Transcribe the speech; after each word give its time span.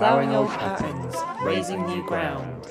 ploughing 0.00 0.34
old 0.34 0.48
patterns, 0.48 1.14
raising 1.42 1.84
new 1.84 2.02
ground. 2.06 2.64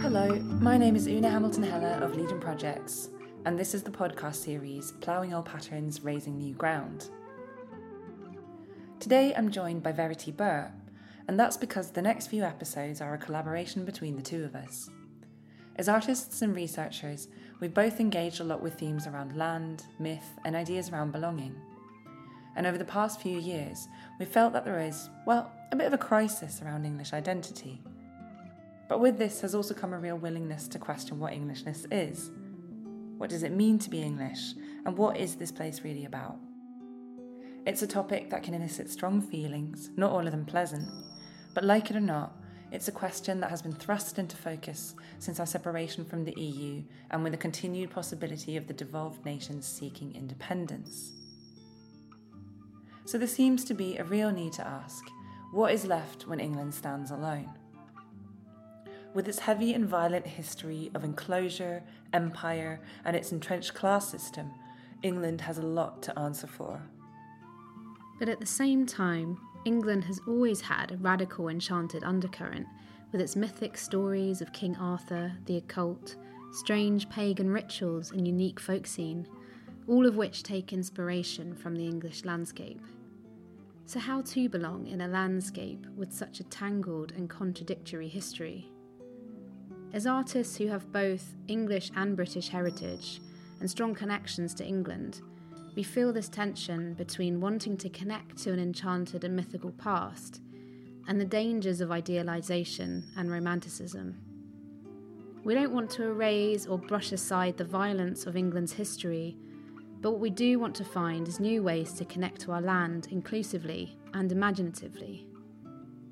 Hello, 0.00 0.32
my 0.60 0.78
name 0.78 0.94
is 0.94 1.08
Una 1.08 1.28
Hamilton 1.28 1.64
Helle 1.64 2.04
of 2.04 2.14
Legion 2.14 2.38
Projects, 2.38 3.10
and 3.46 3.58
this 3.58 3.74
is 3.74 3.82
the 3.82 3.90
podcast 3.90 4.36
series 4.36 4.92
Ploughing 5.00 5.34
Old 5.34 5.46
Patterns, 5.46 6.04
Raising 6.04 6.38
New 6.38 6.54
Ground. 6.54 7.10
Today 9.08 9.32
I'm 9.34 9.50
joined 9.50 9.82
by 9.82 9.92
Verity 9.92 10.32
Birt, 10.32 10.70
and 11.26 11.40
that's 11.40 11.56
because 11.56 11.90
the 11.90 12.02
next 12.02 12.26
few 12.26 12.44
episodes 12.44 13.00
are 13.00 13.14
a 13.14 13.18
collaboration 13.18 13.86
between 13.86 14.16
the 14.16 14.22
two 14.22 14.44
of 14.44 14.54
us. 14.54 14.90
As 15.76 15.88
artists 15.88 16.42
and 16.42 16.54
researchers, 16.54 17.28
we've 17.58 17.72
both 17.72 18.00
engaged 18.00 18.40
a 18.40 18.44
lot 18.44 18.60
with 18.60 18.74
themes 18.74 19.06
around 19.06 19.34
land, 19.34 19.84
myth, 19.98 20.38
and 20.44 20.54
ideas 20.54 20.90
around 20.90 21.12
belonging. 21.12 21.54
And 22.54 22.66
over 22.66 22.76
the 22.76 22.84
past 22.84 23.22
few 23.22 23.38
years, 23.38 23.88
we've 24.18 24.28
felt 24.28 24.52
that 24.52 24.66
there 24.66 24.78
is, 24.78 25.08
well, 25.26 25.50
a 25.72 25.76
bit 25.76 25.86
of 25.86 25.94
a 25.94 25.96
crisis 25.96 26.60
around 26.60 26.84
English 26.84 27.14
identity. 27.14 27.80
But 28.90 29.00
with 29.00 29.16
this 29.16 29.40
has 29.40 29.54
also 29.54 29.72
come 29.72 29.94
a 29.94 29.98
real 29.98 30.18
willingness 30.18 30.68
to 30.68 30.78
question 30.78 31.18
what 31.18 31.32
Englishness 31.32 31.86
is. 31.90 32.30
What 33.16 33.30
does 33.30 33.42
it 33.42 33.52
mean 33.52 33.78
to 33.78 33.88
be 33.88 34.02
English, 34.02 34.52
and 34.84 34.98
what 34.98 35.16
is 35.16 35.36
this 35.36 35.50
place 35.50 35.80
really 35.82 36.04
about? 36.04 36.36
It's 37.68 37.82
a 37.82 37.86
topic 37.86 38.30
that 38.30 38.42
can 38.42 38.54
elicit 38.54 38.88
strong 38.88 39.20
feelings, 39.20 39.90
not 39.94 40.10
all 40.10 40.24
of 40.24 40.32
them 40.32 40.46
pleasant, 40.46 40.88
but 41.52 41.64
like 41.64 41.90
it 41.90 41.96
or 41.96 42.00
not, 42.00 42.32
it's 42.72 42.88
a 42.88 42.92
question 42.92 43.40
that 43.40 43.50
has 43.50 43.60
been 43.60 43.74
thrust 43.74 44.18
into 44.18 44.38
focus 44.38 44.94
since 45.18 45.38
our 45.38 45.44
separation 45.44 46.06
from 46.06 46.24
the 46.24 46.32
EU 46.40 46.82
and 47.10 47.22
with 47.22 47.32
the 47.32 47.36
continued 47.36 47.90
possibility 47.90 48.56
of 48.56 48.66
the 48.66 48.72
devolved 48.72 49.22
nations 49.26 49.66
seeking 49.66 50.14
independence. 50.14 51.12
So 53.04 53.18
there 53.18 53.28
seems 53.28 53.66
to 53.66 53.74
be 53.74 53.98
a 53.98 54.04
real 54.04 54.30
need 54.30 54.54
to 54.54 54.66
ask 54.66 55.04
what 55.52 55.74
is 55.74 55.84
left 55.84 56.26
when 56.26 56.40
England 56.40 56.72
stands 56.72 57.10
alone? 57.10 57.50
With 59.12 59.28
its 59.28 59.40
heavy 59.40 59.74
and 59.74 59.86
violent 59.86 60.26
history 60.26 60.90
of 60.94 61.04
enclosure, 61.04 61.82
empire, 62.14 62.80
and 63.04 63.14
its 63.14 63.30
entrenched 63.30 63.74
class 63.74 64.08
system, 64.08 64.50
England 65.02 65.42
has 65.42 65.58
a 65.58 65.62
lot 65.62 66.00
to 66.04 66.18
answer 66.18 66.46
for. 66.46 66.80
But 68.18 68.28
at 68.28 68.40
the 68.40 68.46
same 68.46 68.86
time, 68.86 69.38
England 69.64 70.04
has 70.04 70.20
always 70.26 70.60
had 70.60 70.92
a 70.92 70.96
radical 70.96 71.48
enchanted 71.48 72.02
undercurrent, 72.04 72.66
with 73.12 73.20
its 73.20 73.36
mythic 73.36 73.76
stories 73.76 74.40
of 74.40 74.52
King 74.52 74.76
Arthur, 74.76 75.32
the 75.46 75.56
occult, 75.56 76.16
strange 76.52 77.08
pagan 77.08 77.50
rituals, 77.50 78.10
and 78.10 78.26
unique 78.26 78.60
folk 78.60 78.86
scene, 78.86 79.26
all 79.86 80.06
of 80.06 80.16
which 80.16 80.42
take 80.42 80.72
inspiration 80.72 81.54
from 81.54 81.74
the 81.74 81.86
English 81.86 82.24
landscape. 82.24 82.80
So, 83.86 83.98
how 83.98 84.20
to 84.20 84.48
belong 84.48 84.86
in 84.86 85.00
a 85.00 85.08
landscape 85.08 85.86
with 85.96 86.12
such 86.12 86.40
a 86.40 86.44
tangled 86.44 87.12
and 87.12 87.30
contradictory 87.30 88.08
history? 88.08 88.70
As 89.94 90.06
artists 90.06 90.56
who 90.56 90.66
have 90.66 90.92
both 90.92 91.34
English 91.46 91.90
and 91.96 92.14
British 92.14 92.50
heritage 92.50 93.22
and 93.60 93.70
strong 93.70 93.94
connections 93.94 94.52
to 94.54 94.66
England, 94.66 95.22
we 95.74 95.82
feel 95.82 96.12
this 96.12 96.28
tension 96.28 96.94
between 96.94 97.40
wanting 97.40 97.76
to 97.78 97.88
connect 97.88 98.36
to 98.38 98.52
an 98.52 98.58
enchanted 98.58 99.24
and 99.24 99.34
mythical 99.36 99.70
past 99.72 100.40
and 101.06 101.20
the 101.20 101.24
dangers 101.24 101.80
of 101.80 101.90
idealization 101.90 103.04
and 103.16 103.30
romanticism. 103.30 104.16
We 105.44 105.54
don't 105.54 105.72
want 105.72 105.90
to 105.90 106.04
erase 106.04 106.66
or 106.66 106.78
brush 106.78 107.12
aside 107.12 107.56
the 107.56 107.64
violence 107.64 108.26
of 108.26 108.36
England's 108.36 108.72
history, 108.72 109.36
but 110.00 110.10
what 110.10 110.20
we 110.20 110.30
do 110.30 110.58
want 110.58 110.74
to 110.76 110.84
find 110.84 111.26
is 111.26 111.40
new 111.40 111.62
ways 111.62 111.92
to 111.94 112.04
connect 112.04 112.40
to 112.42 112.52
our 112.52 112.60
land 112.60 113.08
inclusively 113.10 113.96
and 114.12 114.30
imaginatively. 114.30 115.26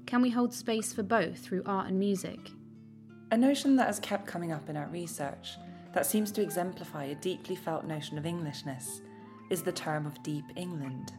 Can 0.06 0.22
we 0.22 0.30
hold 0.30 0.54
space 0.54 0.92
for 0.92 1.02
both 1.02 1.38
through 1.38 1.62
art 1.66 1.88
and 1.88 1.98
music? 1.98 2.38
A 3.32 3.36
notion 3.36 3.76
that 3.76 3.88
has 3.88 3.98
kept 3.98 4.26
coming 4.26 4.52
up 4.52 4.68
in 4.68 4.76
our 4.76 4.88
research 4.88 5.56
that 5.92 6.06
seems 6.06 6.30
to 6.32 6.42
exemplify 6.42 7.04
a 7.04 7.14
deeply 7.16 7.56
felt 7.56 7.84
notion 7.84 8.16
of 8.16 8.24
Englishness 8.24 9.02
is 9.50 9.62
the 9.62 9.72
term 9.72 10.06
of 10.06 10.22
Deep 10.22 10.44
England. 10.56 11.12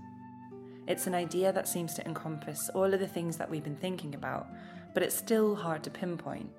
It's 0.88 1.08
an 1.08 1.16
idea 1.16 1.52
that 1.52 1.68
seems 1.68 1.94
to 1.96 2.06
encompass 2.06 2.70
all 2.74 2.94
of 2.94 3.00
the 3.00 3.08
things 3.08 3.38
that 3.38 3.50
we've 3.50 3.64
been 3.64 3.76
thinking 3.76 4.16
about, 4.16 4.48
but 4.94 5.04
it's 5.04 5.16
still 5.16 5.56
hard 5.56 5.84
to 5.84 5.90
pinpoint. 5.90 6.50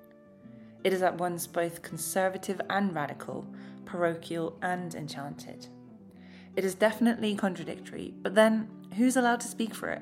It 0.83 0.93
is 0.93 1.01
at 1.01 1.17
once 1.17 1.47
both 1.47 1.81
conservative 1.81 2.61
and 2.69 2.93
radical, 2.95 3.45
parochial 3.85 4.57
and 4.61 4.93
enchanted. 4.95 5.67
It 6.55 6.63
is 6.63 6.75
definitely 6.75 7.35
contradictory, 7.35 8.13
but 8.21 8.35
then 8.35 8.69
who's 8.95 9.17
allowed 9.17 9.39
to 9.41 9.47
speak 9.47 9.73
for 9.73 9.89
it? 9.89 10.01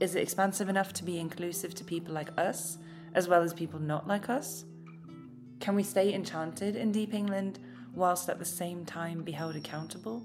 Is 0.00 0.14
it 0.14 0.22
expansive 0.22 0.68
enough 0.68 0.92
to 0.94 1.04
be 1.04 1.18
inclusive 1.18 1.74
to 1.76 1.84
people 1.84 2.14
like 2.14 2.30
us, 2.38 2.78
as 3.14 3.26
well 3.26 3.42
as 3.42 3.52
people 3.52 3.80
not 3.80 4.06
like 4.06 4.28
us? 4.28 4.64
Can 5.60 5.74
we 5.74 5.82
stay 5.82 6.14
enchanted 6.14 6.76
in 6.76 6.92
Deep 6.92 7.14
England 7.14 7.58
whilst 7.94 8.28
at 8.28 8.38
the 8.38 8.44
same 8.44 8.84
time 8.84 9.22
be 9.22 9.32
held 9.32 9.56
accountable? 9.56 10.22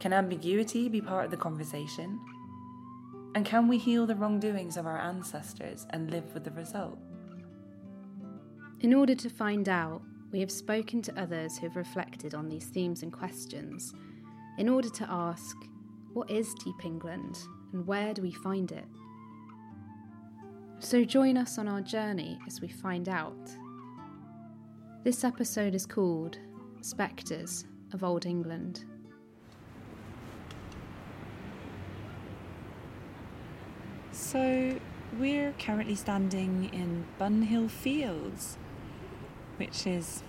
Can 0.00 0.14
ambiguity 0.14 0.88
be 0.88 1.02
part 1.02 1.26
of 1.26 1.30
the 1.30 1.36
conversation? 1.36 2.18
And 3.34 3.44
can 3.44 3.68
we 3.68 3.76
heal 3.76 4.06
the 4.06 4.16
wrongdoings 4.16 4.78
of 4.78 4.86
our 4.86 4.98
ancestors 4.98 5.86
and 5.90 6.10
live 6.10 6.32
with 6.32 6.42
the 6.42 6.50
result? 6.52 6.98
In 8.80 8.94
order 8.94 9.14
to 9.14 9.28
find 9.28 9.68
out, 9.68 10.00
we 10.32 10.40
have 10.40 10.50
spoken 10.50 11.02
to 11.02 11.20
others 11.20 11.58
who 11.58 11.66
have 11.66 11.76
reflected 11.76 12.34
on 12.34 12.48
these 12.48 12.64
themes 12.64 13.02
and 13.02 13.12
questions 13.12 13.92
in 14.58 14.70
order 14.70 14.88
to 14.88 15.06
ask 15.08 15.54
what 16.14 16.30
is 16.30 16.54
Deep 16.54 16.84
England 16.84 17.38
and 17.72 17.86
where 17.86 18.14
do 18.14 18.22
we 18.22 18.32
find 18.32 18.72
it? 18.72 18.86
So 20.78 21.04
join 21.04 21.36
us 21.36 21.58
on 21.58 21.68
our 21.68 21.82
journey 21.82 22.38
as 22.46 22.62
we 22.62 22.68
find 22.68 23.08
out. 23.08 23.50
This 25.04 25.24
episode 25.24 25.74
is 25.74 25.84
called 25.84 26.38
Spectres 26.80 27.66
of 27.92 28.02
Old 28.02 28.24
England. 28.24 28.86
So, 34.20 34.78
we're 35.18 35.54
currently 35.58 35.96
standing 35.96 36.70
in 36.72 37.06
Bunhill 37.18 37.68
Fields, 37.68 38.58
which 39.56 39.86
is 39.86 40.22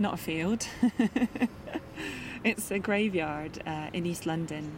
not 0.00 0.14
a 0.14 0.16
field. 0.16 0.66
it's 2.44 2.70
a 2.70 2.78
graveyard 2.80 3.62
uh, 3.64 3.88
in 3.94 4.04
East 4.04 4.26
London, 4.26 4.72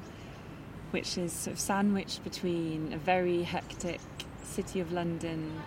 which 0.91 1.17
is 1.17 1.33
sort 1.33 1.55
of 1.55 1.61
sandwiched 1.61 2.23
between 2.23 2.93
a 2.93 2.99
very 2.99 3.43
hectic 3.43 4.01
City 4.45 4.79
of 4.81 4.93
London 4.93 5.63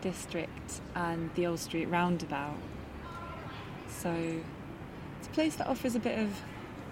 district 0.00 0.80
and 0.94 1.30
the 1.34 1.46
Old 1.46 1.58
Street 1.58 1.86
roundabout. 1.86 2.56
So 3.88 4.40
it's 5.18 5.26
a 5.26 5.30
place 5.32 5.56
that 5.56 5.66
offers 5.66 5.96
a 5.96 6.00
bit 6.00 6.18
of 6.18 6.40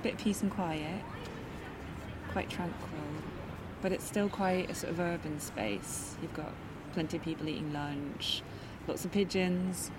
bit 0.02 0.14
of 0.14 0.18
peace 0.18 0.42
and 0.42 0.50
quiet, 0.50 1.00
quite 2.32 2.50
tranquil, 2.50 3.21
but 3.82 3.92
it's 3.92 4.04
still 4.04 4.28
quite 4.28 4.70
a 4.70 4.74
sort 4.74 4.92
of 4.92 5.00
urban 5.00 5.38
space. 5.40 6.16
You've 6.22 6.32
got 6.34 6.52
plenty 6.92 7.16
of 7.18 7.22
people 7.22 7.48
eating 7.48 7.72
lunch, 7.72 8.42
lots 8.86 9.04
of 9.04 9.10
pigeons, 9.12 9.90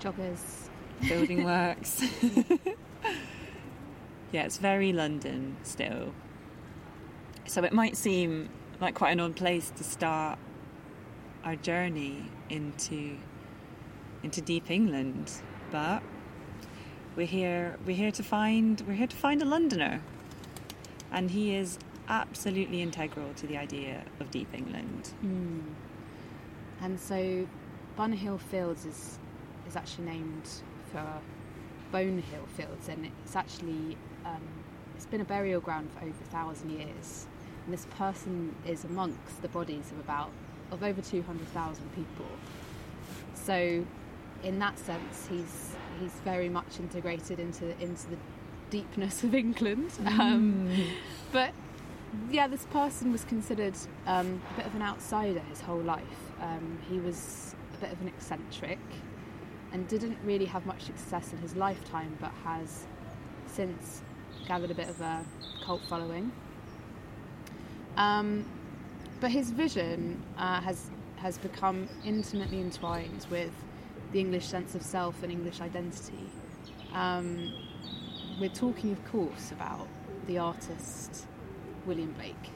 joggers, 0.00 0.68
building 1.08 1.44
works. 1.52 2.02
yeah, 4.32 4.44
it's 4.44 4.58
very 4.58 4.92
London 4.92 5.56
still. 5.64 6.14
So 7.46 7.64
it 7.64 7.72
might 7.72 7.96
seem 7.96 8.48
like 8.80 8.94
quite 8.94 9.12
an 9.12 9.20
odd 9.20 9.36
place 9.36 9.70
to 9.76 9.84
start 9.84 10.38
our 11.44 11.56
journey 11.56 12.24
into 12.48 13.16
into 14.22 14.40
deep 14.40 14.70
England, 14.70 15.32
but 15.70 16.02
we're 17.16 17.26
here 17.26 17.76
we're 17.86 17.96
here 17.96 18.10
to 18.12 18.22
find 18.22 18.82
we're 18.86 18.94
here 18.94 19.06
to 19.06 19.16
find 19.16 19.42
a 19.42 19.44
Londoner, 19.44 20.02
and 21.12 21.30
he 21.30 21.54
is 21.54 21.78
absolutely 22.08 22.82
integral 22.82 23.32
to 23.34 23.46
the 23.46 23.56
idea 23.56 24.02
of 24.20 24.30
deep 24.30 24.48
England. 24.52 25.10
Mm. 25.24 25.62
And 26.80 27.00
so, 27.00 27.46
Bunhill 27.98 28.40
Fields 28.40 28.84
is 28.84 29.18
is 29.66 29.76
actually 29.76 30.04
named 30.04 30.48
for 30.92 31.04
Bonehill 31.92 32.46
Fields, 32.56 32.88
and 32.88 33.10
it's 33.24 33.36
actually 33.36 33.96
um, 34.24 34.42
it's 34.94 35.06
been 35.06 35.20
a 35.20 35.24
burial 35.24 35.60
ground 35.60 35.90
for 35.92 36.00
over 36.00 36.10
a 36.10 36.30
thousand 36.30 36.70
years. 36.70 37.26
And 37.64 37.72
this 37.72 37.86
person 37.96 38.54
is 38.66 38.84
amongst 38.84 39.42
the 39.42 39.48
bodies 39.48 39.90
of 39.90 39.98
about 40.00 40.30
of 40.70 40.82
over 40.82 41.00
200,000 41.00 41.94
people. 41.94 42.26
So, 43.34 43.84
in 44.42 44.58
that 44.58 44.78
sense, 44.78 45.28
he's 45.30 45.76
he's 46.00 46.12
very 46.24 46.48
much 46.48 46.78
integrated 46.78 47.40
into 47.40 47.70
into 47.82 48.08
the 48.10 48.16
deepness 48.70 49.24
of 49.24 49.34
England. 49.34 49.90
Mm. 50.02 50.20
Um, 50.20 50.70
but 51.32 51.52
yeah, 52.30 52.46
this 52.48 52.64
person 52.66 53.12
was 53.12 53.24
considered 53.24 53.74
um, 54.06 54.40
a 54.52 54.56
bit 54.56 54.66
of 54.66 54.74
an 54.74 54.82
outsider 54.82 55.40
his 55.40 55.60
whole 55.60 55.80
life. 55.80 56.02
Um, 56.40 56.78
he 56.88 56.98
was 56.98 57.54
a 57.74 57.80
bit 57.84 57.92
of 57.92 58.00
an 58.00 58.08
eccentric 58.08 58.78
and 59.72 59.86
didn't 59.88 60.18
really 60.24 60.44
have 60.44 60.66
much 60.66 60.82
success 60.82 61.32
in 61.32 61.38
his 61.38 61.56
lifetime, 61.56 62.16
but 62.20 62.32
has 62.44 62.84
since 63.46 64.02
gathered 64.46 64.70
a 64.70 64.74
bit 64.74 64.88
of 64.88 65.00
a 65.00 65.24
cult 65.64 65.82
following. 65.82 66.32
Um, 67.96 68.44
but 69.20 69.30
his 69.30 69.50
vision 69.50 70.22
uh, 70.36 70.60
has 70.60 70.90
has 71.16 71.38
become 71.38 71.88
intimately 72.04 72.60
entwined 72.60 73.26
with 73.30 73.52
the 74.12 74.20
English 74.20 74.46
sense 74.46 74.74
of 74.74 74.82
self 74.82 75.22
and 75.22 75.32
English 75.32 75.60
identity. 75.60 76.30
Um, 76.92 77.52
we're 78.38 78.50
talking, 78.50 78.92
of 78.92 79.04
course, 79.06 79.50
about 79.50 79.88
the 80.26 80.38
artist 80.38 81.26
William 81.86 82.12
Blake. 82.12 82.50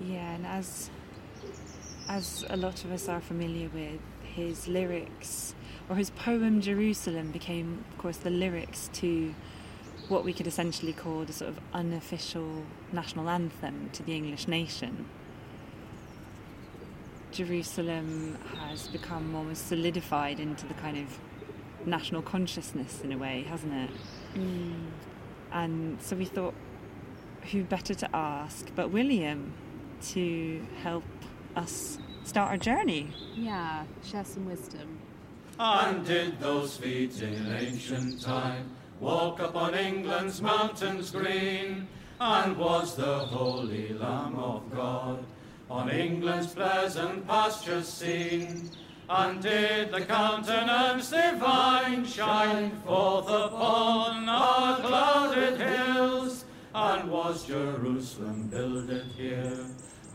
Yeah, 0.00 0.32
and 0.32 0.46
as 0.46 0.90
as 2.08 2.44
a 2.50 2.56
lot 2.56 2.84
of 2.84 2.92
us 2.92 3.08
are 3.08 3.20
familiar 3.20 3.68
with, 3.68 4.00
his 4.22 4.66
lyrics 4.66 5.54
or 5.88 5.96
his 5.96 6.10
poem 6.10 6.60
Jerusalem 6.60 7.30
became, 7.30 7.84
of 7.90 7.98
course, 7.98 8.16
the 8.18 8.30
lyrics 8.30 8.90
to 8.94 9.34
what 10.08 10.24
we 10.24 10.32
could 10.32 10.46
essentially 10.46 10.92
call 10.92 11.24
the 11.24 11.32
sort 11.32 11.50
of 11.50 11.60
unofficial 11.72 12.64
national 12.92 13.28
anthem 13.28 13.90
to 13.92 14.02
the 14.02 14.14
English 14.14 14.48
nation. 14.48 15.06
Jerusalem 17.30 18.38
has 18.58 18.88
become 18.88 19.34
almost 19.34 19.68
solidified 19.68 20.38
into 20.38 20.66
the 20.66 20.74
kind 20.74 20.98
of 20.98 21.18
national 21.86 22.22
consciousness 22.22 23.00
in 23.02 23.12
a 23.12 23.18
way, 23.18 23.44
hasn't 23.48 23.72
it? 23.72 23.90
Mm. 24.34 24.86
And 25.50 26.02
so 26.02 26.14
we 26.16 26.26
thought, 26.26 26.54
who 27.50 27.64
better 27.64 27.94
to 27.94 28.16
ask 28.16 28.70
but 28.74 28.90
William 28.90 29.52
to 30.10 30.64
help 30.82 31.04
us 31.56 31.98
start 32.24 32.50
our 32.50 32.56
journey? 32.56 33.10
Yeah, 33.34 33.84
share 34.04 34.24
some 34.24 34.46
wisdom. 34.46 34.98
And 35.58 36.04
did 36.04 36.40
those 36.40 36.76
feet 36.76 37.20
in 37.20 37.54
ancient 37.54 38.22
time 38.22 38.70
walk 39.00 39.40
upon 39.40 39.74
England's 39.74 40.40
mountains 40.40 41.10
green? 41.10 41.88
And 42.20 42.56
was 42.56 42.94
the 42.96 43.18
Holy 43.18 43.92
Lamb 43.94 44.36
of 44.38 44.72
God 44.72 45.24
on 45.70 45.90
England's 45.90 46.54
pleasant 46.54 47.26
pastures 47.26 47.88
seen? 47.88 48.70
And 49.08 49.42
did 49.42 49.90
the 49.90 50.00
countenance 50.02 51.10
divine 51.10 52.06
shine 52.06 52.70
forth 52.86 53.28
upon 53.28 54.28
our 54.28 54.80
clouded 54.80 55.60
hills? 55.60 56.41
And 56.74 57.10
was 57.10 57.44
Jerusalem 57.44 58.48
builded 58.48 59.04
here 59.14 59.58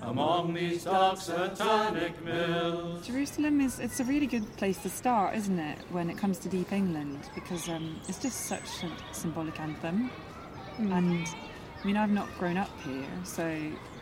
among 0.01 0.56
these 0.56 0.86
dark 0.86 1.21
satanic 1.21 2.19
mills? 2.24 3.06
Jerusalem 3.06 3.62
is 3.62 3.80
it's 3.80 4.00
a 4.00 4.04
really 4.04 4.25
good 4.25 4.56
place 4.57 4.77
to 4.80 4.89
start, 4.89 5.36
isn't 5.36 5.59
it, 5.59 5.77
when 5.92 6.09
it 6.09 6.18
comes 6.18 6.39
to 6.39 6.50
deep 6.50 6.71
England, 6.71 7.30
because 7.36 7.69
um, 7.69 8.01
it's 8.07 8.19
just 8.19 8.48
such 8.48 8.83
a 8.83 9.13
symbolic 9.13 9.59
anthem. 9.59 10.09
And 10.80 11.27
I 11.83 11.86
mean, 11.86 11.95
I've 11.95 12.09
not 12.09 12.27
grown 12.39 12.57
up 12.57 12.71
here, 12.83 13.06
so 13.24 13.56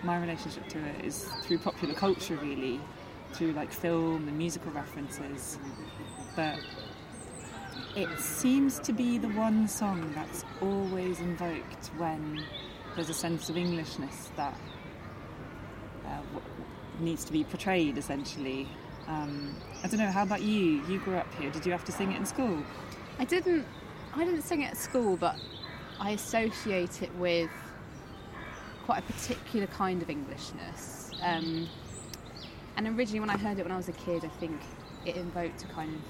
my 0.04 0.18
relationship 0.18 0.70
to 0.70 0.80
it 0.80 1.04
is 1.04 1.26
through 1.44 1.58
popular 1.58 1.94
culture, 1.94 2.38
really, 2.38 2.80
through 3.34 3.52
like 3.52 3.72
film 3.74 4.30
and 4.30 4.38
musical 4.38 4.72
references. 4.72 5.60
But 6.38 6.58
it 7.96 8.20
seems 8.20 8.80
to 8.80 8.94
be 8.94 9.18
the 9.18 9.30
one 9.30 9.68
song 9.68 10.12
that's 10.14 10.44
always 10.62 11.20
invoked 11.20 11.88
when 11.98 12.44
there's 12.96 13.10
a 13.10 13.14
sense 13.14 13.50
of 13.50 13.58
Englishness 13.58 14.32
that 14.36 14.58
uh, 16.06 16.20
needs 17.00 17.24
to 17.26 17.32
be 17.32 17.44
portrayed, 17.44 17.98
essentially. 17.98 18.68
Um, 19.08 19.56
I 19.84 19.88
don't 19.88 20.00
know. 20.00 20.12
How 20.12 20.24
about 20.24 20.42
you? 20.42 20.84
You 20.88 21.00
grew 21.00 21.16
up 21.16 21.34
here. 21.36 21.50
Did 21.52 21.66
you 21.66 21.72
have 21.72 21.86
to 21.86 21.92
sing 21.92 22.12
it 22.12 22.18
in 22.18 22.26
school? 22.26 22.64
I 23.20 23.26
didn't. 23.26 23.66
I 24.14 24.24
didn't 24.24 24.44
sing 24.44 24.62
it 24.62 24.72
at 24.72 24.78
school, 24.78 25.18
but 25.18 25.36
I 26.00 26.12
associate 26.12 27.02
it 27.02 27.14
with 27.16 27.52
quite 28.86 29.00
a 29.00 29.14
particular 29.14 29.68
kind 29.68 30.02
of 30.02 30.10
Englishness. 30.10 31.12
Um, 31.22 31.68
and 32.78 32.88
originally, 32.88 33.20
when 33.20 33.30
I 33.30 33.38
heard 33.38 33.60
it 33.60 33.64
when 33.64 33.72
I 33.72 33.78
was 33.78 33.90
a 33.90 33.94
kid, 33.94 34.26
I 34.26 34.30
think 34.40 34.62
it 35.06 35.16
invoked 35.16 35.64
a 35.64 35.68
kind 35.68 35.94
of 35.94 36.02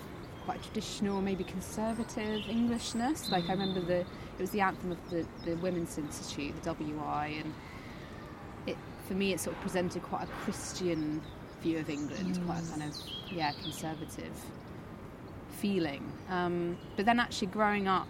quite 0.45 0.61
traditional, 0.63 1.21
maybe 1.21 1.43
conservative 1.43 2.41
Englishness. 2.49 3.29
Like 3.31 3.49
I 3.49 3.53
remember 3.53 3.81
the 3.81 3.99
it 3.99 4.41
was 4.41 4.51
the 4.51 4.61
anthem 4.61 4.91
of 4.91 5.09
the, 5.09 5.25
the 5.43 5.55
Women's 5.55 5.97
Institute, 5.97 6.53
the 6.61 6.73
WI, 6.73 7.41
and 7.43 7.53
it 8.67 8.77
for 9.07 9.13
me 9.13 9.33
it 9.33 9.39
sort 9.39 9.55
of 9.55 9.61
presented 9.61 10.03
quite 10.03 10.23
a 10.23 10.31
Christian 10.43 11.21
view 11.61 11.79
of 11.79 11.89
England, 11.89 12.39
quite 12.45 12.63
a 12.63 12.69
kind 12.69 12.83
of 12.83 12.95
yeah 13.31 13.51
conservative 13.61 14.33
feeling. 15.49 16.11
Um, 16.29 16.77
but 16.95 17.05
then 17.05 17.19
actually 17.19 17.47
growing 17.47 17.87
up, 17.87 18.07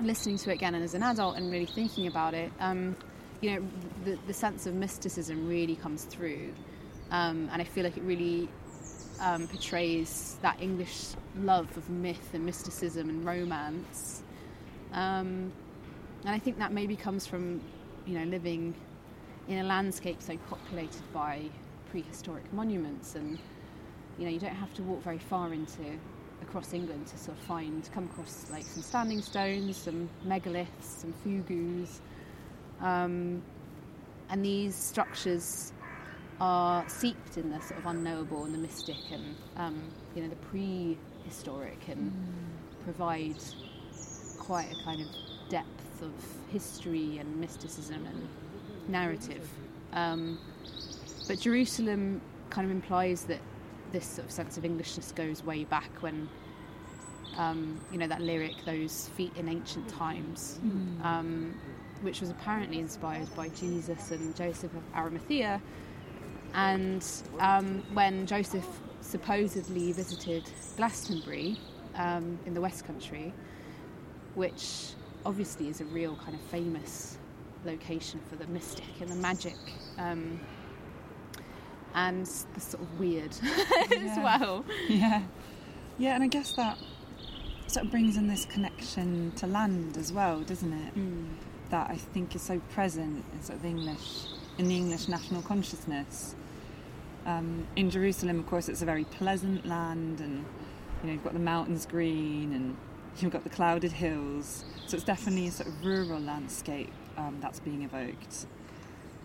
listening 0.00 0.38
to 0.38 0.50
it 0.50 0.54
again 0.54 0.74
and 0.74 0.82
as 0.82 0.94
an 0.94 1.02
adult 1.02 1.36
and 1.36 1.50
really 1.50 1.66
thinking 1.66 2.06
about 2.06 2.34
it, 2.34 2.50
um, 2.60 2.96
you 3.40 3.50
know, 3.50 3.66
the, 4.04 4.18
the 4.26 4.32
sense 4.32 4.66
of 4.66 4.74
mysticism 4.74 5.46
really 5.48 5.76
comes 5.76 6.04
through. 6.04 6.52
Um, 7.10 7.48
and 7.52 7.60
I 7.60 7.64
feel 7.64 7.84
like 7.84 7.96
it 7.96 8.02
really 8.02 8.48
um, 9.20 9.46
portrays 9.48 10.36
that 10.42 10.60
English 10.60 11.08
love 11.38 11.76
of 11.76 11.88
myth 11.90 12.34
and 12.34 12.44
mysticism 12.44 13.08
and 13.08 13.24
romance. 13.24 14.22
Um, 14.92 15.52
and 16.24 16.34
I 16.34 16.38
think 16.38 16.58
that 16.58 16.72
maybe 16.72 16.96
comes 16.96 17.26
from, 17.26 17.60
you 18.06 18.18
know, 18.18 18.24
living 18.24 18.74
in 19.48 19.58
a 19.58 19.64
landscape 19.64 20.22
so 20.22 20.36
populated 20.48 21.02
by 21.12 21.42
prehistoric 21.90 22.50
monuments 22.52 23.14
and 23.14 23.38
you 24.18 24.24
know 24.24 24.30
you 24.30 24.40
don't 24.40 24.54
have 24.54 24.72
to 24.74 24.82
walk 24.82 25.02
very 25.02 25.18
far 25.18 25.52
into 25.52 25.82
across 26.42 26.72
England 26.72 27.06
to 27.06 27.18
sort 27.18 27.36
of 27.36 27.44
find 27.44 27.88
come 27.92 28.04
across 28.04 28.46
like 28.50 28.64
some 28.64 28.82
standing 28.82 29.20
stones, 29.22 29.76
some 29.76 30.08
megaliths, 30.26 30.66
some 30.82 31.12
fogous, 31.24 32.00
um, 32.80 33.42
and 34.30 34.44
these 34.44 34.74
structures 34.74 35.72
are 36.40 36.88
seeped 36.88 37.36
in 37.36 37.50
the 37.50 37.60
sort 37.60 37.78
of 37.80 37.86
unknowable 37.86 38.44
and 38.44 38.54
the 38.54 38.58
mystic 38.58 38.96
and 39.12 39.34
um, 39.56 39.82
you 40.14 40.22
know 40.22 40.28
the 40.28 40.36
prehistoric 40.36 41.78
and 41.88 42.12
provide 42.84 43.36
quite 44.38 44.70
a 44.72 44.84
kind 44.84 45.00
of 45.00 45.06
depth 45.48 46.02
of 46.02 46.12
history 46.50 47.18
and 47.18 47.36
mysticism 47.40 48.04
and 48.06 48.28
narrative. 48.88 49.48
Um, 49.92 50.38
but 51.28 51.40
Jerusalem 51.40 52.20
kind 52.50 52.66
of 52.66 52.70
implies 52.70 53.24
that 53.24 53.40
this 53.92 54.04
sort 54.04 54.26
of 54.26 54.32
sense 54.32 54.56
of 54.58 54.64
Englishness 54.64 55.12
goes 55.12 55.42
way 55.44 55.64
back 55.64 55.90
when, 56.00 56.28
um, 57.36 57.80
you 57.92 57.98
know, 57.98 58.06
that 58.08 58.20
lyric, 58.20 58.64
those 58.66 59.08
feet 59.16 59.32
in 59.36 59.48
ancient 59.48 59.88
times, 59.88 60.58
um, 61.02 61.54
which 62.02 62.20
was 62.20 62.30
apparently 62.30 62.78
inspired 62.80 63.34
by 63.36 63.48
Jesus 63.50 64.10
and 64.10 64.36
Joseph 64.36 64.72
of 64.74 64.82
Arimathea. 64.94 65.60
And 66.54 67.04
um, 67.40 67.82
when 67.92 68.26
Joseph 68.26 68.66
supposedly 69.00 69.92
visited 69.92 70.44
Glastonbury 70.76 71.58
um, 71.96 72.38
in 72.46 72.54
the 72.54 72.60
West 72.60 72.86
Country, 72.86 73.32
which 74.34 74.90
obviously 75.26 75.68
is 75.68 75.80
a 75.80 75.84
real 75.86 76.16
kind 76.16 76.34
of 76.34 76.40
famous 76.42 77.18
location 77.64 78.20
for 78.28 78.36
the 78.36 78.46
mystic 78.48 78.84
and 79.00 79.08
the 79.10 79.16
magic. 79.16 79.56
Um, 79.98 80.40
and 81.94 82.26
the 82.54 82.60
sort 82.60 82.82
of 82.82 82.98
weird 82.98 83.30
as 83.96 84.18
well. 84.18 84.64
Yeah. 84.88 85.22
Yeah, 85.96 86.14
and 86.16 86.24
I 86.24 86.26
guess 86.26 86.52
that 86.54 86.76
sort 87.68 87.86
of 87.86 87.90
brings 87.92 88.16
in 88.16 88.26
this 88.26 88.44
connection 88.46 89.32
to 89.36 89.46
land 89.46 89.96
as 89.96 90.12
well, 90.12 90.40
doesn't 90.40 90.72
it? 90.72 90.94
That 91.70 91.90
I 91.90 91.96
think 91.96 92.34
is 92.34 92.42
so 92.42 92.58
present 92.72 93.24
in 93.32 93.42
sort 93.42 93.58
of 93.60 93.64
English, 93.64 94.26
in 94.58 94.66
the 94.68 94.76
English 94.76 95.06
national 95.08 95.42
consciousness. 95.42 96.34
Um, 97.26 97.66
in 97.76 97.90
Jerusalem, 97.90 98.38
of 98.38 98.46
course, 98.46 98.68
it's 98.68 98.82
a 98.82 98.84
very 98.84 99.04
pleasant 99.04 99.66
land, 99.66 100.20
and 100.20 100.44
you 101.02 101.06
know 101.06 101.12
you've 101.12 101.24
got 101.24 101.32
the 101.32 101.38
mountains 101.38 101.86
green, 101.86 102.52
and 102.52 102.76
you've 103.18 103.32
got 103.32 103.44
the 103.44 103.50
clouded 103.50 103.92
hills. 103.92 104.64
So 104.86 104.96
it's 104.96 105.04
definitely 105.04 105.48
a 105.48 105.50
sort 105.50 105.68
of 105.68 105.84
rural 105.84 106.20
landscape 106.20 106.92
um, 107.16 107.38
that's 107.40 107.60
being 107.60 107.82
evoked. 107.82 108.46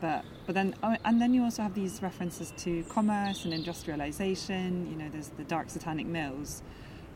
But 0.01 0.23
but 0.45 0.55
then 0.55 0.75
oh, 0.81 0.95
and 1.03 1.21
then 1.21 1.33
you 1.33 1.43
also 1.43 1.61
have 1.63 1.73
these 1.73 2.01
references 2.01 2.53
to 2.57 2.83
commerce 2.83 3.43
and 3.43 3.53
industrialization. 3.53 4.89
You 4.89 4.97
know, 4.97 5.09
there's 5.09 5.29
the 5.29 5.43
dark 5.43 5.69
satanic 5.69 6.05
mills, 6.05 6.63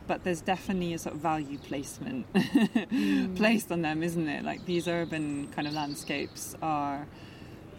but 0.06 0.24
there's 0.24 0.40
definitely 0.40 0.92
a 0.92 0.98
sort 0.98 1.14
of 1.14 1.20
value 1.22 1.58
placement 1.58 2.26
placed 3.36 3.72
on 3.72 3.82
them, 3.82 4.02
isn't 4.02 4.28
it? 4.28 4.44
Like 4.44 4.66
these 4.66 4.86
urban 4.86 5.48
kind 5.48 5.66
of 5.66 5.74
landscapes 5.74 6.54
are, 6.60 7.06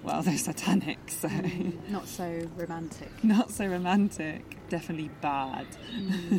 well, 0.05 0.21
they're 0.21 0.38
satanic, 0.38 1.00
so 1.07 1.29
Not 1.89 2.07
so 2.07 2.47
romantic. 2.55 3.09
not 3.24 3.51
so 3.51 3.65
romantic. 3.65 4.57
Definitely 4.69 5.09
bad. 5.21 5.65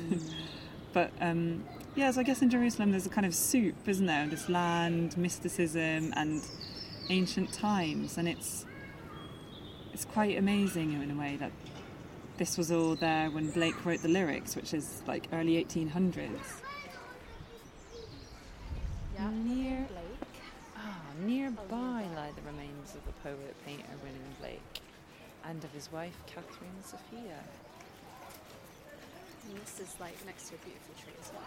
but 0.92 1.10
um, 1.20 1.64
yeah, 1.96 2.10
so 2.12 2.20
I 2.20 2.22
guess 2.22 2.42
in 2.42 2.50
Jerusalem 2.50 2.92
there's 2.92 3.06
a 3.06 3.10
kind 3.10 3.26
of 3.26 3.34
soup, 3.34 3.74
isn't 3.86 4.06
there? 4.06 4.26
This 4.28 4.48
land, 4.48 5.16
mysticism, 5.16 6.12
and 6.16 6.42
ancient 7.10 7.52
times, 7.52 8.18
and 8.18 8.28
it's 8.28 8.66
it's 9.92 10.04
quite 10.04 10.38
amazing 10.38 10.92
in 10.92 11.10
a 11.10 11.16
way 11.16 11.36
that 11.36 11.52
this 12.36 12.58
was 12.58 12.70
all 12.70 12.94
there 12.96 13.30
when 13.30 13.50
Blake 13.50 13.84
wrote 13.84 14.02
the 14.02 14.08
lyrics, 14.08 14.54
which 14.54 14.74
is 14.74 15.02
like 15.06 15.26
early 15.32 15.64
1800s. 15.64 16.28
Yeah. 19.14 19.30
Near, 19.44 19.86
nearby 21.24 22.04
lie 22.14 22.30
the 22.34 22.42
remains 22.42 22.94
of 22.94 23.04
the 23.06 23.12
poet 23.22 23.54
painter 23.64 23.84
William 24.02 24.34
Blake 24.40 24.80
and 25.44 25.62
of 25.64 25.72
his 25.72 25.90
wife 25.92 26.16
Catherine 26.26 26.82
Sophia. 26.82 27.38
And 29.48 29.58
this 29.58 29.80
is 29.80 29.96
like 30.00 30.16
next 30.26 30.48
to 30.48 30.54
a 30.56 30.58
beautiful 30.58 30.94
tree 31.02 31.14
as 31.20 31.30
well. 31.32 31.42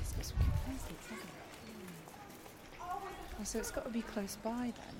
It's 0.00 0.12
got 0.12 0.24
some 0.24 0.38
good 0.38 0.54
presents, 0.64 1.06
hasn't 1.08 1.28
it? 1.28 1.44
Oh, 3.40 3.44
so 3.44 3.58
it's 3.58 3.70
got 3.70 3.84
to 3.84 3.90
be 3.90 4.02
close 4.02 4.36
by 4.42 4.72
then. 4.72 4.96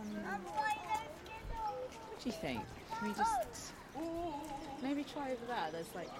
Um, 0.00 0.40
what 0.46 2.22
do 2.22 2.28
you 2.28 2.32
think? 2.32 2.60
Can 2.98 3.08
we 3.08 3.14
just 3.14 3.72
Maybe 4.82 5.04
try 5.04 5.32
over 5.32 5.46
there. 5.46 5.68
There's 5.72 5.94
like 5.94 6.10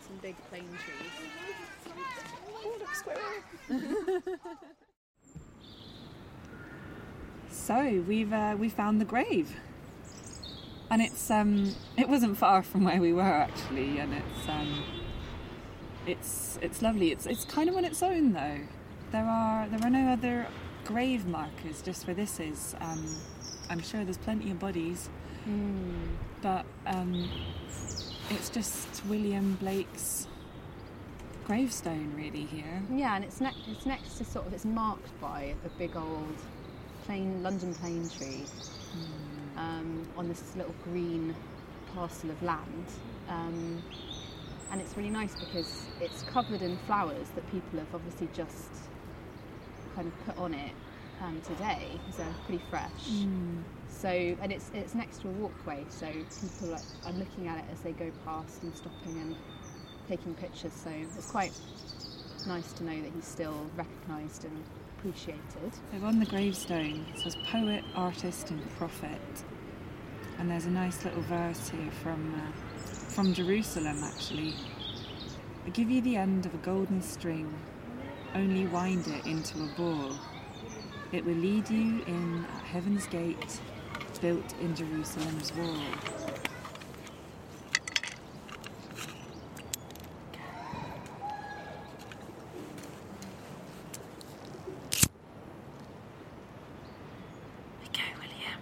some 0.00 0.16
big 0.22 0.36
plane 0.48 0.68
trees. 0.84 1.12
Oh, 2.48 2.76
look, 2.78 2.94
squirrel. 2.94 4.22
so 7.56 8.04
we've 8.06 8.32
uh, 8.32 8.56
we 8.58 8.68
found 8.68 9.00
the 9.00 9.04
grave, 9.04 9.56
and 10.90 11.02
it's 11.02 11.30
um 11.30 11.74
it 11.96 12.08
wasn't 12.08 12.36
far 12.36 12.62
from 12.62 12.84
where 12.84 13.00
we 13.00 13.12
were 13.12 13.22
actually, 13.22 13.98
and 13.98 14.12
it's 14.14 14.48
um 14.48 14.84
it's 16.06 16.58
it's 16.62 16.82
lovely. 16.82 17.10
It's 17.10 17.26
it's 17.26 17.44
kind 17.44 17.68
of 17.68 17.76
on 17.76 17.84
its 17.84 18.02
own 18.02 18.32
though. 18.32 18.60
There 19.10 19.24
are 19.24 19.68
there 19.68 19.80
are 19.82 19.90
no 19.90 20.12
other 20.12 20.46
grave 20.84 21.26
markers 21.26 21.82
just 21.82 22.06
where 22.06 22.14
this 22.14 22.38
is. 22.38 22.76
Um, 22.80 23.04
I'm 23.68 23.80
sure 23.80 24.04
there's 24.04 24.18
plenty 24.18 24.50
of 24.52 24.58
bodies, 24.60 25.08
but 26.42 26.64
um, 26.86 27.28
it's 28.30 28.48
just 28.48 29.04
William 29.06 29.54
Blake's 29.54 30.28
gravestone 31.46 32.12
really 32.16 32.44
here. 32.44 32.82
Yeah, 32.92 33.16
and 33.16 33.24
it's 33.24 33.40
next. 33.40 33.58
It's 33.68 33.86
next 33.86 34.18
to 34.18 34.24
sort 34.24 34.46
of. 34.46 34.52
It's 34.52 34.64
marked 34.64 35.20
by 35.20 35.54
a 35.64 35.68
big 35.78 35.96
old 35.96 36.36
London 37.08 37.72
plane 37.74 38.08
tree 38.18 38.44
um, 39.56 40.06
on 40.16 40.28
this 40.28 40.42
little 40.56 40.74
green 40.84 41.34
parcel 41.94 42.30
of 42.30 42.42
land. 42.42 42.86
Um, 43.28 43.82
and 44.72 44.80
it's 44.80 44.96
really 44.96 45.10
nice 45.10 45.34
because 45.36 45.86
it's 46.00 46.22
covered 46.24 46.62
in 46.62 46.76
flowers 46.78 47.28
that 47.36 47.48
people 47.52 47.78
have 47.78 47.94
obviously 47.94 48.28
just 48.34 48.68
kind 49.94 50.08
of 50.08 50.26
put 50.26 50.36
on 50.36 50.52
it 50.52 50.72
um, 51.22 51.40
today 51.42 51.88
because 51.92 52.16
they're 52.16 52.34
pretty 52.46 52.62
fresh. 52.68 52.90
So, 53.88 54.08
and 54.08 54.52
it's 54.52 54.70
it's 54.74 54.94
next 54.94 55.22
to 55.22 55.28
a 55.28 55.30
walkway, 55.30 55.84
so 55.88 56.06
people 56.06 56.74
are, 56.74 56.80
are 57.06 57.12
looking 57.12 57.46
at 57.46 57.58
it 57.58 57.64
as 57.72 57.80
they 57.80 57.92
go 57.92 58.10
past 58.24 58.62
and 58.62 58.76
stopping 58.76 59.16
and 59.20 59.36
taking 60.08 60.34
pictures. 60.34 60.72
So 60.72 60.90
it's 60.90 61.30
quite 61.30 61.52
nice 62.46 62.72
to 62.74 62.84
know 62.84 63.00
that 63.00 63.12
he's 63.14 63.24
still 63.24 63.70
recognised 63.76 64.44
and 64.44 64.64
appreciated. 65.06 65.72
So 65.92 66.04
on 66.04 66.18
the 66.18 66.26
gravestone 66.26 67.06
it 67.14 67.20
says 67.20 67.36
poet, 67.50 67.84
artist, 67.94 68.50
and 68.50 68.76
prophet. 68.76 69.20
And 70.38 70.50
there's 70.50 70.66
a 70.66 70.70
nice 70.70 71.04
little 71.04 71.22
verse 71.22 71.68
here 71.68 71.90
from 72.02 72.34
uh, 72.34 72.52
from 72.80 73.32
Jerusalem 73.32 74.02
actually. 74.02 74.54
I 75.64 75.70
give 75.70 75.90
you 75.90 76.00
the 76.00 76.16
end 76.16 76.46
of 76.46 76.54
a 76.54 76.58
golden 76.58 77.02
string, 77.02 77.52
only 78.34 78.66
wind 78.66 79.06
it 79.06 79.26
into 79.26 79.62
a 79.62 79.68
ball. 79.76 80.12
It 81.12 81.24
will 81.24 81.34
lead 81.34 81.70
you 81.70 82.02
in 82.06 82.44
at 82.56 82.62
heaven's 82.64 83.06
gate, 83.06 83.60
built 84.20 84.54
in 84.60 84.74
Jerusalem's 84.74 85.52
wall. 85.54 85.78
We 97.80 97.86
go, 97.92 98.02
William. 98.18 98.60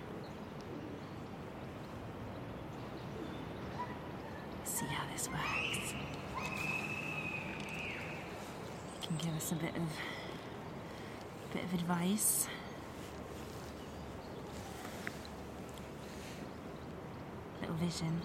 See 4.65 4.87
how 4.87 5.05
this 5.13 5.29
works. 5.29 5.95
You 9.03 9.09
can 9.09 9.17
give 9.17 9.35
us 9.37 9.53
a 9.53 9.55
bit 9.55 9.75
of 9.77 9.83
advice. 12.05 12.47
Little 17.61 17.77
vision. 17.77 18.21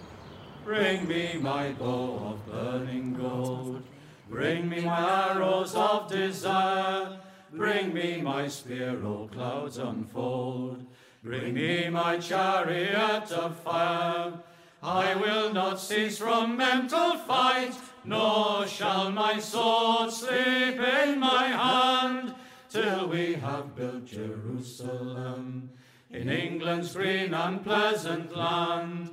Bring 0.64 1.08
me 1.08 1.38
my 1.40 1.72
bow 1.72 2.34
of 2.34 2.46
burning 2.46 3.14
gold. 3.14 3.82
Bring 4.28 4.68
me 4.68 4.82
my 4.82 5.30
arrows 5.32 5.74
of 5.74 6.10
desire. 6.10 7.18
Bring 7.52 7.92
me 7.92 8.20
my 8.20 8.46
spear, 8.48 9.04
O 9.04 9.28
clouds 9.32 9.78
unfold. 9.78 10.86
Bring 11.24 11.54
me 11.54 11.88
my 11.88 12.18
chariot 12.18 13.32
of 13.32 13.56
fire. 13.60 14.32
I 14.82 15.14
will 15.14 15.52
not 15.52 15.80
cease 15.80 16.18
from 16.18 16.56
mental 16.56 17.16
fight, 17.16 17.74
nor 18.04 18.66
shall 18.66 19.10
my 19.10 19.38
sword 19.38 20.10
sleep 20.10 20.78
in 20.80 21.18
my 21.18 21.48
hand, 21.48 22.19
till 22.70 23.08
we 23.08 23.34
have 23.34 23.74
built 23.74 24.06
Jerusalem 24.06 25.70
in 26.08 26.30
England's 26.30 26.94
green 26.94 27.34
and 27.34 27.64
pleasant 27.64 28.34
land. 28.36 29.10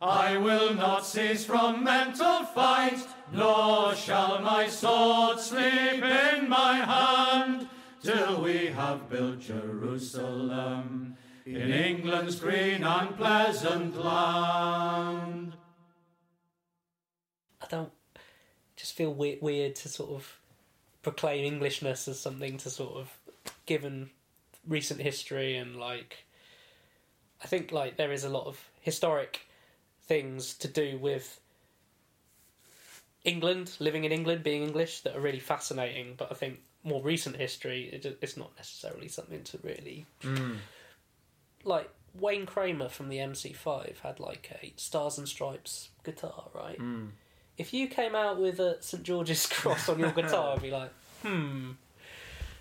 I 0.00 0.36
will 0.36 0.72
not 0.74 1.04
cease 1.04 1.44
from 1.44 1.84
mental 1.84 2.44
fight, 2.44 3.06
nor 3.32 3.94
shall 3.94 4.40
my 4.40 4.68
sword 4.68 5.40
sleep 5.40 6.02
in 6.02 6.48
my 6.48 6.76
hand, 6.76 7.68
till 8.00 8.42
we 8.42 8.66
have 8.66 9.10
built 9.10 9.40
Jerusalem 9.40 11.16
in 11.44 11.70
England's 11.72 12.38
green 12.38 12.84
and 12.84 13.16
pleasant 13.16 13.96
land. 13.96 15.56
I 17.60 17.66
don't 17.68 17.92
just 18.76 18.94
feel 18.94 19.12
we- 19.12 19.38
weird 19.42 19.74
to 19.76 19.88
sort 19.88 20.10
of 20.10 20.39
proclaim 21.02 21.44
Englishness 21.44 22.08
as 22.08 22.18
something 22.18 22.58
to 22.58 22.70
sort 22.70 22.96
of 22.96 23.10
given 23.66 24.10
recent 24.66 25.00
history 25.00 25.56
and 25.56 25.76
like 25.76 26.24
I 27.42 27.46
think 27.46 27.72
like 27.72 27.96
there 27.96 28.12
is 28.12 28.24
a 28.24 28.28
lot 28.28 28.46
of 28.46 28.62
historic 28.80 29.46
things 30.02 30.54
to 30.54 30.68
do 30.68 30.98
with 30.98 31.40
England, 33.24 33.76
living 33.78 34.04
in 34.04 34.12
England, 34.12 34.42
being 34.42 34.62
English 34.62 35.02
that 35.02 35.16
are 35.16 35.20
really 35.20 35.40
fascinating. 35.40 36.14
But 36.16 36.30
I 36.30 36.34
think 36.34 36.60
more 36.84 37.02
recent 37.02 37.36
history, 37.36 37.90
it, 37.92 38.18
it's 38.20 38.36
not 38.36 38.52
necessarily 38.56 39.08
something 39.08 39.42
to 39.44 39.58
really 39.62 40.06
mm. 40.22 40.56
like. 41.64 41.90
Wayne 42.18 42.44
Kramer 42.44 42.88
from 42.88 43.08
the 43.08 43.18
MC5 43.18 44.00
had 44.00 44.18
like 44.18 44.50
a 44.60 44.72
Stars 44.74 45.16
and 45.16 45.28
Stripes 45.28 45.90
guitar, 46.02 46.48
right? 46.52 46.76
Mm. 46.76 47.10
If 47.60 47.74
you 47.74 47.88
came 47.88 48.14
out 48.14 48.40
with 48.40 48.58
a 48.58 48.78
St 48.80 49.02
George's 49.02 49.46
cross 49.50 49.90
on 49.90 49.98
your 49.98 50.12
guitar, 50.12 50.54
I'd 50.54 50.62
be 50.62 50.70
like, 50.70 50.90
hmm. 51.22 51.72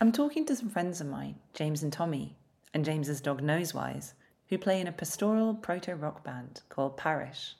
I'm 0.01 0.11
talking 0.11 0.45
to 0.45 0.55
some 0.57 0.67
friends 0.67 0.99
of 0.99 1.07
mine, 1.07 1.35
James 1.53 1.83
and 1.83 1.93
Tommy, 1.93 2.35
and 2.73 2.83
James's 2.83 3.21
dog 3.21 3.41
Nosewise, 3.41 4.11
who 4.49 4.57
play 4.57 4.81
in 4.81 4.87
a 4.87 4.91
pastoral 4.91 5.53
proto 5.53 5.95
rock 5.95 6.25
band 6.25 6.63
called 6.67 6.97
Parish. 6.97 7.55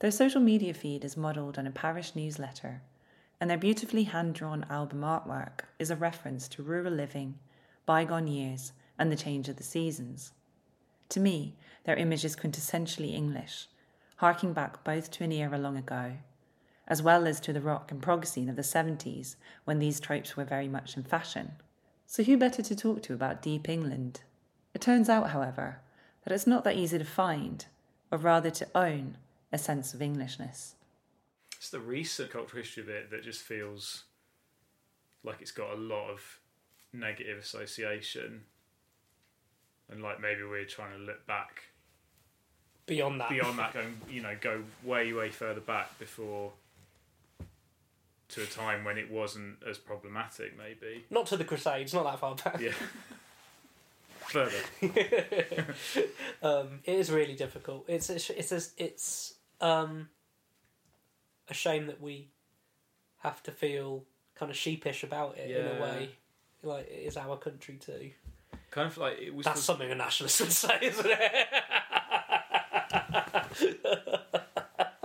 Their 0.00 0.10
social 0.10 0.40
media 0.40 0.74
feed 0.74 1.04
is 1.04 1.16
modelled 1.16 1.60
on 1.60 1.68
a 1.68 1.70
parish 1.70 2.16
newsletter, 2.16 2.82
and 3.40 3.48
their 3.48 3.56
beautifully 3.56 4.02
hand 4.02 4.34
drawn 4.34 4.66
album 4.68 5.02
artwork 5.02 5.60
is 5.78 5.92
a 5.92 5.96
reference 5.96 6.48
to 6.48 6.64
rural 6.64 6.92
living, 6.92 7.38
bygone 7.86 8.26
years, 8.26 8.72
and 8.98 9.12
the 9.12 9.16
change 9.24 9.48
of 9.48 9.58
the 9.58 9.62
seasons. 9.62 10.32
To 11.10 11.20
me, 11.20 11.54
their 11.84 11.94
image 11.94 12.24
is 12.24 12.34
quintessentially 12.34 13.14
English, 13.14 13.68
harking 14.16 14.52
back 14.52 14.82
both 14.82 15.12
to 15.12 15.22
an 15.22 15.30
era 15.30 15.56
long 15.56 15.76
ago, 15.76 16.14
as 16.86 17.02
well 17.02 17.26
as 17.26 17.40
to 17.40 17.52
the 17.52 17.60
rock 17.60 17.90
and 17.90 18.02
prog 18.02 18.26
scene 18.26 18.48
of 18.48 18.56
the 18.56 18.62
70s 18.62 19.36
when 19.64 19.78
these 19.78 20.00
tropes 20.00 20.36
were 20.36 20.44
very 20.44 20.68
much 20.68 20.96
in 20.96 21.02
fashion. 21.02 21.52
So, 22.06 22.22
who 22.22 22.36
better 22.36 22.62
to 22.62 22.76
talk 22.76 23.02
to 23.04 23.14
about 23.14 23.42
deep 23.42 23.68
England? 23.68 24.20
It 24.74 24.80
turns 24.80 25.08
out, 25.08 25.30
however, 25.30 25.78
that 26.24 26.32
it's 26.32 26.46
not 26.46 26.64
that 26.64 26.76
easy 26.76 26.98
to 26.98 27.04
find, 27.04 27.64
or 28.10 28.18
rather 28.18 28.50
to 28.50 28.68
own, 28.74 29.16
a 29.52 29.58
sense 29.58 29.94
of 29.94 30.02
Englishness. 30.02 30.74
It's 31.56 31.70
the 31.70 31.80
recent 31.80 32.30
cultural 32.30 32.62
history 32.62 32.82
of 32.82 32.88
it 32.88 33.10
that 33.10 33.24
just 33.24 33.40
feels 33.40 34.04
like 35.22 35.40
it's 35.40 35.52
got 35.52 35.72
a 35.72 35.76
lot 35.76 36.10
of 36.10 36.40
negative 36.92 37.38
association. 37.38 38.42
And 39.90 40.02
like 40.02 40.20
maybe 40.20 40.42
we're 40.42 40.64
trying 40.64 40.92
to 40.92 40.98
look 40.98 41.26
back 41.26 41.62
Beyond 42.86 43.20
that, 43.22 43.30
beyond 43.30 43.58
that, 43.58 43.72
going, 43.72 43.98
you 44.10 44.20
know, 44.20 44.36
go 44.38 44.62
way, 44.82 45.12
way 45.14 45.30
further 45.30 45.60
back 45.60 45.98
before 45.98 46.52
to 48.30 48.42
a 48.42 48.46
time 48.46 48.84
when 48.84 48.96
it 48.98 49.10
wasn't 49.10 49.56
as 49.68 49.78
problematic, 49.78 50.56
maybe. 50.56 51.04
not 51.10 51.26
to 51.26 51.36
the 51.36 51.44
Crusades, 51.44 51.92
not 51.94 52.04
that 52.04 52.18
far 52.18 52.34
back. 52.34 52.60
Yeah. 52.60 52.72
further. 54.26 54.56
um, 56.42 56.80
it 56.84 56.94
is 56.94 57.10
really 57.10 57.34
difficult. 57.34 57.84
It's 57.88 58.08
a, 58.10 58.18
sh- 58.18 58.30
it's 58.36 58.72
it's 58.76 59.34
um, 59.60 60.08
a 61.48 61.54
shame 61.54 61.86
that 61.86 62.00
we 62.00 62.28
have 63.18 63.42
to 63.44 63.50
feel 63.52 64.04
kind 64.34 64.50
of 64.50 64.56
sheepish 64.56 65.04
about 65.04 65.36
it 65.38 65.50
in 65.50 65.66
a 65.78 65.82
way. 65.82 66.10
Like 66.62 66.88
it 66.90 67.04
is 67.06 67.16
our 67.16 67.36
country 67.36 67.76
too. 67.76 68.10
Kind 68.70 68.88
of 68.88 68.96
like 68.98 69.18
it 69.20 69.34
was. 69.34 69.44
That's 69.44 69.60
the- 69.60 69.64
something 69.64 69.90
a 69.90 69.94
nationalist 69.94 70.40
would 70.40 70.52
say, 70.52 70.78
isn't 70.82 71.06
it? 71.06 71.46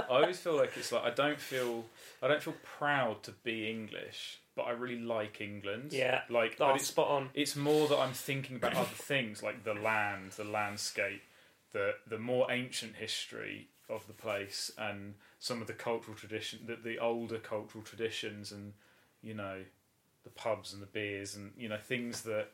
I 0.10 0.22
always 0.22 0.40
feel 0.40 0.56
like 0.56 0.72
it's 0.76 0.92
like 0.92 1.04
I 1.04 1.12
don't 1.12 1.40
feel 1.40 1.86
I 2.22 2.28
don't 2.28 2.42
feel 2.42 2.56
proud 2.64 3.24
to 3.24 3.32
be 3.32 3.70
English, 3.70 4.40
but 4.56 4.64
I 4.64 4.72
really 4.72 5.00
like 5.00 5.42
England. 5.42 5.94
Yeah. 5.94 6.22
like 6.30 6.58
Oh, 6.60 6.74
it's 6.76 6.88
spot 6.88 7.08
on. 7.10 7.30
it's 7.34 7.56
more 7.56 7.88
that 7.88 7.98
I'm 7.98 8.14
thinking 8.14 8.56
about 8.58 8.74
other 8.76 8.88
things 8.96 9.42
like 9.44 9.64
the 9.64 9.74
land, 9.74 10.32
the 10.32 10.44
landscape, 10.44 11.22
the 11.72 11.96
the 12.08 12.18
more 12.18 12.52
ancient 12.52 12.96
history 12.96 13.68
of 13.90 14.06
the 14.08 14.14
place, 14.14 14.72
and 14.78 15.16
some 15.40 15.62
of 15.62 15.68
the 15.68 15.74
cultural 15.74 16.16
tradition, 16.16 16.60
the, 16.66 16.76
the 16.76 17.00
older 17.00 17.40
cultural 17.40 17.84
traditions, 17.84 18.52
and 18.52 18.74
you 19.24 19.34
know, 19.34 19.64
the 20.24 20.30
pubs 20.30 20.74
and 20.74 20.82
the 20.82 20.86
beers, 20.88 21.36
and 21.36 21.52
you 21.58 21.70
know 21.70 21.78
things 21.78 22.22
that. 22.24 22.50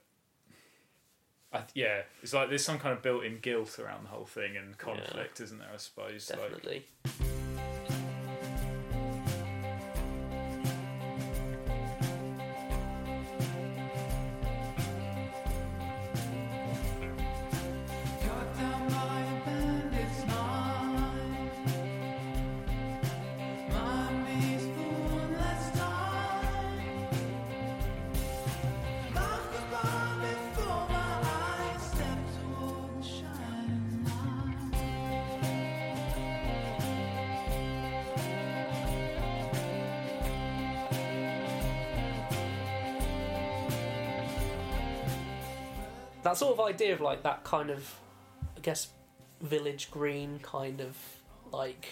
I, 1.54 1.62
yeah, 1.74 2.02
it's 2.22 2.34
like 2.34 2.50
there's 2.50 2.66
some 2.66 2.80
kind 2.80 2.94
of 2.94 3.02
built-in 3.02 3.40
guilt 3.40 3.80
around 3.80 4.04
the 4.04 4.10
whole 4.10 4.26
thing 4.26 4.58
and 4.58 4.78
conflict, 4.78 5.40
isn't 5.40 5.60
there? 5.60 5.70
I 5.74 5.78
suppose. 5.78 6.28
Definitely. 6.28 6.86
Cut 7.04 7.14
that 46.36 46.40
sort 46.40 46.60
of 46.60 46.66
idea 46.66 46.94
of 46.94 47.00
like 47.00 47.24
that 47.24 47.44
kind 47.46 47.70
of, 47.70 47.90
I 48.58 48.60
guess, 48.60 48.90
village 49.42 49.90
green 49.90 50.40
kind 50.40 50.82
of 50.82 50.98
like 51.52 51.88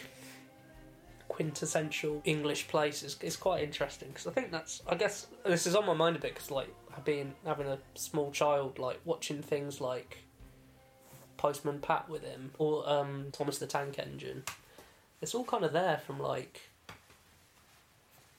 quintessential 1.30 2.22
English 2.26 2.68
place 2.68 3.04
is, 3.04 3.18
is 3.22 3.38
quite 3.38 3.64
interesting 3.64 4.10
because 4.10 4.28
I 4.28 4.32
think 4.32 4.52
that's 4.52 4.84
I 4.88 4.96
guess 4.96 5.28
this 5.46 5.66
is 5.66 5.76
on 5.76 5.86
my 5.86 5.94
mind 5.94 6.16
a 6.16 6.20
bit 6.20 6.34
because 6.34 6.52
like 6.52 6.74
being 7.06 7.34
having 7.46 7.68
a 7.68 7.80
small 7.96 8.32
child 8.32 8.80
like 8.80 9.00
watching 9.06 9.42
things 9.42 9.80
like 9.82 10.18
Postman 11.38 11.80
Pat 11.80 12.10
with 12.10 12.24
him 12.24 12.52
or 12.60 12.88
um, 12.88 13.28
Thomas 13.32 13.58
the 13.58 13.68
Tank 13.68 13.98
Engine. 13.98 14.44
It's 15.22 15.34
all 15.34 15.46
kind 15.46 15.64
of 15.64 15.72
there 15.72 16.02
from 16.06 16.20
like 16.20 16.70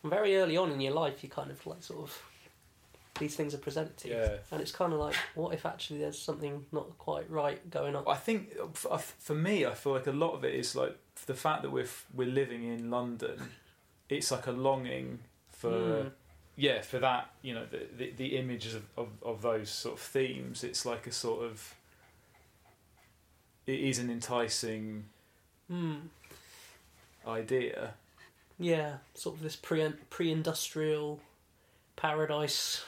very 0.05 0.37
early 0.37 0.57
on 0.59 0.71
in 0.71 0.81
your 0.81 0.93
life. 0.93 1.23
You 1.23 1.31
kind 1.31 1.51
of 1.51 1.67
like 1.67 1.83
sort 1.83 2.03
of 2.03 2.23
these 3.19 3.37
things 3.37 3.55
are 3.55 3.59
presented 3.59 3.97
to 3.99 4.09
you. 4.09 4.15
Yeah. 4.15 4.37
And 4.51 4.61
it's 4.61 4.73
kind 4.73 4.93
of 4.93 4.99
like, 4.99 5.15
what 5.35 5.55
if 5.55 5.65
actually 5.67 6.01
there's 6.01 6.19
something 6.19 6.67
not 6.73 6.99
quite 6.99 7.31
right 7.31 7.69
going 7.71 7.95
on? 7.95 8.05
I 8.09 8.17
think 8.17 8.51
for, 8.75 8.99
for 8.99 9.35
me, 9.35 9.65
I 9.67 9.75
feel 9.75 9.93
like 9.93 10.07
a 10.09 10.13
lot 10.13 10.33
of 10.33 10.45
it 10.45 10.55
is 10.55 10.75
like 10.75 10.97
the 11.27 11.35
fact 11.35 11.63
that 11.63 11.71
we're 11.71 11.87
we're 12.13 12.29
living 12.29 12.65
in 12.65 12.91
London. 12.91 13.41
It's 14.09 14.31
like 14.31 14.47
a 14.47 14.53
longing 14.53 15.21
for 15.51 15.71
Mm. 15.71 16.11
yeah 16.57 16.83
for 16.83 16.99
that 16.99 17.31
you 17.43 17.55
know 17.55 17.65
the 17.71 17.87
the, 17.97 18.11
the 18.17 18.37
images 18.37 18.75
of, 18.75 18.83
of, 18.97 19.09
of 19.23 19.43
those 19.43 19.71
sort 19.71 19.95
of 19.95 20.01
themes. 20.01 20.63
It's 20.65 20.85
like 20.85 21.07
a 21.07 21.13
sort 21.13 21.45
of 21.45 21.75
it 23.67 23.81
is 23.81 23.99
an 23.99 24.11
enticing 24.11 25.05
Hmm. 25.69 25.95
idea. 27.27 27.95
Yeah, 28.59 28.99
sort 29.15 29.37
of 29.37 29.43
this 29.43 29.57
pre 29.57 29.89
pre 30.11 30.31
industrial 30.31 31.21
paradise. 31.97 32.85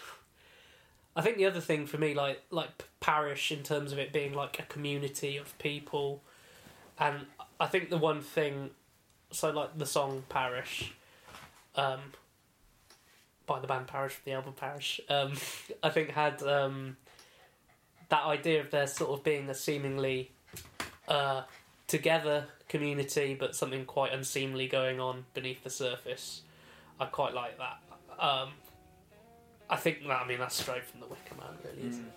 I 1.16 1.22
think 1.22 1.38
the 1.38 1.46
other 1.46 1.60
thing 1.60 1.86
for 1.86 1.96
me, 1.96 2.12
like 2.14 2.42
like 2.50 2.84
parish, 3.00 3.50
in 3.50 3.62
terms 3.62 3.90
of 3.90 3.98
it 3.98 4.12
being 4.12 4.34
like 4.34 4.58
a 4.58 4.64
community 4.64 5.38
of 5.38 5.58
people, 5.58 6.22
and 6.98 7.26
I 7.58 7.66
think 7.66 7.88
the 7.88 7.96
one 7.96 8.20
thing, 8.20 8.70
so 9.30 9.50
like 9.50 9.78
the 9.78 9.86
song 9.86 10.24
Parish, 10.28 10.92
um, 11.74 12.00
by 13.46 13.60
the 13.60 13.66
band 13.66 13.86
Parish, 13.86 14.12
from 14.12 14.22
the 14.26 14.32
album 14.32 14.52
Parish, 14.52 15.00
um, 15.08 15.32
I 15.82 15.88
think 15.88 16.10
had 16.10 16.42
um, 16.42 16.98
that 18.10 18.24
idea 18.24 18.60
of 18.60 18.70
there 18.70 18.86
sort 18.86 19.10
of 19.10 19.24
being 19.24 19.48
a 19.48 19.54
seemingly 19.54 20.32
uh, 21.08 21.42
together 21.86 22.46
community, 22.68 23.34
but 23.38 23.56
something 23.56 23.86
quite 23.86 24.12
unseemly 24.12 24.68
going 24.68 25.00
on 25.00 25.24
beneath 25.32 25.64
the 25.64 25.70
surface. 25.70 26.42
I 27.00 27.06
quite 27.06 27.32
like 27.32 27.58
that. 27.58 27.78
Um, 28.18 28.50
I 29.68 29.76
think 29.76 30.02
that 30.06 30.20
I 30.22 30.26
mean 30.26 30.38
that's 30.38 30.54
straight 30.54 30.84
from 30.84 31.00
the 31.00 31.06
Wicker 31.06 31.34
Man, 31.38 31.56
really. 31.64 31.88
Isn't 31.88 32.04
mm. 32.04 32.06
it? 32.06 32.12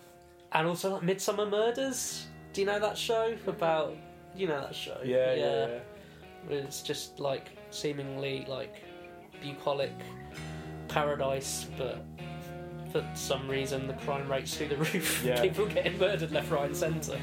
And 0.51 0.67
also 0.67 0.93
like 0.93 1.01
Midsomer 1.01 1.49
Murders. 1.49 2.27
Do 2.53 2.61
you 2.61 2.67
know 2.67 2.79
that 2.79 2.97
show 2.97 3.35
about? 3.47 3.95
You 4.35 4.47
know 4.47 4.61
that 4.61 4.75
show? 4.75 4.97
Yeah, 5.03 5.33
yeah. 5.33 5.67
yeah. 5.67 5.79
Where 6.47 6.59
It's 6.59 6.81
just 6.81 7.19
like 7.19 7.49
seemingly 7.71 8.45
like 8.47 8.83
bucolic 9.41 9.93
paradise, 10.87 11.67
but 11.77 12.03
for 12.91 13.07
some 13.13 13.47
reason 13.47 13.87
the 13.87 13.93
crime 13.93 14.29
rate's 14.29 14.55
through 14.57 14.69
the 14.69 14.77
roof. 14.77 15.23
Yeah. 15.23 15.41
People 15.41 15.67
getting 15.67 15.97
murdered 15.97 16.31
left, 16.31 16.51
right, 16.51 16.65
and 16.65 16.75
centre. 16.75 17.19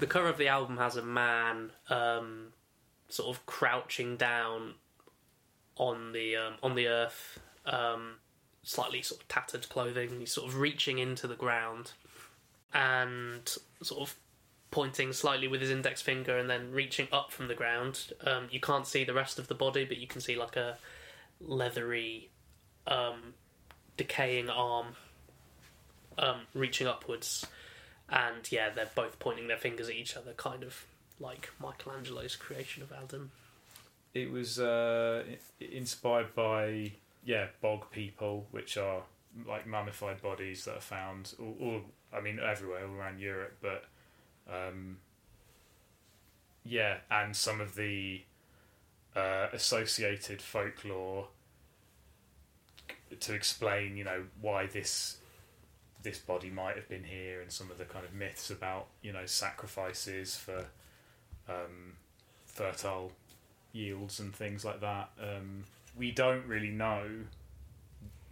The 0.00 0.06
cover 0.06 0.28
of 0.28 0.38
the 0.38 0.48
album 0.48 0.78
has 0.78 0.96
a 0.96 1.02
man 1.02 1.70
um, 1.90 2.48
sort 3.08 3.36
of 3.36 3.44
crouching 3.46 4.16
down 4.16 4.74
on 5.80 6.12
the 6.12 6.36
um, 6.36 6.54
on 6.62 6.74
the 6.74 6.86
earth, 6.86 7.40
um, 7.64 8.16
slightly 8.62 9.00
sort 9.00 9.22
of 9.22 9.28
tattered 9.28 9.68
clothing. 9.68 10.20
He's 10.20 10.32
sort 10.32 10.48
of 10.48 10.58
reaching 10.58 10.98
into 10.98 11.26
the 11.26 11.34
ground 11.34 11.92
and 12.74 13.56
sort 13.82 14.02
of 14.02 14.14
pointing 14.70 15.12
slightly 15.12 15.48
with 15.48 15.60
his 15.60 15.70
index 15.70 16.00
finger 16.02 16.38
and 16.38 16.48
then 16.48 16.70
reaching 16.70 17.08
up 17.10 17.32
from 17.32 17.48
the 17.48 17.54
ground. 17.54 18.12
Um, 18.24 18.48
you 18.50 18.60
can't 18.60 18.86
see 18.86 19.04
the 19.04 19.14
rest 19.14 19.38
of 19.38 19.48
the 19.48 19.54
body, 19.54 19.84
but 19.84 19.96
you 19.96 20.06
can 20.06 20.20
see 20.20 20.36
like 20.36 20.56
a 20.56 20.76
leathery, 21.40 22.28
um, 22.86 23.34
decaying 23.96 24.50
arm 24.50 24.88
um, 26.18 26.42
reaching 26.54 26.86
upwards 26.86 27.46
and 28.10 28.50
yeah, 28.50 28.70
they're 28.70 28.90
both 28.94 29.18
pointing 29.18 29.48
their 29.48 29.56
fingers 29.56 29.88
at 29.88 29.94
each 29.94 30.16
other, 30.16 30.32
kind 30.32 30.62
of 30.62 30.84
like 31.18 31.50
Michelangelo's 31.60 32.36
creation 32.36 32.82
of 32.82 32.92
Adam. 32.92 33.30
It 34.12 34.30
was 34.30 34.58
uh, 34.58 35.22
inspired 35.60 36.34
by 36.34 36.92
yeah, 37.24 37.46
bog 37.60 37.90
people, 37.90 38.46
which 38.50 38.76
are 38.76 39.02
like 39.46 39.66
mummified 39.66 40.20
bodies 40.20 40.64
that 40.64 40.76
are 40.76 40.80
found 40.80 41.34
all, 41.38 41.56
all 41.60 41.80
I 42.12 42.20
mean 42.20 42.40
everywhere 42.40 42.86
all 42.86 42.94
around 42.94 43.20
Europe, 43.20 43.56
but 43.60 43.84
um, 44.52 44.98
yeah, 46.64 46.98
and 47.10 47.34
some 47.36 47.60
of 47.60 47.74
the 47.74 48.22
uh, 49.14 49.48
associated 49.52 50.42
folklore 50.42 51.28
to 53.18 53.34
explain, 53.34 53.96
you 53.96 54.04
know, 54.04 54.24
why 54.40 54.66
this 54.66 55.18
this 56.02 56.18
body 56.18 56.48
might 56.48 56.76
have 56.76 56.88
been 56.88 57.04
here, 57.04 57.40
and 57.42 57.52
some 57.52 57.70
of 57.70 57.78
the 57.78 57.84
kind 57.84 58.04
of 58.04 58.14
myths 58.14 58.50
about 58.50 58.86
you 59.02 59.12
know 59.12 59.26
sacrifices 59.26 60.36
for 60.36 60.66
um, 61.48 61.94
fertile 62.46 63.12
yields 63.72 64.20
and 64.20 64.34
things 64.34 64.64
like 64.64 64.80
that. 64.80 65.10
Um, 65.20 65.64
we 65.96 66.10
don't 66.10 66.46
really 66.46 66.70
know 66.70 67.04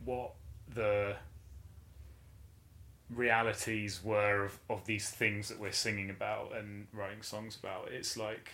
what 0.05 0.33
the 0.75 1.17
realities 3.11 4.01
were 4.05 4.45
of, 4.45 4.59
of 4.69 4.85
these 4.87 5.09
things 5.09 5.49
that 5.49 5.59
we're 5.59 5.73
singing 5.73 6.11
about 6.11 6.53
and 6.57 6.87
writing 6.93 7.23
songs 7.23 7.57
about. 7.57 7.89
It's 7.91 8.17
like 8.17 8.51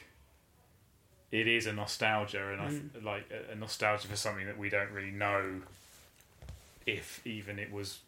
it 1.31 1.49
is 1.49 1.67
a 1.67 1.73
nostalgia, 1.73 2.53
and 2.53 2.61
I 2.61 2.69
th- 2.69 3.05
like 3.05 3.31
a, 3.31 3.53
a 3.53 3.57
nostalgia 3.57 4.09
for 4.09 4.17
something 4.17 4.47
that 4.47 4.59
we 4.59 4.69
don't 4.69 4.91
really 4.91 5.11
know 5.11 5.63
if 6.87 7.21
even 7.27 7.59
it 7.59 7.73
was 7.73 8.01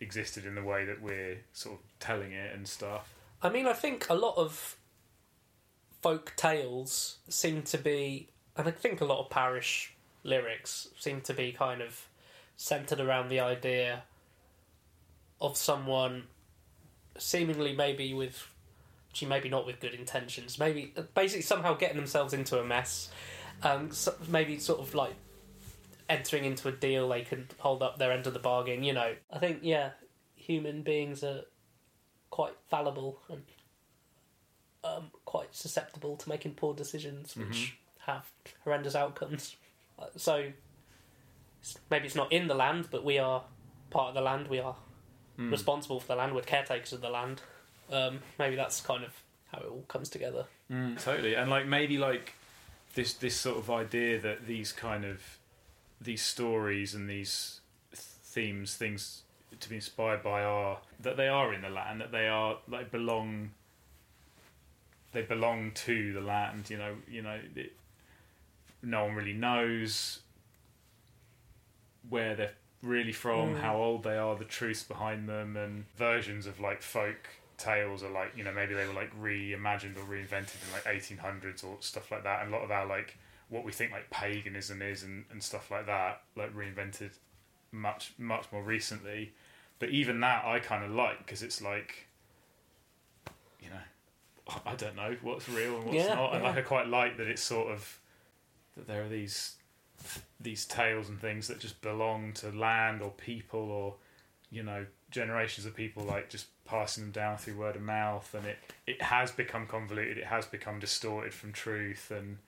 existed 0.00 0.44
in 0.44 0.54
the 0.54 0.62
way 0.62 0.84
that 0.84 1.00
we're 1.00 1.38
sort 1.52 1.76
of 1.76 1.80
telling 2.00 2.32
it 2.32 2.54
and 2.54 2.68
stuff. 2.68 3.08
I 3.42 3.48
mean, 3.48 3.66
I 3.66 3.72
think 3.72 4.08
a 4.10 4.14
lot 4.14 4.36
of 4.36 4.76
folk 6.06 6.34
tales 6.36 7.18
seem 7.28 7.62
to 7.62 7.76
be, 7.76 8.28
and 8.56 8.68
I 8.68 8.70
think 8.70 9.00
a 9.00 9.04
lot 9.04 9.18
of 9.18 9.28
parish 9.28 9.92
lyrics 10.22 10.86
seem 10.96 11.20
to 11.22 11.34
be 11.34 11.50
kind 11.50 11.82
of 11.82 12.06
centered 12.56 13.00
around 13.00 13.28
the 13.28 13.40
idea 13.40 14.04
of 15.40 15.56
someone 15.56 16.22
seemingly 17.18 17.74
maybe 17.74 18.14
with 18.14 18.46
actually 19.10 19.26
maybe 19.26 19.48
not 19.48 19.66
with 19.66 19.80
good 19.80 19.94
intentions 19.94 20.60
maybe 20.60 20.92
basically 21.14 21.42
somehow 21.42 21.74
getting 21.74 21.96
themselves 21.96 22.32
into 22.32 22.58
a 22.60 22.64
mess 22.64 23.10
um 23.62 23.90
so 23.90 24.14
maybe 24.28 24.58
sort 24.58 24.78
of 24.78 24.94
like 24.94 25.14
entering 26.08 26.44
into 26.44 26.68
a 26.68 26.72
deal 26.72 27.08
they 27.08 27.22
can 27.22 27.48
hold 27.58 27.82
up 27.82 27.98
their 27.98 28.12
end 28.12 28.28
of 28.28 28.32
the 28.32 28.38
bargain 28.38 28.84
you 28.84 28.92
know. 28.92 29.14
I 29.32 29.38
think 29.38 29.58
yeah 29.62 29.90
human 30.36 30.82
beings 30.82 31.24
are 31.24 31.42
quite 32.30 32.54
fallible 32.70 33.18
and 33.28 33.42
um, 34.84 35.10
quite 35.26 35.54
susceptible 35.54 36.16
to 36.16 36.28
making 36.28 36.54
poor 36.54 36.72
decisions 36.72 37.36
which 37.36 37.76
have 38.06 38.24
horrendous 38.64 38.94
outcomes. 38.94 39.56
Uh, 39.98 40.06
so 40.16 40.52
maybe 41.90 42.06
it's 42.06 42.14
not 42.14 42.32
in 42.32 42.48
the 42.48 42.54
land 42.54 42.88
but 42.90 43.04
we 43.04 43.18
are 43.18 43.42
part 43.90 44.08
of 44.08 44.14
the 44.14 44.20
land. 44.20 44.48
We 44.48 44.60
are 44.60 44.76
responsible 45.38 46.00
for 46.00 46.08
the 46.08 46.16
land. 46.16 46.34
We're 46.34 46.42
caretakers 46.42 46.92
of 46.92 47.00
the 47.00 47.10
land. 47.10 47.42
Um, 47.92 48.20
maybe 48.38 48.56
that's 48.56 48.80
kind 48.80 49.04
of 49.04 49.12
how 49.52 49.58
it 49.58 49.66
all 49.70 49.84
comes 49.88 50.08
together. 50.08 50.46
Mm, 50.70 51.00
totally, 51.00 51.34
and 51.34 51.50
like 51.50 51.66
maybe 51.66 51.98
like 51.98 52.34
this 52.94 53.14
this 53.14 53.36
sort 53.36 53.58
of 53.58 53.70
idea 53.70 54.18
that 54.20 54.46
these 54.46 54.72
kind 54.72 55.04
of 55.04 55.20
these 56.00 56.22
stories 56.22 56.94
and 56.94 57.08
these 57.08 57.60
themes, 57.92 58.74
things 58.74 59.22
to 59.58 59.68
be 59.68 59.76
inspired 59.76 60.22
by, 60.22 60.42
are 60.42 60.78
that 61.00 61.16
they 61.16 61.28
are 61.28 61.54
in 61.54 61.62
the 61.62 61.70
land, 61.70 62.00
that 62.00 62.12
they 62.12 62.28
are 62.28 62.58
like 62.68 62.90
belong. 62.90 63.50
They 65.16 65.22
belong 65.22 65.70
to 65.86 66.12
the 66.12 66.20
land, 66.20 66.68
you 66.68 66.76
know. 66.76 66.94
You 67.08 67.22
know, 67.22 67.38
it, 67.54 67.72
no 68.82 69.04
one 69.06 69.14
really 69.14 69.32
knows 69.32 70.20
where 72.10 72.34
they're 72.34 72.52
really 72.82 73.12
from, 73.12 73.54
Mm. 73.54 73.60
how 73.60 73.76
old 73.78 74.02
they 74.02 74.18
are, 74.18 74.36
the 74.36 74.44
truths 74.44 74.82
behind 74.82 75.26
them, 75.26 75.56
and 75.56 75.86
versions 75.96 76.46
of 76.46 76.60
like 76.60 76.82
folk 76.82 77.28
tales 77.56 78.02
are 78.02 78.10
like 78.10 78.36
you 78.36 78.44
know 78.44 78.52
maybe 78.52 78.74
they 78.74 78.86
were 78.86 78.92
like 78.92 79.10
reimagined 79.18 79.96
or 79.96 80.04
reinvented 80.04 80.56
in 80.62 80.72
like 80.74 80.84
1800s 80.84 81.64
or 81.64 81.78
stuff 81.80 82.10
like 82.12 82.22
that 82.22 82.42
and 82.44 82.52
a 82.52 82.54
lot 82.54 82.62
of 82.62 82.70
our 82.70 82.84
like 82.84 83.16
what 83.48 83.64
we 83.64 83.72
think 83.72 83.90
like 83.92 84.10
paganism 84.10 84.82
is 84.82 85.02
and, 85.02 85.24
and 85.30 85.42
stuff 85.42 85.70
like 85.70 85.86
that 85.86 86.20
like 86.36 86.54
reinvented 86.54 87.12
much 87.72 88.12
much 88.18 88.44
more 88.52 88.62
recently 88.62 89.32
but 89.78 89.88
even 89.88 90.20
that 90.20 90.44
i 90.44 90.58
kind 90.60 90.84
of 90.84 90.90
like 90.90 91.16
because 91.20 91.42
it's 91.42 91.62
like 91.62 92.05
i 94.64 94.74
don't 94.74 94.96
know 94.96 95.16
what's 95.22 95.48
real 95.48 95.76
and 95.76 95.84
what's 95.84 95.96
Yeah, 95.96 96.14
not 96.14 96.34
and 96.34 96.44
like 96.44 96.56
i 96.56 96.62
quite 96.62 96.88
like 96.88 97.16
that 97.16 97.26
it's 97.26 97.42
sort 97.42 97.72
of 97.72 97.98
that 98.76 98.86
there 98.86 99.02
are 99.02 99.08
these 99.08 99.56
these 100.40 100.64
tales 100.64 101.08
and 101.08 101.20
things 101.20 101.48
that 101.48 101.58
just 101.58 101.80
belong 101.80 102.32
to 102.34 102.50
land 102.50 103.02
or 103.02 103.10
people 103.10 103.70
or 103.70 103.94
you 104.50 104.62
know 104.62 104.86
generations 105.10 105.66
of 105.66 105.74
people 105.74 106.04
like 106.04 106.28
just 106.28 106.46
passing 106.64 107.04
them 107.04 107.12
down 107.12 107.38
through 107.38 107.56
word 107.56 107.76
of 107.76 107.82
mouth 107.82 108.34
and 108.34 108.46
it 108.46 108.58
it 108.86 109.02
has 109.02 109.30
become 109.30 109.66
convoluted 109.66 110.18
it 110.18 110.26
has 110.26 110.46
become 110.46 110.78
distorted 110.78 111.32
from 111.32 111.52
truth 111.52 112.10
and 112.10 112.38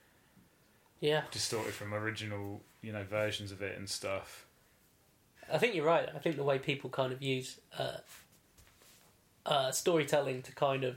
yeah. 1.01 1.23
distorted 1.31 1.73
from 1.73 1.95
original 1.95 2.61
you 2.83 2.93
know 2.93 3.05
versions 3.05 3.53
of 3.53 3.63
it 3.63 3.77
and 3.79 3.89
stuff. 3.89 4.47
I 5.53 5.59
think 5.59 5.75
you're 5.75 5.87
right. 5.87 6.09
I 6.15 6.19
think 6.19 6.37
the 6.37 6.45
way 6.45 6.59
people 6.59 6.91
kind 6.91 7.13
of 7.13 7.23
use 7.23 7.59
uh, 7.79 7.99
uh, 9.47 9.71
storytelling 9.71 10.43
to 10.43 10.53
kind 10.53 10.85
of 10.85 10.97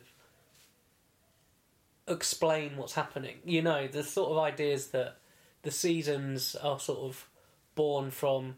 explain 2.11 2.77
what's 2.77 2.93
happening. 2.93 3.37
You 3.45 3.61
know, 3.61 3.87
the 3.87 4.03
sort 4.03 4.31
of 4.31 4.37
ideas 4.37 4.87
that 4.87 5.17
the 5.63 5.71
seasons 5.71 6.55
are 6.55 6.79
sort 6.79 6.99
of 6.99 7.27
born 7.75 8.11
from, 8.11 8.55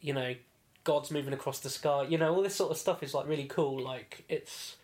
you 0.00 0.12
know, 0.12 0.34
gods 0.84 1.10
moving 1.10 1.34
across 1.34 1.60
the 1.60 1.70
sky. 1.70 2.06
You 2.08 2.18
know, 2.18 2.34
all 2.34 2.42
this 2.42 2.54
sort 2.54 2.70
of 2.70 2.78
stuff 2.78 3.02
is 3.02 3.12
like 3.12 3.26
really 3.26 3.46
cool. 3.46 3.82
Like 3.82 4.24
it's 4.28 4.76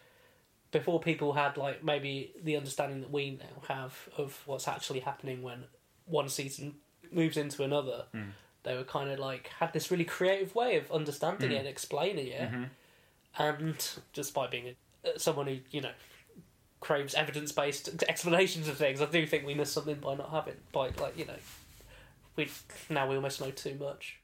before 0.73 1.01
people 1.01 1.35
had 1.35 1.57
like 1.57 1.85
maybe 1.85 2.33
the 2.43 2.57
understanding 2.57 3.01
that 3.03 3.11
we 3.11 3.33
now 3.33 3.75
have 3.75 4.09
of 4.17 4.43
what's 4.47 4.67
actually 4.67 5.01
happening 5.01 5.43
when 5.43 5.65
one 6.07 6.29
season 6.29 6.75
moves 7.13 7.37
into 7.37 7.63
another 7.63 8.05
hmm. 8.13 8.31
they 8.63 8.75
were 8.75 8.85
kind 8.85 9.11
of 9.11 9.19
like 9.19 9.49
had 9.61 9.73
this 9.75 9.91
really 9.91 10.05
creative 10.05 10.55
way 10.55 10.77
of 10.77 10.91
understanding 10.91 11.51
hmm. 11.51 11.57
it 11.57 11.59
and 11.59 11.69
explaining 11.69 12.27
it, 12.29 12.41
mm-hmm. 12.41 12.65
and 13.39 13.91
just 14.13 14.35
by 14.35 14.47
being 14.47 14.75
a, 15.05 15.19
someone 15.19 15.47
who 15.47 15.59
you 15.71 15.81
know 15.81 15.93
craves 16.83 17.15
evidence 17.15 17.53
based 17.53 17.89
explanations 18.09 18.69
of 18.69 18.77
things, 18.77 19.01
I 19.01 19.07
do 19.07 19.27
think 19.27 19.47
we 19.47 19.55
missed 19.55 19.73
something 19.73 19.95
by 19.97 20.15
not 20.17 20.31
having 20.31 20.57
by 20.73 20.91
like 21.01 21.17
you 21.17 21.25
know 21.25 21.37
we 22.37 22.49
now 22.91 23.09
we 23.09 23.17
almost 23.17 23.41
know 23.41 23.51
too 23.51 23.77
much. 23.81 24.19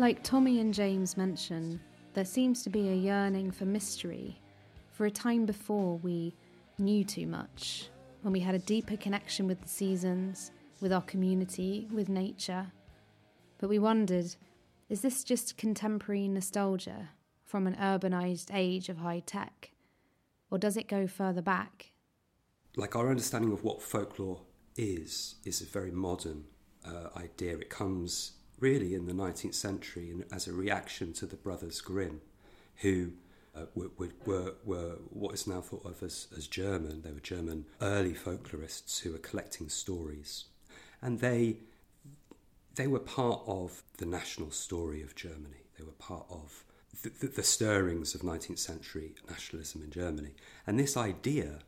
Like 0.00 0.22
Tommy 0.22 0.60
and 0.60 0.72
James 0.72 1.18
mention, 1.18 1.78
there 2.14 2.24
seems 2.24 2.62
to 2.62 2.70
be 2.70 2.88
a 2.88 2.94
yearning 2.94 3.50
for 3.50 3.66
mystery, 3.66 4.40
for 4.92 5.04
a 5.04 5.10
time 5.10 5.44
before 5.44 5.98
we 5.98 6.34
knew 6.78 7.04
too 7.04 7.26
much, 7.26 7.90
when 8.22 8.32
we 8.32 8.40
had 8.40 8.54
a 8.54 8.60
deeper 8.60 8.96
connection 8.96 9.46
with 9.46 9.60
the 9.60 9.68
seasons, 9.68 10.52
with 10.80 10.90
our 10.90 11.02
community, 11.02 11.86
with 11.92 12.08
nature. 12.08 12.72
But 13.58 13.68
we 13.68 13.78
wondered 13.78 14.34
is 14.88 15.02
this 15.02 15.22
just 15.22 15.58
contemporary 15.58 16.28
nostalgia 16.28 17.10
from 17.44 17.66
an 17.66 17.76
urbanised 17.76 18.48
age 18.54 18.88
of 18.88 18.96
high 18.96 19.20
tech? 19.26 19.70
Or 20.50 20.56
does 20.56 20.78
it 20.78 20.88
go 20.88 21.06
further 21.06 21.42
back? 21.42 21.92
like 22.74 22.96
our 22.96 23.10
understanding 23.10 23.52
of 23.52 23.62
what 23.64 23.82
folklore 23.82 24.40
is 24.76 25.34
is 25.44 25.60
a 25.60 25.66
very 25.66 25.90
modern 25.90 26.44
uh, 26.86 27.08
idea. 27.18 27.58
It 27.58 27.68
comes 27.68 28.39
really 28.60 28.94
in 28.94 29.06
the 29.06 29.12
19th 29.12 29.54
century 29.54 30.10
and 30.10 30.24
as 30.32 30.46
a 30.46 30.52
reaction 30.52 31.12
to 31.14 31.26
the 31.26 31.36
Brothers 31.36 31.80
Grimm, 31.80 32.20
who 32.76 33.12
uh, 33.54 33.64
were, 33.74 33.90
were, 34.24 34.54
were, 34.64 34.98
what 35.10 35.34
is 35.34 35.46
now 35.46 35.60
thought 35.60 35.84
of 35.84 36.02
as, 36.02 36.28
as 36.36 36.46
German. 36.46 37.02
They 37.02 37.12
were 37.12 37.20
German 37.20 37.66
early 37.80 38.14
folklorists 38.14 39.00
who 39.00 39.12
were 39.12 39.18
collecting 39.18 39.68
stories, 39.68 40.44
and 41.02 41.20
they 41.20 41.56
they 42.76 42.86
were 42.86 43.00
part 43.00 43.42
of 43.46 43.82
the 43.98 44.06
national 44.06 44.52
story 44.52 45.02
of 45.02 45.16
Germany. 45.16 45.64
They 45.76 45.84
were 45.84 45.90
part 45.92 46.26
of 46.30 46.64
the, 47.02 47.10
the, 47.20 47.26
the 47.26 47.42
stirrings 47.42 48.14
of 48.14 48.20
19th 48.20 48.60
century 48.60 49.14
nationalism 49.28 49.82
in 49.82 49.90
Germany, 49.90 50.34
and 50.66 50.78
this 50.78 50.96
idea 50.96 51.60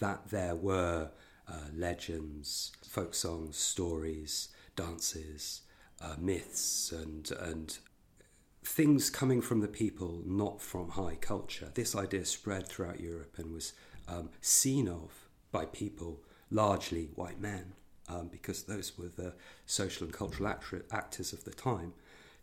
that 0.00 0.30
there 0.30 0.54
were 0.54 1.10
uh, 1.48 1.54
legends, 1.74 2.72
folk 2.88 3.14
songs, 3.14 3.56
stories, 3.56 4.48
dances, 4.74 5.62
uh, 6.00 6.16
myths, 6.18 6.92
and 6.92 7.30
and 7.40 7.78
things 8.64 9.10
coming 9.10 9.40
from 9.40 9.60
the 9.60 9.68
people, 9.68 10.22
not 10.26 10.60
from 10.60 10.90
high 10.90 11.16
culture. 11.20 11.70
This 11.74 11.94
idea 11.94 12.24
spread 12.24 12.66
throughout 12.66 13.00
Europe 13.00 13.34
and 13.38 13.52
was 13.52 13.72
um, 14.08 14.30
seen 14.40 14.88
of 14.88 15.28
by 15.52 15.64
people, 15.64 16.22
largely 16.50 17.08
white 17.14 17.40
men, 17.40 17.72
um, 18.08 18.28
because 18.28 18.64
those 18.64 18.98
were 18.98 19.08
the 19.08 19.34
social 19.64 20.04
and 20.04 20.12
cultural 20.12 20.52
actors 20.90 21.32
of 21.32 21.44
the 21.44 21.52
time. 21.52 21.92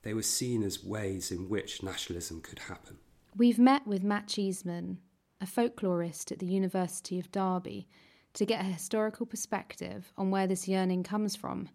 They 0.03 0.13
were 0.13 0.23
seen 0.23 0.63
as 0.63 0.83
ways 0.83 1.31
in 1.31 1.49
which 1.49 1.83
nationalism 1.83 2.41
could 2.41 2.59
happen. 2.59 2.97
We've 3.35 3.59
met 3.59 3.87
with 3.87 4.03
Matt 4.03 4.27
Cheeseman, 4.27 4.99
a 5.41 5.45
folklorist 5.45 6.31
at 6.31 6.39
the 6.39 6.45
University 6.45 7.19
of 7.19 7.31
Derby, 7.31 7.87
to 8.33 8.45
get 8.45 8.61
a 8.61 8.65
historical 8.65 9.25
perspective 9.25 10.11
on 10.17 10.31
where 10.31 10.47
this 10.47 10.67
yearning 10.67 11.03
comes 11.03 11.35
from, 11.35 11.69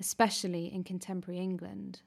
especially 0.00 0.72
in 0.72 0.84
contemporary 0.84 1.40
England. 1.40 2.00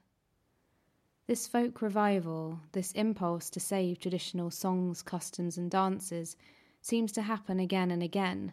This 1.26 1.46
folk 1.46 1.80
revival, 1.80 2.60
this 2.72 2.92
impulse 2.92 3.48
to 3.50 3.60
save 3.60 4.00
traditional 4.00 4.50
songs, 4.50 5.02
customs, 5.02 5.56
and 5.56 5.70
dances, 5.70 6.36
seems 6.80 7.12
to 7.12 7.22
happen 7.22 7.60
again 7.60 7.90
and 7.90 8.02
again. 8.02 8.52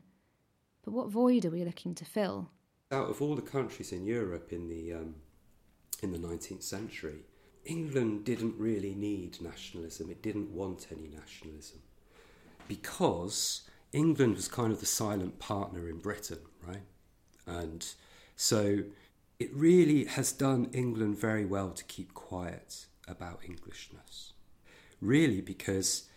But 0.84 0.93
what 0.93 1.10
void 1.10 1.45
are 1.45 1.49
we 1.49 1.63
looking 1.63 1.95
to 1.95 2.06
fill? 2.06 2.49
Out 2.91 3.10
of 3.10 3.21
all 3.21 3.36
the 3.36 3.41
countries 3.41 3.91
in 3.91 4.06
Europe 4.06 4.52
in 4.52 4.67
the 4.67 4.93
um, 4.93 5.15
in 6.02 6.12
the 6.12 6.17
19th 6.17 6.63
century, 6.63 7.25
England 7.65 8.23
didn't 8.23 8.56
really 8.58 8.95
need 8.95 9.41
nationalism. 9.41 10.10
It 10.10 10.21
didn't 10.21 10.52
want 10.52 10.88
any 10.91 11.08
nationalism 11.08 11.80
because 12.67 13.63
England 13.91 14.36
was 14.36 14.47
kind 14.47 14.71
of 14.71 14.80
the 14.80 14.86
silent 14.86 15.39
partner 15.39 15.89
in 15.89 15.97
Britain, 15.97 16.39
right? 16.65 16.84
And 17.45 17.86
so 18.36 18.84
it 19.39 19.54
really 19.54 20.04
has 20.04 20.34
done 20.34 20.69
England 20.73 21.17
very 21.17 21.45
well 21.45 21.71
to 21.71 21.84
keep 21.86 22.13
quiet 22.13 22.86
about 23.08 23.39
Englishness. 23.47 24.34
Really, 25.02 25.39
because 25.39 26.10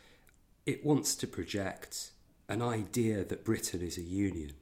it 0.66 0.84
wants 0.84 1.14
to 1.16 1.26
project 1.28 2.10
an 2.48 2.60
idea 2.60 3.24
that 3.24 3.44
Britain 3.44 3.80
is 3.80 3.96
a 3.96 4.02
union, 4.02 4.54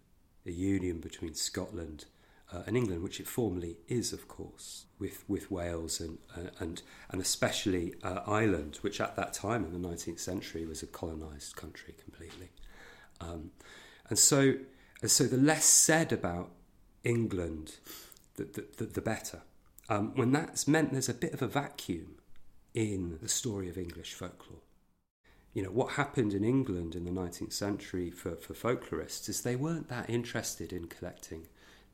a 0.46 0.50
union 0.50 1.00
between 1.00 1.34
Scotland 1.34 2.04
uh, 2.52 2.62
and 2.66 2.76
England, 2.76 3.02
which 3.02 3.18
it 3.18 3.26
formally 3.26 3.78
is, 3.88 4.12
of 4.12 4.28
course, 4.28 4.84
with, 4.98 5.24
with 5.26 5.50
Wales 5.50 5.98
and, 5.98 6.18
uh, 6.36 6.50
and, 6.58 6.82
and 7.10 7.20
especially 7.20 7.94
uh, 8.02 8.20
Ireland, 8.26 8.78
which 8.82 9.00
at 9.00 9.16
that 9.16 9.32
time 9.32 9.64
in 9.64 9.72
the 9.72 9.88
19th 9.88 10.20
century 10.20 10.66
was 10.66 10.82
a 10.82 10.86
colonised 10.86 11.56
country 11.56 11.94
completely. 12.02 12.50
Um, 13.22 13.52
and 14.10 14.18
so, 14.18 14.54
and 15.00 15.10
so 15.10 15.24
the 15.24 15.38
less 15.38 15.64
said 15.64 16.12
about 16.12 16.50
England 17.04 17.78
the, 18.44 18.66
the, 18.78 18.84
the 18.84 19.00
better. 19.00 19.42
Um, 19.88 20.14
when 20.14 20.32
that's 20.32 20.68
meant 20.68 20.92
there's 20.92 21.08
a 21.08 21.14
bit 21.14 21.34
of 21.34 21.42
a 21.42 21.48
vacuum 21.48 22.16
in 22.74 23.18
the 23.20 23.28
story 23.28 23.68
of 23.68 23.76
English 23.76 24.14
folklore. 24.14 24.60
You 25.52 25.64
know, 25.64 25.70
what 25.70 25.92
happened 25.92 26.32
in 26.32 26.44
England 26.44 26.94
in 26.94 27.04
the 27.04 27.10
19th 27.10 27.52
century 27.52 28.10
for, 28.10 28.36
for 28.36 28.54
folklorists 28.54 29.28
is 29.28 29.40
they 29.40 29.56
weren't 29.56 29.88
that 29.88 30.08
interested 30.08 30.72
in 30.72 30.86
collecting 30.86 31.48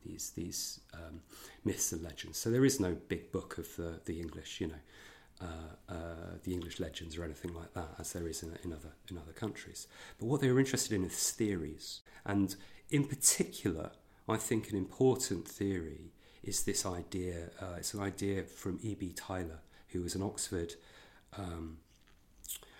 these, 0.05 0.31
these 0.35 0.79
um, 0.93 1.21
myths 1.65 1.91
and 1.91 2.03
legends. 2.03 2.37
So 2.37 2.51
there 2.51 2.65
is 2.65 2.79
no 2.79 2.95
big 3.07 3.31
book 3.31 3.57
of 3.57 3.75
the, 3.75 3.99
the 4.05 4.19
English, 4.19 4.61
you 4.61 4.67
know, 4.67 4.73
uh, 5.41 5.93
uh, 5.93 5.95
the 6.43 6.53
English 6.53 6.79
legends 6.79 7.17
or 7.17 7.23
anything 7.23 7.53
like 7.53 7.73
that, 7.73 7.95
as 7.99 8.13
there 8.13 8.27
is 8.27 8.43
in, 8.43 8.57
in, 8.63 8.73
other, 8.73 8.93
in 9.09 9.17
other 9.17 9.33
countries. 9.33 9.87
But 10.19 10.27
what 10.27 10.41
they 10.41 10.51
were 10.51 10.59
interested 10.59 10.93
in 10.93 11.03
is 11.03 11.31
theories. 11.31 12.01
And 12.25 12.55
in 12.91 13.05
particular, 13.05 13.91
I 14.29 14.37
think 14.37 14.69
an 14.69 14.77
important 14.77 15.47
theory 15.47 16.11
is 16.43 16.63
this 16.63 16.85
idea. 16.85 17.49
Uh, 17.61 17.75
it's 17.77 17.93
an 17.93 18.01
idea 18.01 18.43
from 18.43 18.79
E.B. 18.81 19.13
Tylor, 19.15 19.59
who 19.89 20.01
was 20.01 20.15
an 20.15 20.21
Oxford 20.21 20.75
um, 21.37 21.77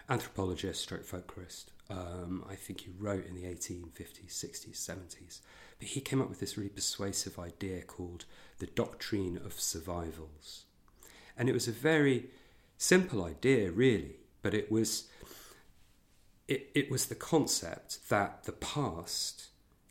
anthropologist, 0.10 0.82
stroke 0.82 1.06
folklorist. 1.06 1.66
Um, 1.90 2.44
I 2.50 2.56
think 2.56 2.82
he 2.82 2.92
wrote 2.98 3.26
in 3.26 3.36
the 3.36 3.44
1850s, 3.44 4.30
60s, 4.30 4.76
70s. 4.76 5.40
But 5.80 5.90
he 5.90 6.02
came 6.02 6.22
up 6.22 6.30
with 6.30 6.40
this 6.40 6.58
really 6.58 6.70
persuasive 6.70 7.40
idea 7.40 7.82
called 7.82 8.26
the 8.60 8.66
doctrine 8.68 9.40
of 9.46 9.60
survivals. 9.60 10.66
And 11.38 11.48
it 11.48 11.54
was 11.54 11.68
a 11.68 11.72
very 11.72 12.30
simple 12.78 13.24
idea, 13.24 13.72
really, 13.72 14.16
but 14.42 14.54
it 14.54 14.72
was 14.72 15.08
it, 16.48 16.70
it 16.74 16.90
was 16.90 17.08
the 17.08 17.16
concept 17.16 18.10
that 18.10 18.46
the 18.46 18.54
past 18.54 19.48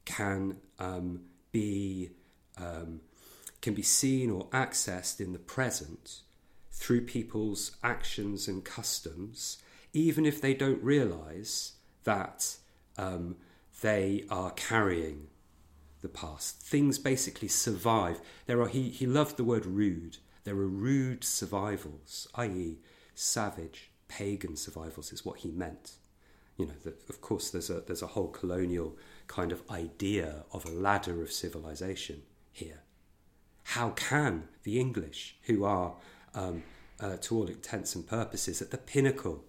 can 0.07 0.57
um, 0.79 1.21
be 1.53 2.11
um, 2.57 3.01
can 3.67 3.75
be 3.75 3.83
seen 3.83 4.31
or 4.31 4.47
accessed 4.51 5.19
in 5.21 5.33
the 5.33 5.41
present 5.41 6.21
through 6.71 7.01
people's 7.01 7.73
actions 7.83 8.47
and 8.47 8.65
customs, 8.65 9.59
even 9.93 10.25
if 10.25 10.41
they 10.41 10.55
don't 10.55 10.81
realize 10.85 11.73
that 12.05 12.59
um, 12.97 13.35
they 13.81 14.25
are 14.31 14.53
carrying 14.53 15.27
the 16.01 16.09
past. 16.09 16.61
Things 16.61 16.97
basically 16.97 17.49
survive. 17.49 18.21
There 18.47 18.61
are 18.61 18.69
he, 18.69 18.89
he 18.89 19.05
loved 19.05 19.37
the 19.37 19.43
word 19.43 19.67
rude. 19.67 20.19
There 20.45 20.55
are 20.55 20.69
rude 20.69 21.25
survivals, 21.25 22.29
i.e., 22.37 22.79
savage, 23.17 23.91
pagan 24.07 24.55
survivals, 24.55 25.13
is 25.13 25.25
what 25.25 25.39
he 25.39 25.51
meant. 25.51 25.97
You 26.57 26.67
know, 26.67 26.79
the, 26.85 26.95
of 27.09 27.21
course, 27.21 27.51
there's 27.51 27.69
a 27.69 27.81
there's 27.81 28.03
a 28.03 28.15
whole 28.15 28.29
colonial 28.29 28.97
kind 29.27 29.51
of 29.51 29.69
idea 29.69 30.45
of 30.53 30.65
a 30.65 30.71
ladder 30.71 31.21
of 31.21 31.33
civilization 31.33 32.23
here. 32.53 32.83
How 33.71 33.91
can 33.91 34.45
the 34.63 34.79
English, 34.79 35.37
who 35.43 35.65
are, 35.65 35.95
um, 36.35 36.63
uh, 37.01 37.17
to 37.17 37.37
all 37.37 37.49
intents 37.49 37.97
and 37.97 38.07
purposes, 38.07 38.63
at 38.63 38.71
the 38.71 38.79
pinnacle 38.79 39.45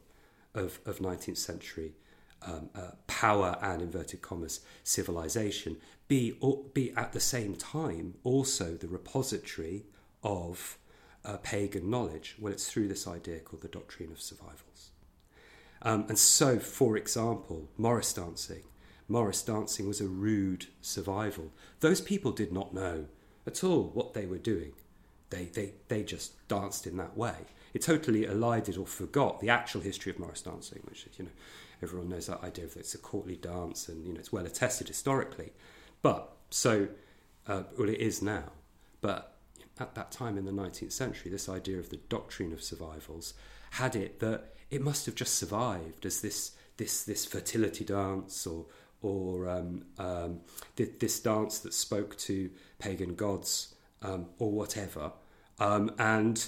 of, 0.56 0.80
of 0.88 0.98
19th 0.98 1.38
century 1.38 1.94
um, 2.42 2.70
uh, 2.74 2.92
power 3.06 3.58
and 3.62 3.82
inverted 3.82 4.24
commas 4.24 4.62
civilization, 4.84 5.78
be, 6.08 6.36
or, 6.42 6.64
be 6.74 6.92
at 6.94 7.14
the 7.14 7.20
same 7.20 7.56
time 7.56 8.16
also 8.24 8.74
the 8.74 8.88
repository 8.88 9.86
of 10.24 10.80
uh, 11.24 11.38
pagan 11.38 11.88
knowledge? 11.88 12.38
Well, 12.40 12.52
it's 12.52 12.70
through 12.70 12.88
this 12.88 13.08
idea 13.08 13.40
called 13.40 13.62
the 13.62 13.68
doctrine 13.68 14.12
of 14.12 14.20
survivals. 14.20 14.90
Um, 15.84 16.06
and 16.10 16.18
so, 16.18 16.58
for 16.58 16.98
example, 16.98 17.70
Morris 17.78 18.14
dancing. 18.14 18.64
Morris 19.08 19.44
dancing 19.44 19.88
was 19.88 20.02
a 20.02 20.08
rude 20.08 20.66
survival. 20.82 21.52
Those 21.82 22.02
people 22.02 22.32
did 22.32 22.52
not 22.52 22.74
know 22.74 23.06
at 23.48 23.64
all 23.64 23.84
what 23.94 24.14
they 24.14 24.26
were 24.26 24.38
doing. 24.38 24.74
They, 25.30 25.46
they, 25.46 25.72
they 25.88 26.04
just 26.04 26.48
danced 26.48 26.86
in 26.86 26.98
that 26.98 27.18
way. 27.18 27.36
It 27.74 27.82
totally 27.82 28.26
elided 28.26 28.78
or 28.78 28.86
forgot 28.86 29.40
the 29.40 29.50
actual 29.50 29.82
history 29.82 30.12
of 30.12 30.20
Morris 30.20 30.42
dancing, 30.42 30.82
which 30.86 31.06
you 31.18 31.26
know 31.26 31.32
everyone 31.84 32.10
knows 32.10 32.28
that 32.28 32.44
idea 32.44 32.66
of 32.66 32.76
it's 32.76 32.96
a 32.96 32.98
courtly 32.98 33.36
dance 33.36 33.88
and 33.88 34.06
you 34.06 34.14
know 34.14 34.20
it's 34.20 34.32
well 34.32 34.46
attested 34.46 34.88
historically. 34.88 35.52
But 36.02 36.32
so, 36.50 36.88
uh, 37.48 37.64
well, 37.78 37.90
it 37.90 38.00
is 38.00 38.22
now. 38.22 38.52
But 39.02 39.36
at 39.80 39.96
that 39.96 40.12
time 40.12 40.38
in 40.38 40.46
the 40.46 40.52
19th 40.52 40.92
century, 40.92 41.30
this 41.30 41.50
idea 41.50 41.78
of 41.78 41.90
the 41.90 42.00
doctrine 42.10 42.54
of 42.54 42.64
survivals 42.64 43.34
had 43.72 43.96
it 43.96 44.20
that 44.22 44.54
it 44.70 44.82
must 44.82 45.06
have 45.06 45.16
just 45.16 45.36
survived 45.36 46.06
as 46.06 46.22
this 46.22 46.52
this 46.78 47.04
this 47.04 47.26
fertility 47.26 47.84
dance 47.84 48.46
or 48.48 48.66
or 49.02 49.48
um, 49.48 49.86
um, 49.98 50.42
this 50.76 51.20
dance 51.20 51.60
that 51.60 51.74
spoke 51.74 52.18
to 52.18 52.50
pagan 52.80 53.16
gods 53.16 53.76
um, 54.02 54.28
or 54.40 54.52
whatever, 54.52 55.12
um, 55.60 55.92
and 55.98 56.48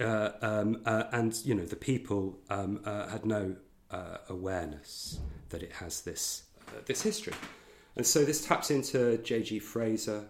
uh, 0.00 0.30
um, 0.40 0.80
uh, 0.86 1.04
and 1.12 1.44
you 1.44 1.54
know 1.54 1.64
the 1.64 1.76
people 1.76 2.38
um, 2.48 2.80
uh, 2.84 3.08
had 3.08 3.24
no 3.26 3.56
uh, 3.90 4.18
awareness 4.28 5.18
that 5.50 5.62
it 5.62 5.72
has 5.72 6.02
this 6.02 6.44
uh, 6.68 6.80
this 6.86 7.02
history, 7.02 7.34
and 7.96 8.06
so 8.06 8.24
this 8.24 8.46
taps 8.46 8.70
into 8.70 9.18
J.G. 9.18 9.58
Frazer, 9.58 10.24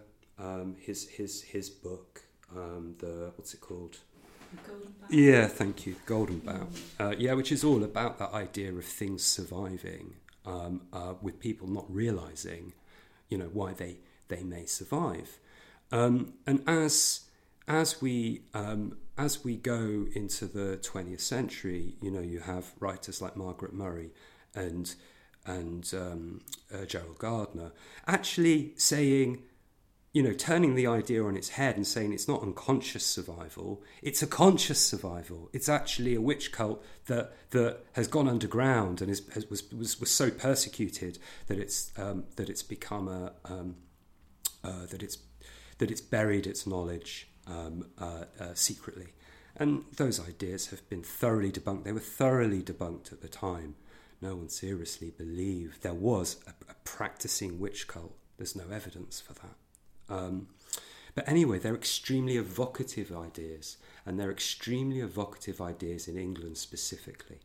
his 0.79 1.07
his 1.07 1.41
his 1.41 1.69
book, 1.69 2.21
the 2.53 3.31
what's 3.35 3.53
it 3.53 3.61
called? 3.61 3.97
Yeah, 5.09 5.47
thank 5.47 5.85
you. 5.85 5.95
Golden 6.05 6.39
Bough. 6.39 6.67
Uh, 6.99 7.15
yeah, 7.17 7.33
which 7.33 7.51
is 7.51 7.63
all 7.63 7.83
about 7.83 8.17
that 8.19 8.33
idea 8.33 8.73
of 8.73 8.83
things 8.83 9.23
surviving 9.23 10.15
um, 10.45 10.81
uh, 10.91 11.13
with 11.21 11.39
people 11.39 11.67
not 11.67 11.85
realizing, 11.93 12.73
you 13.29 13.37
know, 13.37 13.49
why 13.51 13.73
they, 13.73 13.97
they 14.27 14.43
may 14.43 14.65
survive. 14.65 15.39
Um, 15.91 16.33
and 16.47 16.63
as 16.67 17.21
as 17.67 18.01
we 18.01 18.41
um, 18.53 18.97
as 19.17 19.43
we 19.43 19.55
go 19.55 20.07
into 20.13 20.45
the 20.45 20.77
20th 20.81 21.21
century, 21.21 21.95
you 22.01 22.11
know, 22.11 22.21
you 22.21 22.39
have 22.39 22.73
writers 22.79 23.21
like 23.21 23.35
Margaret 23.37 23.73
Murray 23.73 24.11
and 24.55 24.93
and 25.45 25.91
um, 25.93 26.41
uh, 26.73 26.85
Gerald 26.85 27.17
Gardner 27.17 27.71
actually 28.07 28.73
saying 28.77 29.43
you 30.13 30.21
know, 30.21 30.33
turning 30.33 30.75
the 30.75 30.87
idea 30.87 31.23
on 31.23 31.37
its 31.37 31.49
head 31.49 31.77
and 31.77 31.87
saying 31.87 32.11
it's 32.11 32.27
not 32.27 32.41
unconscious 32.41 33.05
survival, 33.05 33.81
it's 34.01 34.21
a 34.21 34.27
conscious 34.27 34.85
survival. 34.85 35.49
It's 35.53 35.69
actually 35.69 36.15
a 36.15 36.21
witch 36.21 36.51
cult 36.51 36.83
that 37.05 37.31
that 37.51 37.79
has 37.93 38.07
gone 38.07 38.27
underground 38.27 39.01
and 39.01 39.09
is 39.09 39.21
has, 39.33 39.49
was, 39.49 39.71
was 39.71 39.99
was 39.99 40.11
so 40.11 40.29
persecuted 40.29 41.17
that 41.47 41.57
it's 41.57 41.97
um, 41.97 42.25
that 42.35 42.49
it's 42.49 42.63
become 42.63 43.07
a 43.07 43.33
um, 43.45 43.77
uh, 44.63 44.85
that 44.87 45.01
it's 45.01 45.17
that 45.77 45.89
it's 45.89 46.01
buried 46.01 46.45
its 46.45 46.67
knowledge 46.67 47.29
um, 47.47 47.85
uh, 47.97 48.25
uh, 48.39 48.53
secretly. 48.53 49.13
And 49.55 49.83
those 49.95 50.19
ideas 50.19 50.67
have 50.67 50.87
been 50.89 51.03
thoroughly 51.03 51.51
debunked. 51.51 51.83
They 51.83 51.91
were 51.91 51.99
thoroughly 51.99 52.61
debunked 52.61 53.11
at 53.11 53.21
the 53.21 53.27
time. 53.27 53.75
No 54.21 54.35
one 54.35 54.49
seriously 54.49 55.11
believed 55.11 55.83
there 55.83 55.93
was 55.93 56.37
a, 56.47 56.51
a 56.69 56.75
practicing 56.83 57.59
witch 57.59 57.87
cult. 57.87 58.15
There's 58.37 58.55
no 58.55 58.69
evidence 58.71 59.19
for 59.19 59.33
that. 59.33 59.55
Um, 60.11 60.47
but 61.15 61.27
anyway, 61.27 61.59
they're 61.59 61.75
extremely 61.75 62.37
evocative 62.37 63.15
ideas, 63.15 63.77
and 64.05 64.19
they're 64.19 64.31
extremely 64.31 64.99
evocative 64.99 65.59
ideas 65.61 66.07
in 66.07 66.17
England 66.17 66.57
specifically. 66.57 67.39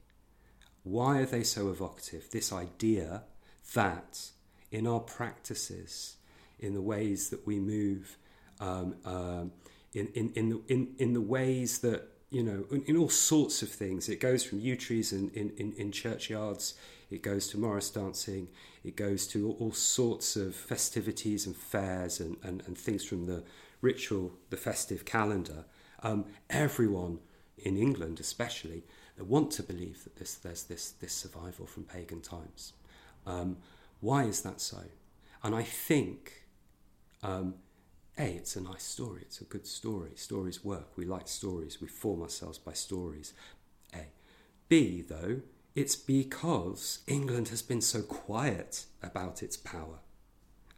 Why 0.83 1.19
are 1.19 1.27
they 1.27 1.43
so 1.43 1.71
evocative? 1.71 2.31
This 2.31 2.53
idea 2.53 3.25
that 3.75 4.31
in 4.71 4.87
our 4.87 5.01
practices, 5.01 6.17
in 6.59 6.75
the 6.75 6.81
ways 6.81 7.31
that 7.31 7.47
we 7.47 7.59
move, 7.59 8.17
um, 8.61 8.97
um, 9.05 9.53
in, 9.93 10.09
in, 10.15 10.33
in, 10.35 10.49
the, 10.49 10.63
in, 10.69 10.95
in 10.99 11.13
the 11.13 11.21
ways 11.21 11.79
that, 11.81 12.09
you 12.31 12.43
know, 12.43 12.65
in, 12.71 12.83
in 12.83 12.97
all 12.97 13.09
sorts 13.09 13.63
of 13.63 13.69
things, 13.69 14.09
it 14.09 14.21
goes 14.21 14.45
from 14.45 14.61
yew 14.61 14.77
trees 14.77 15.13
in, 15.13 15.31
in, 15.31 15.51
in, 15.57 15.73
in 15.77 15.93
churchyards, 15.93 16.75
it 17.11 17.23
goes 17.23 17.49
to 17.49 17.59
Morris 17.59 17.91
dancing, 17.91 18.49
it 18.85 18.97
goes 18.97 19.27
to 19.29 19.57
all, 19.59 19.73
sorts 19.73 20.37
of 20.37 20.55
festivities 20.55 21.47
and 21.47 21.57
fairs 21.57 22.21
and, 22.21 22.37
and, 22.43 22.63
and 22.67 22.77
things 22.77 23.05
from 23.05 23.27
the 23.27 23.45
ritual, 23.81 24.33
the 24.51 24.57
festive 24.57 25.05
calendar. 25.05 25.65
Um, 26.03 26.25
everyone 26.51 27.21
in 27.59 27.77
England, 27.77 28.21
especially, 28.21 28.85
want 29.19 29.51
to 29.53 29.63
believe 29.63 30.05
that 30.05 30.17
this, 30.17 30.35
there's 30.35 30.65
this, 30.65 30.91
this 30.91 31.13
survival 31.13 31.67
from 31.67 31.85
pagan 31.85 32.21
times. 32.21 32.73
Um, 33.27 33.57
why 34.01 34.25
is 34.25 34.43
that 34.43 34.61
so? 34.61 34.83
And 35.43 35.55
I 35.55 35.63
think, 35.63 36.47
um, 37.23 37.55
A, 38.19 38.25
it's 38.25 38.57
a 38.57 38.61
nice 38.61 38.83
story, 38.83 39.23
it's 39.23 39.41
a 39.41 39.45
good 39.45 39.67
story. 39.67 40.13
Stories 40.17 40.65
work, 40.65 40.89
we 40.97 41.05
like 41.05 41.29
stories, 41.29 41.81
we 41.81 41.89
form 41.89 42.23
ourselves 42.23 42.59
by 42.59 42.73
stories. 42.73 43.33
A. 43.95 44.07
B, 44.69 45.03
though, 45.03 45.41
it's 45.77 45.95
because 45.95 47.01
England 47.07 47.49
has 47.49 47.61
been 47.61 47.83
so 47.83 48.01
quiet 48.01 48.87
about 49.03 49.43
its 49.43 49.59
power. 49.59 49.99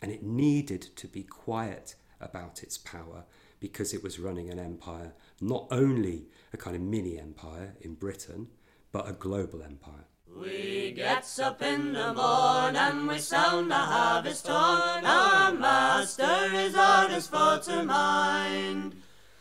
And 0.03 0.11
it 0.11 0.25
needed 0.25 0.83
to 0.97 1.07
be 1.07 1.23
quiet 1.23 1.95
about 2.21 2.65
its 2.65 2.77
power 2.77 3.23
because 3.61 3.95
it 3.95 4.03
was 4.03 4.19
running 4.19 4.51
an 4.51 4.59
empire, 4.59 5.13
not 5.41 5.69
only 5.71 6.27
a 6.53 6.57
kind 6.57 6.75
of 6.75 6.83
mini 6.83 7.17
empire 7.17 7.77
in 7.81 7.95
Britain, 7.95 8.49
but 8.91 9.09
a 9.09 9.13
global 9.13 9.63
empire. 9.63 10.07
We 10.37 10.93
gets 10.97 11.39
up 11.39 11.63
in 11.63 11.93
the 11.93 12.13
morn 12.13 12.75
and 12.75 13.07
we 13.07 13.19
sound 13.19 13.71
the 13.71 13.77
harvest 13.77 14.49
horn. 14.49 15.07
Our 15.07 15.53
master 15.53 16.51
is 16.55 16.75
orders 16.77 17.29
for 17.29 17.59
to 17.71 17.85
mind. 17.85 18.97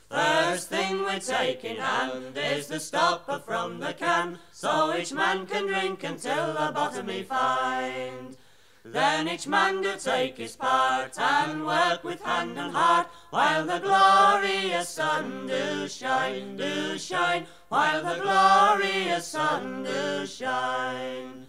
First 0.10 0.70
thing 0.70 1.06
we 1.06 1.20
take 1.20 1.65
in 1.65 1.78
hand 1.78 2.38
is 2.38 2.67
the 2.67 2.80
stopper 2.80 3.39
from 3.39 3.80
the 3.80 3.93
can, 3.93 4.39
so 4.54 4.96
each 4.96 5.12
man 5.12 5.46
can 5.46 5.67
drink 5.67 6.04
until 6.04 6.54
the 6.54 6.72
bottom 6.74 7.10
he 7.10 7.24
find. 7.24 8.38
Then 8.86 9.28
each 9.28 9.48
man 9.48 9.82
do 9.82 9.98
take 9.98 10.38
his 10.38 10.56
part 10.56 11.20
and 11.20 11.65
work 11.65 12.06
with 12.06 12.22
hand 12.22 12.58
and 12.58 12.72
heart 12.72 13.08
while 13.32 13.65
the 13.65 13.80
glorious 13.80 14.88
sun 14.88 15.48
do 15.48 15.89
shine, 15.89 16.56
do 16.56 16.98
shine, 16.98 17.46
while 17.67 18.02
the 18.02 18.22
glorious 18.22 19.28
sun 19.28 19.84
do 19.84 20.26
shine. 20.26 21.48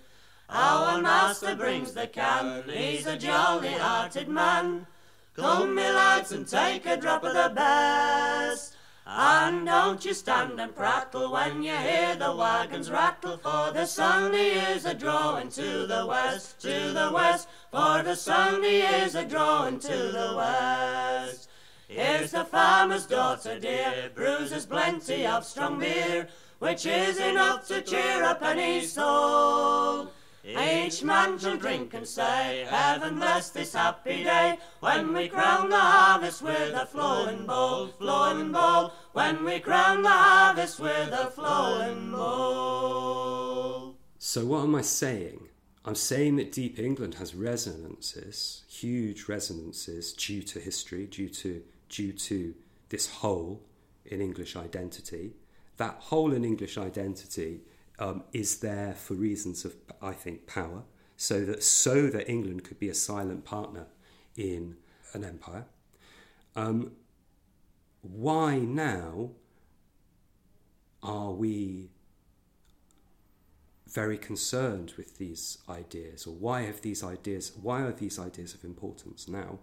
Our 0.51 1.01
master 1.01 1.55
brings 1.55 1.92
the 1.92 2.09
can, 2.09 2.64
he's 2.68 3.07
a 3.07 3.16
jolly 3.16 3.75
hearted 3.75 4.29
man. 4.29 4.88
Come, 5.38 5.77
me 5.77 5.85
lads, 5.85 6.33
and 6.33 6.48
take 6.48 6.85
a 6.85 6.96
drop 6.96 7.22
of 7.22 7.33
the 7.33 7.53
best. 7.55 8.74
And 9.07 9.66
don't 9.66 10.05
you 10.05 10.12
stand 10.12 10.61
and 10.61 10.74
prattle 10.74 11.31
when 11.31 11.62
you 11.62 11.77
hear 11.77 12.16
the 12.16 12.35
wagons 12.35 12.90
rattle, 12.90 13.37
for 13.37 13.70
the 13.70 13.87
sun 13.87 14.33
he 14.33 14.48
is 14.48 14.85
a 14.85 14.94
drawing 14.94 15.48
to 15.51 15.87
the 15.87 16.05
west, 16.09 16.61
to 16.62 16.92
the 16.92 17.12
west, 17.14 17.48
for 17.70 18.03
the 18.03 18.16
sun 18.16 18.64
he 18.64 18.81
is 18.81 19.14
a 19.14 19.24
drawing 19.24 19.79
to 19.79 19.96
the 20.11 20.35
west. 20.37 21.48
Here's 21.87 22.33
the 22.33 22.44
farmer's 22.44 23.07
daughter 23.07 23.61
dear, 23.61 24.11
brews 24.12 24.66
plenty 24.66 25.24
of 25.24 25.44
strong 25.44 25.79
beer, 25.79 26.27
which 26.59 26.85
is 26.85 27.20
enough 27.20 27.68
to 27.68 27.81
cheer 27.81 28.24
up 28.24 28.42
any 28.42 28.81
soul. 28.81 30.11
Each 30.44 31.03
man 31.03 31.38
shall 31.38 31.57
drink 31.57 31.94
and 31.94 32.07
say, 32.07 32.66
Heaven 32.68 33.16
bless 33.16 33.51
this 33.51 33.74
happy 33.74 34.24
day, 34.24 34.59
when 34.81 35.12
we 35.12 35.29
crown 35.29 35.68
the 35.68 35.77
harvest 35.77 36.42
with 36.42 36.74
a 36.74 36.87
flowing 36.87 37.44
bowl, 37.44 37.88
flowing 37.88 38.53
bowl, 38.53 38.92
when 39.12 39.44
we 39.44 39.59
crown 39.59 40.03
the 40.03 40.09
harvest 40.09 40.81
with 40.81 41.12
a 41.12 41.31
flowing 41.31 42.12
bowl. 42.12 43.96
So, 44.18 44.46
what 44.46 44.62
am 44.62 44.74
I 44.74 44.83
saying? 44.83 45.48
I'm 45.85 45.94
saying 45.94 46.37
that 46.37 46.53
Deep 46.53 46.79
England 46.79 47.14
has 47.14 47.35
resonances, 47.35 48.62
huge 48.68 49.29
resonances, 49.29 50.12
due 50.12 50.42
to 50.42 50.61
history, 50.61 51.07
due 51.07 51.31
to 51.31 51.62
due 51.88 52.12
to 52.12 52.55
this 52.90 53.07
hole 53.07 53.62
in 54.05 54.20
English 54.20 54.55
identity. 54.57 55.33
That 55.79 55.96
hole 55.98 56.33
in 56.33 56.44
English 56.44 56.77
identity 56.77 57.61
um, 57.99 58.25
is 58.33 58.61
there 58.61 58.95
for 58.95 59.15
reasons 59.15 59.65
of, 59.65 59.75
I 60.01 60.13
think, 60.13 60.47
power, 60.47 60.85
so 61.17 61.45
that 61.45 61.63
so 61.63 62.09
that 62.09 62.31
England 62.31 62.65
could 62.65 62.79
be 62.79 62.89
a 62.89 62.95
silent 62.95 63.45
partner 63.45 63.87
in 64.37 64.77
an 65.13 65.25
empire. 65.25 65.67
Um, 66.55 66.93
why 68.03 68.59
now 68.59 69.31
are 71.03 71.33
we 71.33 71.91
very 73.89 74.19
concerned 74.19 74.93
with 74.97 75.19
these 75.19 75.59
ideas, 75.69 76.27
or 76.27 76.35
why 76.35 76.63
have 76.63 76.83
these 76.83 77.03
ideas? 77.03 77.53
Why 77.61 77.83
are 77.83 77.93
these 77.93 78.19
ideas 78.19 78.55
of 78.55 78.63
importance 78.65 79.29
now? 79.29 79.59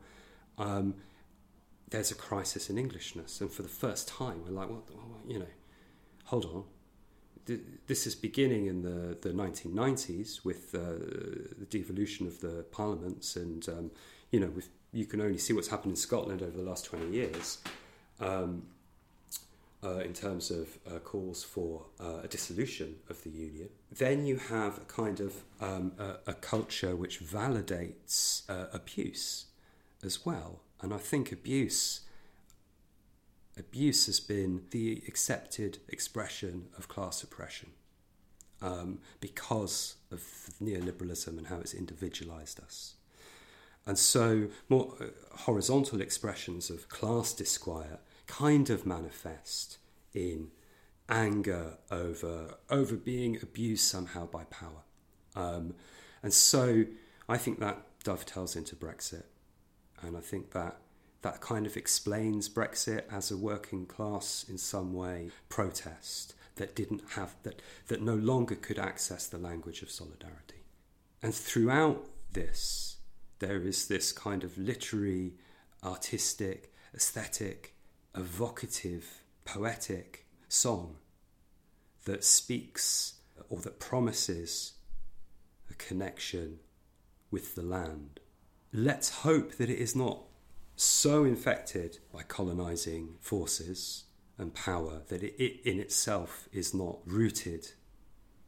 Um, 0.58 0.95
there's 1.89 2.12
a 2.12 2.15
crisis 2.15 2.69
in 2.69 2.78
Englishness, 2.78 3.39
and 3.39 3.52
for 3.52 3.62
the 3.62 3.69
first 3.69 4.08
time, 4.08 4.43
we're 4.43 4.52
like, 4.52 4.69
well, 4.69 4.84
you 5.28 5.39
know, 5.39 5.48
hold 6.26 6.45
on, 6.45 6.63
this 7.88 8.08
is 8.08 8.15
beginning 8.15 8.67
in 8.67 8.81
the, 8.81 9.17
the 9.21 9.29
1990s 9.29 10.43
with 10.43 10.73
uh, 10.73 10.79
the 11.60 11.65
devolution 11.69 12.27
of 12.27 12.41
the 12.41 12.65
parliaments, 12.71 13.36
and 13.36 13.67
um, 13.69 13.91
you 14.31 14.39
know, 14.39 14.47
with, 14.47 14.69
you 14.91 15.05
can 15.05 15.21
only 15.21 15.38
see 15.38 15.53
what's 15.53 15.67
happened 15.67 15.91
in 15.91 15.95
Scotland 15.95 16.41
over 16.41 16.58
the 16.58 16.63
last 16.63 16.86
20 16.86 17.12
years 17.12 17.60
um, 18.19 18.63
uh, 19.84 19.99
in 19.99 20.13
terms 20.13 20.49
of 20.49 20.77
uh, 20.88 20.99
calls 20.99 21.43
for 21.43 21.86
uh, 21.99 22.21
a 22.23 22.27
dissolution 22.27 22.95
of 23.10 23.21
the 23.23 23.29
union. 23.29 23.69
Then 23.91 24.25
you 24.25 24.38
have 24.38 24.77
a 24.77 24.86
kind 24.86 25.19
of 25.19 25.43
um, 25.62 25.91
a, 25.99 26.31
a, 26.31 26.34
culture 26.34 26.95
which 26.95 27.21
validates 27.21 28.49
uh, 28.49 28.67
abuse 28.73 29.45
as 30.03 30.25
well, 30.25 30.62
and 30.81 30.93
I 30.93 30.97
think 30.97 31.31
abuse 31.31 32.01
abuse 33.58 34.06
has 34.08 34.20
been 34.20 34.63
the 34.72 35.04
accepted 35.08 35.80
expression 35.88 36.68
of 36.78 36.88
class 36.88 37.24
oppression 37.24 37.70
um, 38.62 38.99
because 39.20 39.95
of 40.12 40.22
neoliberalism 40.62 41.38
and 41.38 41.47
how 41.47 41.58
it's 41.58 41.74
individualized 41.74 42.60
us. 42.60 42.95
And 43.86 43.97
so, 43.97 44.47
more 44.68 44.95
uh, 44.99 45.06
horizontal 45.38 46.01
expressions 46.01 46.70
of 46.70 46.89
class 46.89 47.34
disquiet 47.34 47.99
kind 48.26 48.70
of 48.72 48.86
manifest 48.86 49.78
in 50.14 50.49
anger 51.08 51.78
over, 51.91 52.56
over 52.70 52.95
being 52.95 53.38
abused 53.43 53.86
somehow 53.86 54.26
by 54.26 54.45
power. 54.45 54.84
Um, 55.36 55.76
and 56.24 56.34
so, 56.34 56.86
I 57.30 57.38
think 57.38 57.60
that 57.60 57.86
dovetails 58.03 58.56
into 58.56 58.76
Brexit. 58.76 59.26
And 60.01 60.18
I 60.18 60.22
think 60.22 60.51
that 60.51 60.78
that 61.26 61.41
kind 61.41 61.65
of 61.65 61.76
explains 61.76 62.47
Brexit 62.47 63.11
as 63.11 63.32
a 63.32 63.38
working 63.38 63.88
class, 63.88 64.45
in 64.47 64.59
some 64.59 64.93
way, 64.93 65.32
protest 65.49 66.36
that 66.57 66.76
didn't 66.76 67.01
have 67.13 67.34
that 67.41 67.63
that 67.88 67.99
no 67.99 68.13
longer 68.13 68.53
could 68.53 68.78
access 68.78 69.26
the 69.26 69.39
language 69.39 69.82
of 69.82 69.89
solidarity. 69.89 70.61
And 71.23 71.34
throughout 71.34 72.05
this, 72.32 72.97
there 73.39 73.63
is 73.63 73.88
this 73.88 74.11
kind 74.11 74.43
of 74.43 74.55
literary, 74.55 75.34
artistic, 75.84 76.71
aesthetic, 76.93 77.73
evocative, 78.15 79.23
poetic 79.45 80.28
song 80.47 80.97
that 82.03 82.23
speaks 82.23 83.15
or 83.49 83.61
that 83.61 83.80
promises 83.80 84.73
a 85.71 85.73
connection 85.73 86.59
with 87.32 87.55
the 87.55 87.63
land. 87.63 88.19
Let's 88.71 89.21
hope 89.23 89.55
that 89.55 89.71
it 89.71 89.80
is 89.80 89.95
not 89.95 90.19
so 90.76 91.23
infected 91.23 91.99
by 92.13 92.23
colonizing 92.23 93.15
forces 93.21 94.05
and 94.38 94.53
power 94.53 95.01
that 95.07 95.23
it, 95.23 95.36
it 95.41 95.61
in 95.69 95.80
itself 95.80 96.47
is 96.51 96.73
not 96.73 96.99
rooted 97.05 97.71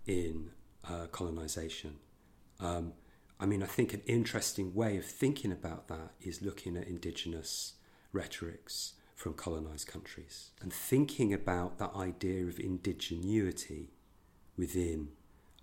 in 0.05 0.51
uh, 0.89 1.07
colonization. 1.11 1.95
Um, 2.59 2.93
I 3.39 3.45
mean, 3.45 3.61
I 3.61 3.67
think 3.67 3.93
an 3.93 4.01
interesting 4.07 4.73
way 4.73 4.97
of 4.97 5.05
thinking 5.05 5.51
about 5.51 5.87
that 5.87 6.11
is 6.21 6.41
looking 6.41 6.75
at 6.75 6.87
indigenous 6.87 7.73
rhetorics 8.11 8.93
from 9.15 9.33
colonized 9.33 9.87
countries 9.87 10.51
and 10.61 10.71
thinking 10.73 11.33
about 11.33 11.77
that 11.77 11.93
idea 11.95 12.45
of 12.45 12.59
indigenuity 12.59 13.91
within 14.57 15.09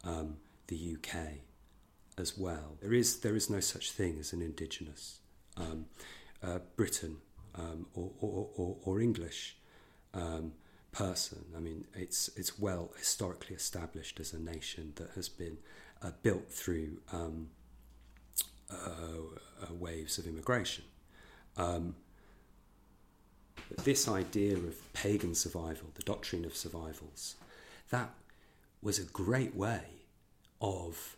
um, 0.04 0.36
the 0.68 0.96
UK 0.96 1.16
as 2.16 2.38
well. 2.38 2.76
There 2.80 2.92
is, 2.92 3.20
there 3.20 3.36
is 3.36 3.50
no 3.50 3.60
such 3.60 3.90
thing 3.90 4.18
as 4.18 4.32
an 4.32 4.40
indigenous 4.40 5.18
um, 5.56 5.86
uh, 6.44 6.58
Britain 6.76 7.16
um, 7.54 7.86
or, 7.94 8.10
or, 8.20 8.48
or, 8.56 8.76
or, 8.84 9.00
English 9.00 9.56
um, 10.12 10.52
person. 10.92 11.44
I 11.56 11.60
mean, 11.60 11.86
it's, 11.94 12.28
it's 12.36 12.58
well 12.58 12.90
historically 12.98 13.54
established 13.54 14.18
as 14.18 14.32
a 14.32 14.38
nation 14.38 14.92
that 14.96 15.10
has 15.14 15.28
been 15.28 15.58
uh, 16.02 16.10
built 16.22 16.50
through 16.50 16.98
um, 17.12 17.50
uh, 18.70 18.74
uh, 18.74 19.74
waves 19.74 20.18
of 20.18 20.26
immigration. 20.26 20.84
Um, 21.56 21.94
this 23.84 24.08
idea 24.08 24.56
of 24.56 24.92
pagan 24.92 25.34
survival, 25.34 25.90
the 25.94 26.02
doctrine 26.02 26.44
of 26.44 26.56
survivals, 26.56 27.36
that 27.90 28.10
was 28.82 28.98
a 28.98 29.04
great 29.04 29.54
way 29.54 29.84
of 30.60 31.16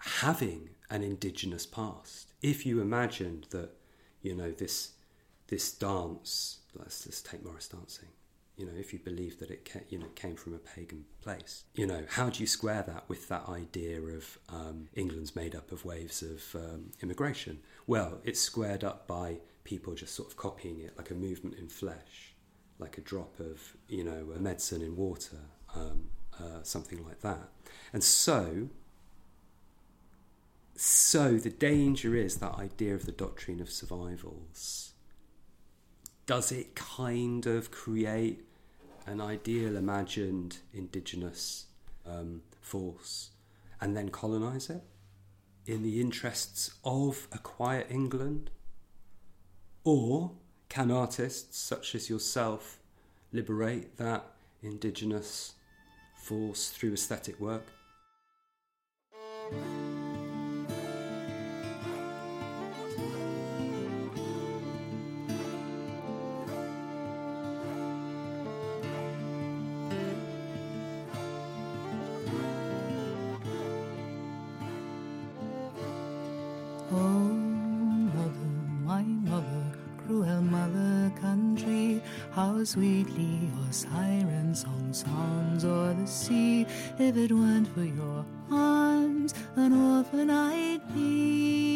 having 0.00 0.70
an 0.90 1.02
indigenous 1.02 1.64
past. 1.66 2.32
If 2.42 2.66
you 2.66 2.80
imagined 2.80 3.46
that, 3.50 3.77
you 4.22 4.34
know, 4.34 4.50
this 4.50 4.92
this 5.48 5.72
dance, 5.72 6.58
let's 6.74 7.22
take 7.22 7.42
Morris 7.42 7.68
dancing, 7.68 8.08
you 8.58 8.66
know, 8.66 8.72
if 8.76 8.92
you 8.92 8.98
believe 8.98 9.38
that 9.38 9.50
it 9.50 9.64
came, 9.64 9.84
you 9.88 9.98
know 9.98 10.08
came 10.16 10.34
from 10.34 10.52
a 10.52 10.58
pagan 10.58 11.04
place, 11.22 11.64
you 11.74 11.86
know, 11.86 12.04
how 12.08 12.28
do 12.28 12.40
you 12.40 12.46
square 12.46 12.82
that 12.82 13.08
with 13.08 13.28
that 13.28 13.48
idea 13.48 14.00
of 14.00 14.38
um, 14.48 14.88
England's 14.94 15.36
made 15.36 15.54
up 15.54 15.70
of 15.70 15.84
waves 15.84 16.22
of 16.22 16.44
um, 16.56 16.90
immigration? 17.00 17.60
Well, 17.86 18.20
it's 18.24 18.40
squared 18.40 18.82
up 18.82 19.06
by 19.06 19.38
people 19.62 19.94
just 19.94 20.14
sort 20.14 20.28
of 20.28 20.36
copying 20.36 20.80
it, 20.80 20.98
like 20.98 21.10
a 21.10 21.14
movement 21.14 21.56
in 21.56 21.68
flesh, 21.68 22.34
like 22.80 22.98
a 22.98 23.00
drop 23.00 23.38
of 23.38 23.76
you 23.88 24.02
know 24.02 24.32
a 24.34 24.40
medicine 24.40 24.82
in 24.82 24.96
water, 24.96 25.38
um, 25.76 26.08
uh, 26.40 26.62
something 26.62 27.04
like 27.04 27.20
that. 27.20 27.48
And 27.92 28.02
so, 28.02 28.68
so 30.80 31.32
the 31.32 31.50
danger 31.50 32.14
is 32.14 32.36
that 32.36 32.54
idea 32.54 32.94
of 32.94 33.04
the 33.04 33.10
doctrine 33.10 33.60
of 33.60 33.68
survivals. 33.68 34.92
Does 36.24 36.52
it 36.52 36.76
kind 36.76 37.44
of 37.46 37.72
create 37.72 38.44
an 39.04 39.20
ideal 39.20 39.76
imagined 39.76 40.58
indigenous 40.72 41.66
um, 42.06 42.42
force 42.60 43.30
and 43.80 43.96
then 43.96 44.10
colonize 44.10 44.70
it 44.70 44.84
in 45.66 45.82
the 45.82 46.00
interests 46.00 46.70
of 46.84 47.26
a 47.32 47.38
quiet 47.38 47.88
England? 47.90 48.50
Or 49.82 50.30
can 50.68 50.92
artists 50.92 51.58
such 51.58 51.96
as 51.96 52.08
yourself 52.08 52.78
liberate 53.32 53.96
that 53.96 54.24
indigenous 54.62 55.54
force 56.14 56.70
through 56.70 56.92
aesthetic 56.92 57.40
work? 57.40 57.66
Sweetly 82.64 83.50
or 83.58 83.72
siren 83.72 84.54
song 84.54 84.92
sounds 84.92 85.64
o'er 85.64 85.94
the 85.94 86.06
sea. 86.06 86.66
If 86.98 87.16
it 87.16 87.32
weren't 87.32 87.68
for 87.74 87.84
your 87.84 88.24
arms, 88.50 89.34
an 89.56 89.72
orphan 89.72 90.30
I'd 90.30 90.82
be. 90.94 91.67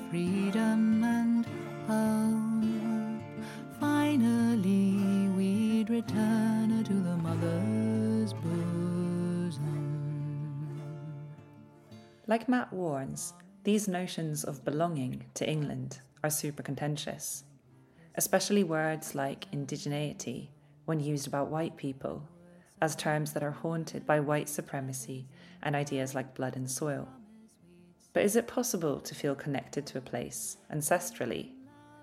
Freedom 0.00 1.02
and 1.04 1.46
home. 1.86 3.22
Finally, 3.80 5.28
we'd 5.36 5.90
return 5.90 6.84
to 6.84 6.92
the 6.92 7.16
mother's 7.16 8.32
bosom. 8.32 9.62
Like 12.26 12.48
Matt 12.48 12.72
warns, 12.72 13.34
these 13.64 13.88
notions 13.88 14.44
of 14.44 14.64
belonging 14.64 15.24
to 15.34 15.48
England 15.48 16.00
are 16.24 16.30
super 16.30 16.62
contentious, 16.62 17.44
especially 18.14 18.64
words 18.64 19.14
like 19.14 19.50
indigeneity 19.52 20.48
when 20.84 21.00
used 21.00 21.26
about 21.26 21.50
white 21.50 21.76
people 21.76 22.22
as 22.80 22.96
terms 22.96 23.32
that 23.32 23.42
are 23.44 23.52
haunted 23.52 24.04
by 24.04 24.18
white 24.18 24.48
supremacy 24.48 25.28
and 25.62 25.76
ideas 25.76 26.14
like 26.14 26.34
blood 26.34 26.56
and 26.56 26.68
soil. 26.68 27.08
But 28.12 28.24
is 28.24 28.36
it 28.36 28.46
possible 28.46 29.00
to 29.00 29.14
feel 29.14 29.34
connected 29.34 29.86
to 29.86 29.98
a 29.98 30.02
place 30.02 30.58
ancestrally 30.72 31.52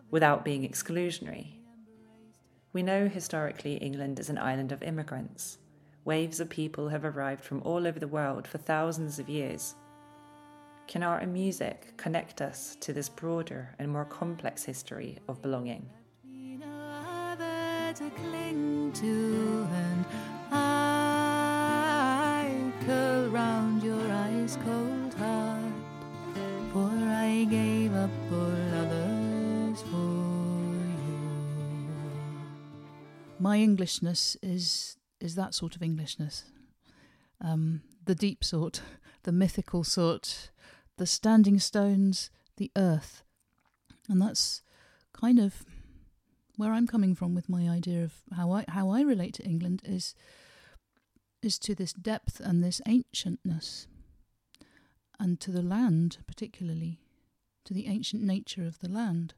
without 0.10 0.44
being 0.44 0.68
exclusionary? 0.68 1.54
We 2.74 2.84
know 2.84 3.08
historically 3.08 3.76
England 3.76 4.20
is 4.20 4.30
an 4.30 4.38
island 4.38 4.72
of 4.72 4.84
immigrants. 4.84 5.60
Waves 6.06 6.40
of 6.40 6.50
people 6.50 6.90
have 6.90 7.06
arrived 7.06 7.44
from 7.44 7.62
all 7.64 7.86
over 7.86 8.00
the 8.00 8.08
world 8.08 8.48
for 8.48 8.58
thousands 8.58 9.20
of 9.20 9.30
years. 9.30 9.76
Can 10.88 11.04
art 11.04 11.22
and 11.22 11.32
music 11.32 11.94
connect 11.98 12.42
us 12.42 12.76
to 12.80 12.94
this 12.94 13.10
broader 13.10 13.76
and 13.78 13.92
more 13.92 14.06
complex 14.06 14.64
history 14.64 15.20
of 15.28 15.42
belonging? 15.42 15.88
to 18.94 19.40
my 33.40 33.58
Englishness 33.58 34.38
is 34.44 34.98
is 35.20 35.36
that 35.36 35.56
sort 35.56 35.76
of 35.76 35.82
Englishness. 35.82 36.46
Um, 37.42 37.82
the 38.06 38.16
deep 38.16 38.44
sort 38.44 38.82
the 39.24 39.32
mythical 39.32 39.84
sort 39.84 40.52
the 40.98 41.06
standing 41.06 41.60
stones 41.60 42.30
the 42.58 42.72
earth. 42.76 43.24
And 44.10 44.22
that's 44.22 44.62
kind 45.14 45.40
of 45.40 45.66
where 46.58 46.74
I'm 46.74 46.88
coming 46.88 47.16
from 47.16 47.34
with 47.34 47.48
my 47.50 47.70
idea 47.70 48.04
of 48.04 48.14
how 48.36 48.52
I 48.52 48.66
how 48.68 48.90
I 48.90 49.02
relate 49.02 49.34
to 49.36 49.44
England 49.44 49.82
is 49.86 50.14
is 51.42 51.58
to 51.60 51.74
this 51.74 51.94
depth 51.94 52.42
and 52.42 52.62
this 52.62 52.82
ancientness, 52.86 53.88
and 55.20 55.40
to 55.40 55.52
the 55.52 55.62
land 55.62 56.18
particularly, 56.28 57.00
to 57.66 57.74
the 57.74 57.88
ancient 57.88 58.24
nature 58.24 58.66
of 58.66 58.80
the 58.80 58.90
land. 58.90 59.34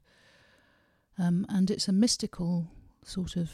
Um, 1.18 1.46
and 1.48 1.70
it's 1.70 1.88
a 1.88 1.92
mystical 1.92 2.70
sort 3.04 3.36
of 3.36 3.50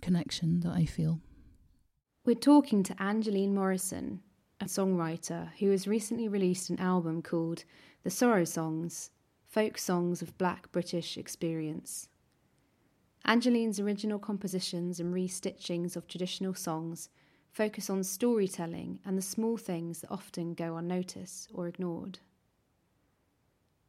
connection 0.00 0.60
that 0.60 0.72
I 0.72 0.84
feel. 0.84 1.20
We're 2.24 2.34
talking 2.34 2.82
to 2.84 3.02
Angeline 3.02 3.54
Morrison, 3.54 4.20
a 4.60 4.66
songwriter 4.66 5.50
who 5.58 5.70
has 5.70 5.88
recently 5.88 6.28
released 6.28 6.70
an 6.70 6.78
album 6.78 7.22
called 7.22 7.64
The 8.02 8.10
Sorrow 8.10 8.44
Songs 8.44 9.10
Folk 9.46 9.78
Songs 9.78 10.20
of 10.20 10.36
Black 10.36 10.70
British 10.72 11.16
Experience. 11.16 12.08
Angeline's 13.24 13.80
original 13.80 14.18
compositions 14.18 15.00
and 15.00 15.14
restitchings 15.14 15.96
of 15.96 16.06
traditional 16.06 16.54
songs 16.54 17.08
focus 17.50 17.88
on 17.90 18.04
storytelling 18.04 19.00
and 19.04 19.16
the 19.16 19.22
small 19.22 19.56
things 19.56 20.00
that 20.00 20.10
often 20.10 20.54
go 20.54 20.76
unnoticed 20.76 21.48
or 21.52 21.66
ignored. 21.66 22.18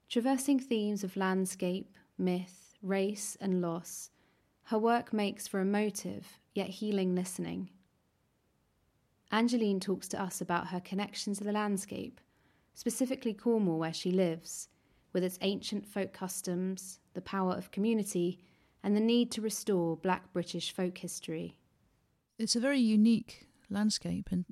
Traversing 0.09 0.59
themes 0.59 1.03
of 1.03 1.15
landscape, 1.15 1.95
myth, 2.17 2.73
race, 2.81 3.37
and 3.39 3.61
loss, 3.61 4.09
her 4.63 4.79
work 4.79 5.13
makes 5.13 5.47
for 5.47 5.59
emotive 5.59 6.39
yet 6.55 6.69
healing 6.69 7.13
listening. 7.13 7.69
Angeline 9.31 9.79
talks 9.79 10.07
to 10.07 10.19
us 10.19 10.41
about 10.41 10.67
her 10.69 10.79
connection 10.79 11.35
to 11.35 11.43
the 11.43 11.51
landscape, 11.51 12.19
specifically 12.73 13.35
Cornwall 13.35 13.77
where 13.77 13.93
she 13.93 14.09
lives, 14.11 14.69
with 15.13 15.23
its 15.23 15.37
ancient 15.41 15.85
folk 15.87 16.11
customs, 16.11 16.99
the 17.13 17.21
power 17.21 17.53
of 17.53 17.69
community, 17.69 18.39
and 18.83 18.95
the 18.95 18.99
need 18.99 19.29
to 19.29 19.41
restore 19.41 19.95
black 19.95 20.33
British 20.33 20.73
folk 20.73 20.97
history. 20.97 21.59
It's 22.39 22.55
a 22.55 22.59
very 22.59 22.79
unique 22.79 23.47
landscape 23.69 24.29
in, 24.31 24.45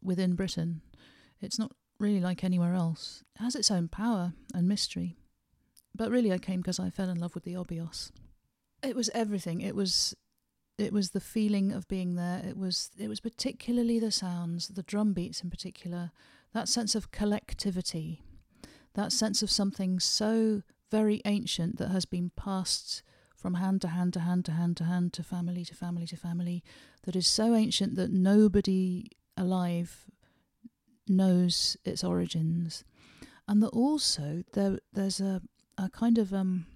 within 0.00 0.34
Britain. 0.34 0.82
It's 1.40 1.58
not 1.58 1.72
really 2.00 2.20
like 2.20 2.42
anywhere 2.42 2.74
else. 2.74 3.22
It 3.36 3.42
has 3.42 3.54
its 3.54 3.70
own 3.70 3.88
power 3.88 4.32
and 4.54 4.66
mystery. 4.66 5.16
But 5.94 6.10
really, 6.10 6.32
I 6.32 6.38
came 6.38 6.60
because 6.60 6.80
I 6.80 6.90
fell 6.90 7.10
in 7.10 7.20
love 7.20 7.34
with 7.34 7.44
the 7.44 7.54
'Obby 7.54 7.80
'Oss. 7.80 8.10
It 8.82 8.96
was 8.96 9.10
everything. 9.10 9.60
It 9.60 9.76
was, 9.76 10.14
it 10.78 10.92
was 10.92 11.10
the 11.10 11.20
feeling 11.20 11.72
of 11.72 11.86
being 11.88 12.14
there. 12.14 12.42
It 12.46 12.56
was, 12.56 12.90
it 12.96 13.08
was 13.08 13.20
particularly 13.20 13.98
the 13.98 14.10
sounds, 14.10 14.68
the 14.68 14.82
drum 14.82 15.12
beats 15.12 15.42
in 15.42 15.50
particular, 15.50 16.12
that 16.54 16.68
sense 16.68 16.94
of 16.94 17.10
collectivity, 17.10 18.22
that 18.94 19.12
sense 19.12 19.42
of 19.42 19.50
something 19.50 20.00
so 20.00 20.62
very 20.90 21.20
ancient 21.24 21.76
that 21.76 21.90
has 21.90 22.04
been 22.04 22.30
passed 22.30 23.02
from 23.36 23.54
hand 23.54 23.80
to 23.82 23.88
hand 23.88 24.12
to 24.14 24.20
hand 24.20 24.44
to 24.44 24.52
hand 24.52 24.76
to 24.76 24.84
hand 24.84 25.12
to 25.12 25.22
family 25.22 25.64
to 25.64 25.74
family 25.74 26.06
to 26.06 26.16
family, 26.16 26.62
that 27.04 27.16
is 27.16 27.26
so 27.26 27.54
ancient 27.54 27.94
that 27.96 28.10
nobody 28.10 29.10
alive 29.36 30.06
knows 31.10 31.76
its 31.84 32.04
origins, 32.04 32.84
and 33.48 33.62
that 33.62 33.68
also 33.68 34.44
there 34.52 34.78
there's 34.92 35.20
a, 35.20 35.42
a 35.76 35.90
kind 35.90 36.18
of 36.18 36.32
um 36.32 36.66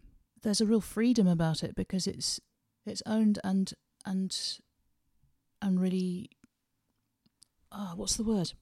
there's 0.43 0.61
a 0.61 0.67
real 0.67 0.81
freedom 0.81 1.27
about 1.27 1.63
it 1.63 1.75
because 1.75 2.07
it's 2.07 2.41
it's 2.85 3.03
owned 3.07 3.39
and 3.45 3.73
and 4.05 4.59
and 5.63 5.81
really 5.81 6.31
oh, 7.73 7.93
what's 7.97 8.17
the 8.17 8.25
word 8.25 8.53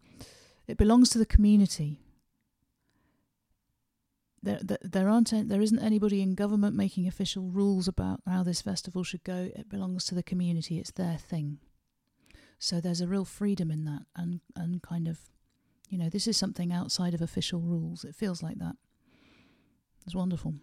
it 0.69 0.77
belongs 0.77 1.11
to 1.11 1.19
the 1.19 1.27
community 1.27 1.99
there, 4.43 4.59
there, 4.63 4.79
there 4.83 5.09
aren't 5.09 5.49
there 5.49 5.61
isn't 5.61 5.79
anybody 5.79 6.21
in 6.21 6.35
government 6.35 6.75
making 6.75 7.07
official 7.07 7.45
rules 7.45 7.87
about 7.87 8.21
how 8.27 8.43
this 8.43 8.61
festival 8.61 9.05
should 9.05 9.23
go. 9.23 9.51
It 9.55 9.69
belongs 9.69 10.05
to 10.07 10.15
the 10.15 10.23
community. 10.23 10.79
It's 10.79 10.91
their 10.91 11.17
thing. 11.17 11.59
So 12.59 12.81
there's 12.81 13.01
a 13.01 13.07
real 13.07 13.25
freedom 13.25 13.71
in 13.71 13.85
that, 13.85 14.03
and 14.17 14.41
and 14.57 14.83
kind 14.83 15.07
of, 15.07 15.21
you 15.93 15.99
know, 15.99 16.09
this 16.09 16.27
is 16.27 16.39
something 16.39 16.73
outside 16.73 17.13
of 17.13 17.21
official 17.21 17.61
rules. 17.61 18.03
It 18.03 18.15
feels 18.15 18.43
like 18.43 18.59
that. 18.59 18.77
It's 20.07 20.15
wonderful. 20.15 20.55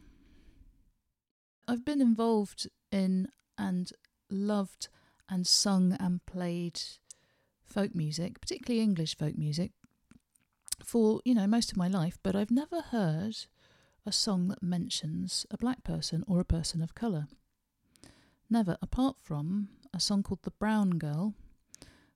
I've 1.68 1.86
been 1.86 2.02
involved 2.02 2.68
in 2.92 3.28
and 3.56 3.92
loved 4.32 4.88
and 5.30 5.46
sung 5.46 5.96
and 6.00 6.26
played 6.26 6.82
folk 7.64 7.94
music, 7.94 8.42
particularly 8.42 8.82
English 8.82 9.16
folk 9.16 9.38
music, 9.38 9.72
for 10.84 11.22
you 11.24 11.36
know 11.36 11.46
most 11.46 11.72
of 11.72 11.78
my 11.78 11.88
life, 11.88 12.18
but 12.24 12.36
I've 12.36 12.50
never 12.50 12.82
heard 12.82 13.36
a 14.08 14.12
song 14.12 14.48
that 14.48 14.64
mentions 14.64 15.46
a 15.52 15.58
black 15.58 15.84
person 15.84 16.24
or 16.26 16.40
a 16.40 16.46
person 16.46 16.82
of 16.82 16.96
colour. 16.96 17.28
Never, 18.50 18.78
apart 18.82 19.18
from 19.22 19.70
a 19.94 20.00
song 20.00 20.24
called 20.24 20.42
The 20.42 20.58
Brown 20.58 20.98
Girl, 20.98 21.36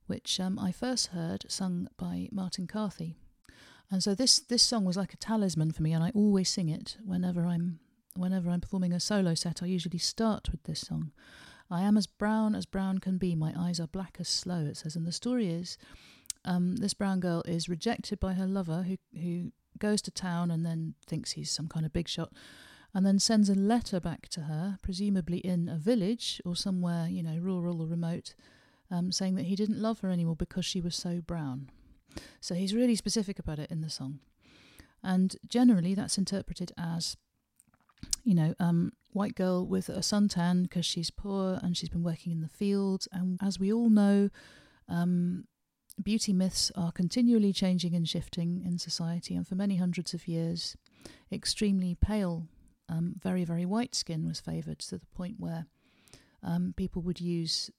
which 0.06 0.40
um, 0.40 0.58
I 0.58 0.72
first 0.72 1.08
heard 1.08 1.44
sung 1.48 1.88
by 1.96 2.28
Martin 2.30 2.66
Carthy. 2.66 3.16
And 3.90 4.02
so 4.02 4.14
this, 4.14 4.38
this 4.38 4.62
song 4.62 4.84
was 4.84 4.96
like 4.96 5.12
a 5.12 5.18
talisman 5.18 5.72
for 5.72 5.82
me, 5.82 5.92
and 5.92 6.02
I 6.02 6.10
always 6.14 6.48
sing 6.48 6.68
it 6.68 6.96
whenever 7.04 7.46
I'm 7.46 7.80
whenever 8.16 8.48
I'm 8.48 8.60
performing 8.60 8.92
a 8.92 9.00
solo 9.00 9.34
set. 9.34 9.62
I 9.62 9.66
usually 9.66 9.98
start 9.98 10.48
with 10.52 10.62
this 10.64 10.80
song. 10.80 11.10
I 11.68 11.82
am 11.82 11.96
as 11.96 12.06
brown 12.06 12.54
as 12.54 12.64
brown 12.64 12.98
can 12.98 13.18
be. 13.18 13.34
My 13.34 13.52
eyes 13.56 13.80
are 13.80 13.88
black 13.88 14.18
as 14.20 14.28
sloe. 14.28 14.66
It 14.66 14.76
says, 14.76 14.94
and 14.94 15.04
the 15.04 15.12
story 15.12 15.48
is, 15.48 15.76
um, 16.44 16.76
this 16.76 16.94
brown 16.94 17.18
girl 17.18 17.42
is 17.46 17.68
rejected 17.68 18.20
by 18.20 18.34
her 18.34 18.46
lover, 18.46 18.84
who 18.84 18.96
who 19.20 19.52
goes 19.78 20.00
to 20.02 20.10
town 20.10 20.50
and 20.50 20.64
then 20.64 20.94
thinks 21.06 21.32
he's 21.32 21.50
some 21.50 21.66
kind 21.66 21.84
of 21.84 21.92
big 21.92 22.08
shot, 22.08 22.32
and 22.92 23.04
then 23.04 23.18
sends 23.18 23.48
a 23.48 23.54
letter 23.54 23.98
back 23.98 24.28
to 24.28 24.42
her, 24.42 24.78
presumably 24.82 25.38
in 25.38 25.68
a 25.68 25.76
village 25.76 26.40
or 26.44 26.54
somewhere, 26.54 27.08
you 27.08 27.22
know, 27.22 27.36
rural 27.38 27.82
or 27.82 27.88
remote, 27.88 28.34
um, 28.94 29.10
saying 29.10 29.34
that 29.34 29.46
he 29.46 29.56
didn't 29.56 29.82
love 29.82 30.00
her 30.00 30.10
anymore 30.10 30.36
because 30.36 30.64
she 30.64 30.80
was 30.80 30.94
so 30.94 31.20
brown. 31.20 31.68
So 32.40 32.54
he's 32.54 32.74
really 32.74 32.94
specific 32.94 33.40
about 33.40 33.58
it 33.58 33.70
in 33.70 33.80
the 33.80 33.90
song. 33.90 34.20
And 35.02 35.36
generally, 35.48 35.94
that's 35.94 36.16
interpreted 36.16 36.72
as, 36.78 37.16
you 38.22 38.34
know, 38.34 38.54
um, 38.60 38.92
white 39.12 39.34
girl 39.34 39.66
with 39.66 39.88
a 39.88 39.98
suntan 39.98 40.62
because 40.62 40.86
she's 40.86 41.10
poor 41.10 41.58
and 41.60 41.76
she's 41.76 41.88
been 41.88 42.04
working 42.04 42.30
in 42.32 42.40
the 42.40 42.48
fields. 42.48 43.08
And 43.10 43.38
as 43.42 43.58
we 43.58 43.72
all 43.72 43.90
know, 43.90 44.30
um, 44.88 45.44
beauty 46.00 46.32
myths 46.32 46.70
are 46.76 46.92
continually 46.92 47.52
changing 47.52 47.94
and 47.94 48.08
shifting 48.08 48.62
in 48.64 48.78
society, 48.78 49.34
and 49.34 49.46
for 49.46 49.54
many 49.56 49.76
hundreds 49.76 50.14
of 50.14 50.28
years, 50.28 50.76
extremely 51.32 51.96
pale, 51.96 52.46
um, 52.88 53.14
very, 53.20 53.44
very 53.44 53.66
white 53.66 53.94
skin 53.94 54.26
was 54.26 54.40
favoured 54.40 54.78
to 54.80 54.98
the 54.98 55.06
point 55.14 55.36
where 55.38 55.66
um, 56.42 56.74
people 56.76 57.02
would 57.02 57.20
use 57.20 57.70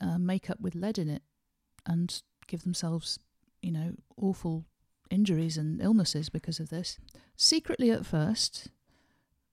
uh, 0.00 0.18
makeup 0.18 0.60
with 0.60 0.74
lead 0.74 0.98
in 0.98 1.08
it 1.08 1.22
and 1.86 2.22
give 2.46 2.62
themselves, 2.62 3.18
you 3.62 3.72
know, 3.72 3.92
awful 4.16 4.64
injuries 5.10 5.56
and 5.56 5.80
illnesses 5.80 6.28
because 6.28 6.60
of 6.60 6.70
this. 6.70 6.98
Secretly 7.36 7.90
at 7.90 8.06
first, 8.06 8.68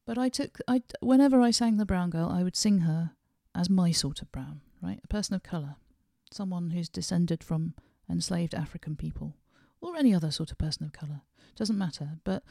but 0.06 0.18
I 0.18 0.30
took, 0.30 0.60
I, 0.68 0.82
whenever 1.00 1.42
I 1.42 1.52
sang 1.52 1.78
The 1.78 1.86
Brown 1.86 2.10
Girl, 2.10 2.30
I 2.30 2.44
would 2.44 2.56
sing 2.56 2.80
her 2.80 3.12
as 3.54 3.70
my 3.70 3.92
sort 3.92 4.22
of 4.22 4.32
brown, 4.32 4.62
right? 4.82 5.00
A 5.04 5.08
person 5.08 5.36
of 5.36 5.44
colour, 5.44 5.76
someone 6.32 6.72
who's 6.72 6.90
descended 6.90 7.44
from 7.44 7.76
enslaved 8.10 8.56
African 8.56 8.96
people, 8.96 9.36
or 9.80 9.96
any 9.96 10.14
other 10.14 10.32
sort 10.32 10.52
of 10.52 10.58
person 10.58 10.86
of 10.86 10.94
colour. 10.94 11.22
Doesn't 11.56 11.78
matter. 11.78 12.20
But 12.24 12.44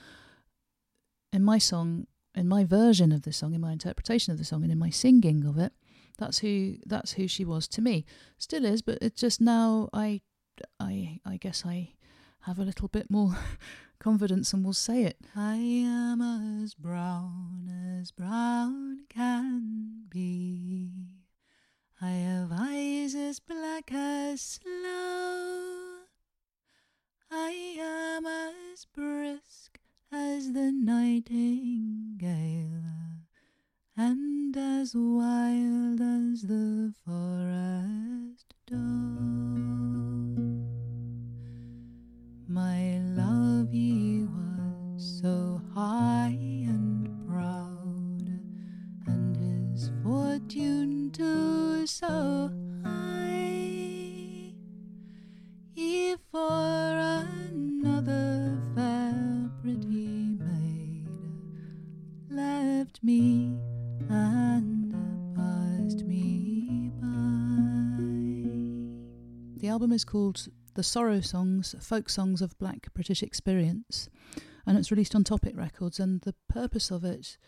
in 1.32 1.42
my 1.42 1.58
song, 1.58 2.06
in 2.34 2.48
my 2.48 2.64
version 2.64 3.12
of 3.12 3.22
the 3.22 3.32
song, 3.32 3.54
in 3.54 3.60
my 3.60 3.72
interpretation 3.72 4.32
of 4.32 4.38
the 4.38 4.44
song, 4.44 4.62
and 4.62 4.72
in 4.72 4.78
my 4.78 4.90
singing 4.90 5.44
of 5.44 5.58
it, 5.58 5.72
that's 6.20 6.38
who 6.38 6.76
that's 6.86 7.12
who 7.14 7.26
she 7.26 7.44
was 7.44 7.66
to 7.68 7.80
me. 7.80 8.04
Still 8.38 8.64
is, 8.64 8.82
but 8.82 8.98
it's 9.00 9.20
just 9.20 9.40
now 9.40 9.88
I 9.92 10.20
I 10.78 11.18
I 11.24 11.38
guess 11.38 11.64
I 11.66 11.94
have 12.42 12.58
a 12.58 12.64
little 12.64 12.88
bit 12.88 13.10
more 13.10 13.34
confidence 13.98 14.52
and 14.52 14.64
will 14.64 14.74
say 14.74 15.04
it. 15.04 15.16
I 15.34 15.56
am 15.56 16.20
as 16.20 16.74
brown 16.74 17.98
as 17.98 18.12
brown 18.12 19.00
can 19.08 20.04
be. 20.08 20.90
I 22.00 22.10
have 22.10 22.52
eyes 22.52 23.14
as 23.14 23.40
black 23.40 23.90
as 23.92 24.40
snow. 24.40 26.00
I 27.30 27.76
am 27.78 28.26
as 28.26 28.86
brisk 28.94 29.78
as 30.12 30.52
the 30.52 30.72
nightingale, 30.72 32.20
and 34.02 34.56
as 34.56 34.94
wild 34.94 36.00
as 36.00 36.40
the 36.40 36.90
forest 37.04 38.54
doe. 38.66 38.78
My 42.48 42.98
love, 43.14 43.68
he 43.70 44.24
was 44.24 45.20
so 45.22 45.60
high 45.74 46.38
and 46.66 47.10
proud, 47.28 48.24
and 49.06 49.36
his 49.36 49.90
fortune 50.02 51.10
too 51.10 51.86
so 51.86 52.50
high. 52.82 54.54
He 55.74 56.16
for 56.32 56.96
another 57.28 58.58
fair 58.74 59.50
pretty 59.62 60.38
maid 60.38 61.06
left 62.30 63.02
me 63.02 63.69
album 69.70 69.92
is 69.92 70.04
called 70.04 70.48
The 70.74 70.82
Sorrow 70.82 71.20
Songs, 71.20 71.76
Folk 71.80 72.10
Songs 72.10 72.42
of 72.42 72.58
Black 72.58 72.92
British 72.92 73.22
Experience, 73.22 74.08
and 74.66 74.76
it's 74.76 74.90
released 74.90 75.14
on 75.14 75.22
Topic 75.22 75.56
Records. 75.56 76.00
And 76.00 76.20
the 76.22 76.34
purpose 76.48 76.90
of 76.90 77.04
it 77.04 77.38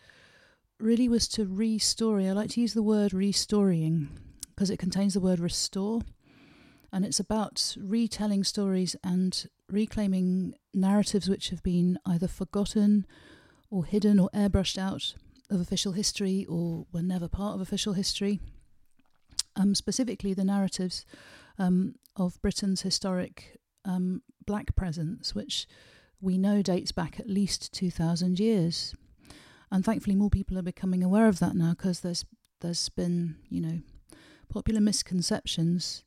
really 0.79 1.09
was 1.09 1.27
to 1.29 1.45
restory. 1.45 2.29
I 2.29 2.31
like 2.31 2.51
to 2.51 2.61
use 2.61 2.73
the 2.73 2.81
word 2.81 3.13
restorying 3.13 4.07
because 4.47 4.69
it 4.69 4.79
contains 4.79 5.13
the 5.13 5.19
word 5.19 5.39
restore. 5.39 6.01
And 6.93 7.03
it's 7.03 7.19
about 7.19 7.75
retelling 7.77 8.45
stories 8.45 8.95
and 9.03 9.45
reclaiming 9.69 10.53
narratives 10.73 11.27
which 11.27 11.49
have 11.49 11.61
been 11.61 11.99
either 12.05 12.29
forgotten 12.29 13.05
or 13.69 13.83
hidden 13.83 14.17
or 14.17 14.29
airbrushed 14.33 14.77
out 14.77 15.13
of 15.49 15.59
official 15.59 15.91
history 15.91 16.45
or 16.47 16.85
were 16.93 17.01
never 17.01 17.27
part 17.27 17.55
of 17.55 17.61
official 17.61 17.93
history. 17.93 18.39
Um, 19.57 19.75
specifically, 19.75 20.33
the 20.33 20.45
narratives 20.45 21.05
um, 21.57 21.95
of 22.15 22.41
Britain's 22.41 22.81
historic 22.81 23.59
um, 23.85 24.21
black 24.45 24.75
presence, 24.75 25.33
which 25.33 25.67
we 26.21 26.37
know 26.37 26.61
dates 26.61 26.91
back 26.91 27.19
at 27.19 27.29
least 27.29 27.73
2,000 27.73 28.39
years. 28.39 28.95
And 29.71 29.83
thankfully, 29.83 30.15
more 30.15 30.29
people 30.29 30.57
are 30.57 30.63
becoming 30.63 31.03
aware 31.03 31.27
of 31.27 31.39
that 31.39 31.55
now 31.55 31.71
because 31.71 32.01
there's 32.01 32.25
there's 32.61 32.87
been, 32.89 33.35
you 33.49 33.59
know, 33.59 33.79
popular 34.47 34.79
misconceptions 34.79 36.03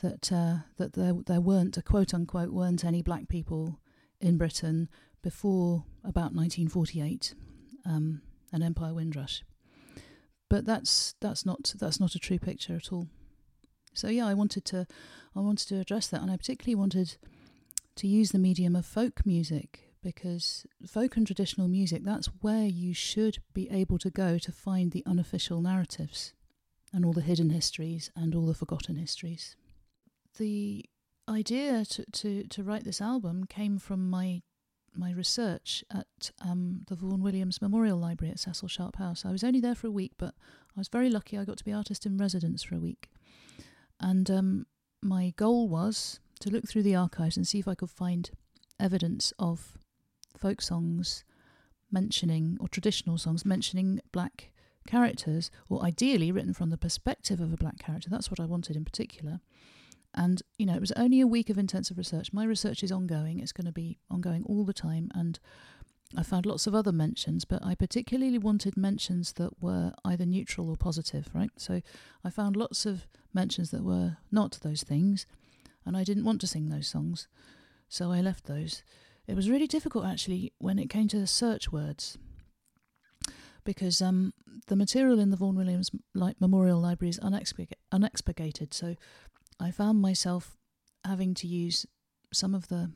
that 0.00 0.32
uh, 0.32 0.56
that 0.78 0.94
there 0.94 1.12
there 1.26 1.40
weren't 1.40 1.76
a 1.76 1.82
quote 1.82 2.12
unquote 2.14 2.50
weren't 2.50 2.84
any 2.84 3.02
black 3.02 3.28
people 3.28 3.78
in 4.20 4.38
Britain 4.38 4.88
before 5.22 5.84
about 6.02 6.34
1948, 6.34 7.34
um, 7.86 8.22
an 8.52 8.62
Empire 8.62 8.94
Windrush. 8.94 9.42
But 10.48 10.64
that's 10.64 11.14
that's 11.20 11.46
not 11.46 11.74
that's 11.78 12.00
not 12.00 12.14
a 12.14 12.18
true 12.18 12.38
picture 12.38 12.76
at 12.76 12.92
all. 12.92 13.08
So 13.94 14.08
yeah, 14.08 14.26
I 14.26 14.34
wanted 14.34 14.64
to 14.66 14.86
I 15.34 15.40
wanted 15.40 15.68
to 15.68 15.80
address 15.80 16.08
that, 16.08 16.22
and 16.22 16.30
I 16.30 16.36
particularly 16.36 16.74
wanted 16.74 17.16
to 17.96 18.06
use 18.06 18.32
the 18.32 18.38
medium 18.38 18.74
of 18.74 18.86
folk 18.86 19.24
music 19.26 19.92
because 20.02 20.66
folk 20.86 21.16
and 21.16 21.26
traditional 21.26 21.68
music 21.68 22.02
that's 22.02 22.26
where 22.40 22.64
you 22.64 22.92
should 22.92 23.38
be 23.54 23.70
able 23.70 23.98
to 23.98 24.10
go 24.10 24.36
to 24.38 24.50
find 24.50 24.90
the 24.90 25.04
unofficial 25.06 25.60
narratives 25.60 26.32
and 26.92 27.04
all 27.04 27.12
the 27.12 27.20
hidden 27.20 27.50
histories 27.50 28.10
and 28.16 28.34
all 28.34 28.46
the 28.46 28.54
forgotten 28.54 28.96
histories. 28.96 29.56
The 30.38 30.84
idea 31.28 31.84
to, 31.84 32.04
to, 32.10 32.44
to 32.44 32.62
write 32.62 32.84
this 32.84 33.00
album 33.00 33.44
came 33.44 33.78
from 33.78 34.10
my 34.10 34.42
my 34.94 35.10
research 35.10 35.82
at 35.90 36.30
um, 36.42 36.82
the 36.88 36.94
Vaughan 36.94 37.22
Williams 37.22 37.62
Memorial 37.62 37.96
Library 37.96 38.30
at 38.30 38.38
Cecil 38.38 38.68
Sharp 38.68 38.96
House. 38.96 39.24
I 39.24 39.32
was 39.32 39.42
only 39.42 39.58
there 39.58 39.74
for 39.74 39.86
a 39.86 39.90
week, 39.90 40.12
but 40.18 40.34
I 40.76 40.80
was 40.80 40.88
very 40.88 41.08
lucky. 41.08 41.38
I 41.38 41.46
got 41.46 41.56
to 41.56 41.64
be 41.64 41.72
artist 41.72 42.04
in 42.04 42.18
residence 42.18 42.62
for 42.62 42.74
a 42.74 42.78
week, 42.78 43.08
and 44.02 44.30
um, 44.30 44.66
my 45.00 45.32
goal 45.36 45.68
was 45.68 46.20
to 46.40 46.50
look 46.50 46.68
through 46.68 46.82
the 46.82 46.96
archives 46.96 47.36
and 47.36 47.46
see 47.46 47.58
if 47.58 47.68
I 47.68 47.74
could 47.74 47.90
find 47.90 48.30
evidence 48.80 49.32
of 49.38 49.78
folk 50.36 50.60
songs 50.60 51.24
mentioning 51.90 52.56
or 52.60 52.68
traditional 52.68 53.18
songs 53.18 53.44
mentioning 53.44 54.00
black 54.12 54.52
characters, 54.86 55.50
or 55.68 55.84
ideally 55.84 56.32
written 56.32 56.52
from 56.52 56.70
the 56.70 56.78
perspective 56.78 57.40
of 57.40 57.52
a 57.52 57.56
black 57.56 57.78
character. 57.78 58.10
That's 58.10 58.30
what 58.30 58.40
I 58.40 58.46
wanted 58.46 58.76
in 58.76 58.84
particular. 58.84 59.40
And, 60.14 60.42
you 60.58 60.66
know, 60.66 60.74
it 60.74 60.80
was 60.80 60.92
only 60.92 61.20
a 61.20 61.26
week 61.26 61.48
of 61.48 61.56
intensive 61.56 61.96
research. 61.96 62.32
My 62.32 62.44
research 62.44 62.82
is 62.82 62.92
ongoing, 62.92 63.38
it's 63.38 63.52
going 63.52 63.66
to 63.66 63.72
be 63.72 63.98
ongoing 64.10 64.42
all 64.44 64.64
the 64.64 64.72
time. 64.74 65.10
And 65.14 65.38
I 66.16 66.22
found 66.22 66.44
lots 66.44 66.66
of 66.66 66.74
other 66.74 66.92
mentions, 66.92 67.44
but 67.44 67.64
I 67.64 67.74
particularly 67.74 68.38
wanted 68.38 68.76
mentions 68.76 69.32
that 69.34 69.62
were 69.62 69.92
either 70.04 70.26
neutral 70.26 70.68
or 70.68 70.76
positive, 70.76 71.28
right? 71.34 71.50
So 71.56 71.80
I 72.22 72.30
found 72.30 72.54
lots 72.56 72.84
of 72.84 73.06
mentions 73.32 73.70
that 73.70 73.82
were 73.82 74.18
not 74.30 74.58
those 74.62 74.82
things, 74.82 75.26
and 75.86 75.96
I 75.96 76.04
didn't 76.04 76.24
want 76.24 76.40
to 76.42 76.46
sing 76.46 76.68
those 76.68 76.86
songs. 76.86 77.28
So 77.88 78.12
I 78.12 78.20
left 78.20 78.44
those. 78.44 78.82
It 79.26 79.36
was 79.36 79.48
really 79.48 79.66
difficult 79.66 80.04
actually 80.04 80.52
when 80.58 80.78
it 80.78 80.90
came 80.90 81.08
to 81.08 81.18
the 81.18 81.26
search 81.26 81.72
words 81.72 82.18
because 83.64 84.02
um, 84.02 84.32
the 84.66 84.76
material 84.76 85.18
in 85.18 85.30
the 85.30 85.36
Vaughan 85.36 85.56
Williams 85.56 85.90
Memorial 86.14 86.80
Library 86.80 87.10
is 87.10 87.20
unexpurgated. 87.20 88.74
So 88.74 88.96
I 89.60 89.70
found 89.70 90.00
myself 90.00 90.56
having 91.04 91.34
to 91.34 91.46
use 91.46 91.86
some 92.32 92.54
of 92.54 92.68
the 92.68 92.90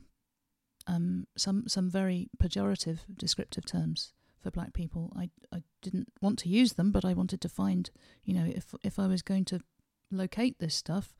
um, 0.87 1.27
some 1.37 1.67
some 1.67 1.89
very 1.89 2.29
pejorative 2.41 2.99
descriptive 3.17 3.65
terms 3.65 4.13
for 4.41 4.51
black 4.51 4.73
people. 4.73 5.13
I 5.15 5.29
I 5.51 5.63
didn't 5.81 6.07
want 6.21 6.39
to 6.39 6.49
use 6.49 6.73
them, 6.73 6.91
but 6.91 7.05
I 7.05 7.13
wanted 7.13 7.41
to 7.41 7.49
find, 7.49 7.89
you 8.23 8.33
know, 8.33 8.45
if 8.45 8.73
if 8.83 8.97
I 8.97 9.07
was 9.07 9.21
going 9.21 9.45
to 9.45 9.59
locate 10.11 10.59
this 10.59 10.75
stuff, 10.75 11.13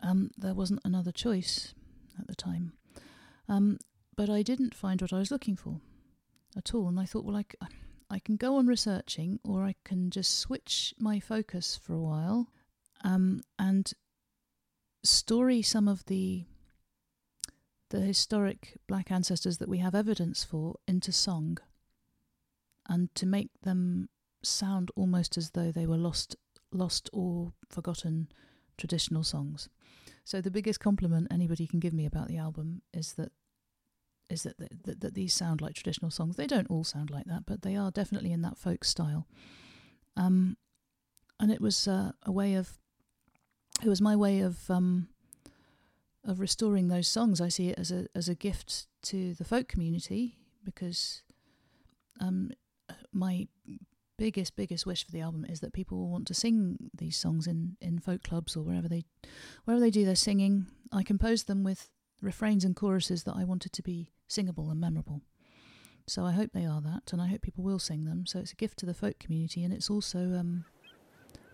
um, 0.00 0.30
there 0.36 0.54
wasn't 0.54 0.80
another 0.84 1.12
choice 1.12 1.74
at 2.18 2.26
the 2.26 2.34
time. 2.34 2.72
Um, 3.48 3.78
but 4.16 4.30
I 4.30 4.42
didn't 4.42 4.74
find 4.74 5.00
what 5.00 5.12
I 5.12 5.18
was 5.18 5.30
looking 5.30 5.56
for 5.56 5.80
at 6.56 6.74
all, 6.74 6.88
and 6.88 6.98
I 6.98 7.04
thought, 7.04 7.24
well, 7.24 7.36
I, 7.36 7.44
I 8.10 8.18
can 8.18 8.36
go 8.36 8.56
on 8.56 8.66
researching, 8.66 9.38
or 9.44 9.64
I 9.64 9.74
can 9.84 10.10
just 10.10 10.38
switch 10.38 10.94
my 10.98 11.20
focus 11.20 11.76
for 11.76 11.94
a 11.94 12.00
while, 12.00 12.48
um, 13.02 13.42
and 13.58 13.92
story 15.02 15.62
some 15.62 15.88
of 15.88 16.04
the 16.06 16.44
the 17.90 18.00
historic 18.00 18.74
black 18.86 19.10
ancestors 19.10 19.58
that 19.58 19.68
we 19.68 19.78
have 19.78 19.94
evidence 19.94 20.44
for 20.44 20.76
into 20.88 21.12
song 21.12 21.58
and 22.88 23.14
to 23.14 23.26
make 23.26 23.50
them 23.62 24.08
sound 24.42 24.90
almost 24.96 25.36
as 25.36 25.50
though 25.50 25.70
they 25.70 25.86
were 25.86 25.96
lost 25.96 26.36
lost 26.72 27.08
or 27.12 27.52
forgotten 27.70 28.28
traditional 28.76 29.22
songs. 29.22 29.68
So 30.24 30.40
the 30.40 30.50
biggest 30.50 30.80
compliment 30.80 31.28
anybody 31.30 31.66
can 31.66 31.80
give 31.80 31.92
me 31.92 32.06
about 32.06 32.28
the 32.28 32.38
album 32.38 32.82
is 32.92 33.12
that 33.14 33.32
is 34.30 34.42
that, 34.42 34.56
that, 34.58 35.00
that 35.00 35.14
these 35.14 35.34
sound 35.34 35.60
like 35.60 35.74
traditional 35.74 36.10
songs. 36.10 36.36
They 36.36 36.46
don't 36.46 36.70
all 36.70 36.84
sound 36.84 37.10
like 37.10 37.26
that, 37.26 37.44
but 37.46 37.62
they 37.62 37.76
are 37.76 37.90
definitely 37.90 38.32
in 38.32 38.42
that 38.42 38.58
folk 38.58 38.82
style. 38.84 39.28
Um, 40.16 40.56
and 41.38 41.52
it 41.52 41.60
was 41.60 41.86
uh, 41.86 42.12
a 42.24 42.32
way 42.32 42.54
of 42.54 42.78
it 43.82 43.88
was 43.88 44.00
my 44.00 44.16
way 44.16 44.40
of 44.40 44.70
um, 44.70 45.08
of 46.24 46.40
restoring 46.40 46.88
those 46.88 47.08
songs. 47.08 47.40
I 47.40 47.48
see 47.48 47.68
it 47.68 47.78
as 47.78 47.90
a 47.90 48.06
as 48.14 48.28
a 48.28 48.34
gift 48.34 48.86
to 49.02 49.34
the 49.34 49.44
folk 49.44 49.68
community 49.68 50.36
because 50.64 51.22
um, 52.20 52.50
my 53.12 53.46
biggest 54.16 54.56
biggest 54.56 54.86
wish 54.86 55.04
for 55.04 55.12
the 55.12 55.20
album 55.20 55.44
is 55.44 55.60
that 55.60 55.72
people 55.72 55.98
will 55.98 56.10
want 56.10 56.26
to 56.28 56.34
sing 56.34 56.90
these 56.96 57.16
songs 57.16 57.46
in, 57.46 57.76
in 57.80 57.98
folk 57.98 58.22
clubs 58.22 58.56
or 58.56 58.62
wherever 58.62 58.88
they 58.88 59.04
wherever 59.64 59.80
they 59.80 59.90
do 59.90 60.04
their 60.04 60.16
singing. 60.16 60.66
I 60.92 61.02
composed 61.02 61.46
them 61.46 61.64
with 61.64 61.90
refrains 62.22 62.64
and 62.64 62.76
choruses 62.76 63.24
that 63.24 63.34
I 63.36 63.44
wanted 63.44 63.72
to 63.72 63.82
be 63.82 64.12
singable 64.28 64.70
and 64.70 64.80
memorable. 64.80 65.20
So 66.06 66.24
I 66.24 66.32
hope 66.32 66.50
they 66.52 66.66
are 66.66 66.82
that, 66.82 67.12
and 67.12 67.20
I 67.20 67.28
hope 67.28 67.40
people 67.40 67.64
will 67.64 67.78
sing 67.78 68.04
them. 68.04 68.26
So 68.26 68.38
it's 68.38 68.52
a 68.52 68.56
gift 68.56 68.78
to 68.80 68.86
the 68.86 68.92
folk 68.94 69.18
community, 69.18 69.64
and 69.64 69.72
it's 69.72 69.88
also 69.88 70.18
um, 70.18 70.64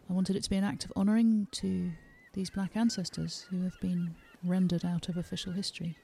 I 0.09 0.13
wanted 0.13 0.35
it 0.37 0.43
to 0.43 0.51
be 0.51 0.57
an 0.57 0.65
act 0.65 0.85
of 0.85 0.93
honouring 0.97 1.47
to 1.53 1.93
these 2.35 2.51
black 2.51 2.77
ancestors 2.77 3.47
who 3.51 3.63
have 3.63 3.79
been 3.81 4.15
rendered 4.43 4.85
out 4.85 5.09
of 5.09 5.17
official 5.17 5.53
history. 5.53 5.97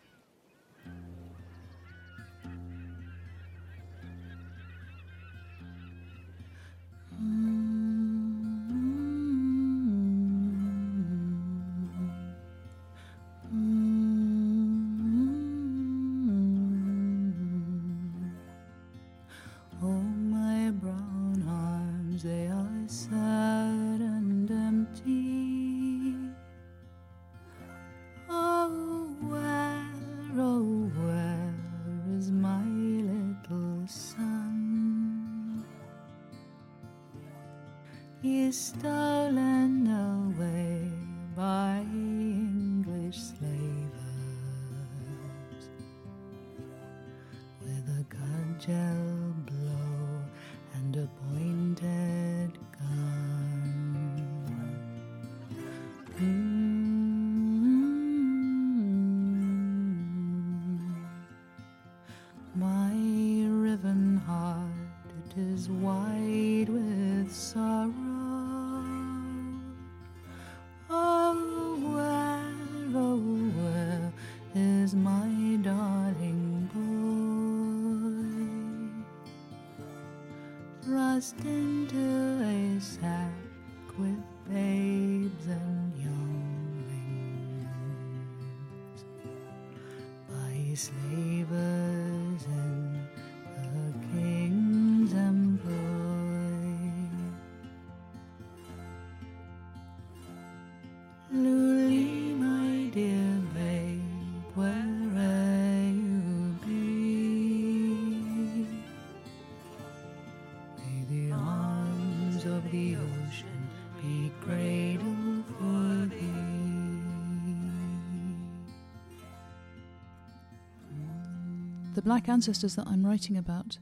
Black 122.06 122.28
ancestors 122.28 122.76
that 122.76 122.86
I'm 122.86 123.04
writing 123.04 123.36
about, 123.36 123.78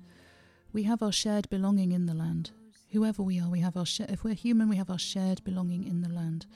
we 0.72 0.84
have 0.84 1.02
our 1.02 1.12
shared 1.12 1.46
belonging 1.50 1.92
in 1.92 2.06
the 2.06 2.14
land. 2.14 2.52
Whoever 2.90 3.22
we 3.22 3.38
are, 3.38 3.50
we 3.50 3.60
have 3.60 3.76
our 3.76 3.84
sh- 3.84 4.00
if 4.00 4.24
we're 4.24 4.32
human, 4.32 4.70
we 4.70 4.76
have 4.76 4.88
our 4.88 4.98
shared 4.98 5.44
belonging 5.44 5.84
in 5.84 6.00
the 6.00 6.08
land. 6.08 6.46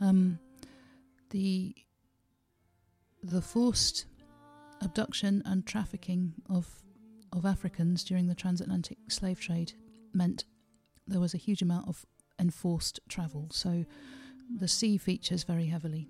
Um, 0.00 0.40
the 1.30 1.76
the 3.22 3.40
forced 3.40 4.06
abduction 4.80 5.44
and 5.46 5.64
trafficking 5.64 6.34
of 6.50 6.82
of 7.32 7.46
Africans 7.46 8.02
during 8.02 8.26
the 8.26 8.34
transatlantic 8.34 8.98
slave 9.08 9.40
trade 9.40 9.74
meant 10.12 10.44
there 11.06 11.20
was 11.20 11.34
a 11.34 11.44
huge 11.46 11.62
amount 11.62 11.86
of 11.86 12.04
enforced 12.40 12.98
travel. 13.08 13.46
So 13.52 13.84
the 14.58 14.66
sea 14.66 14.98
features 14.98 15.44
very 15.44 15.66
heavily. 15.66 16.08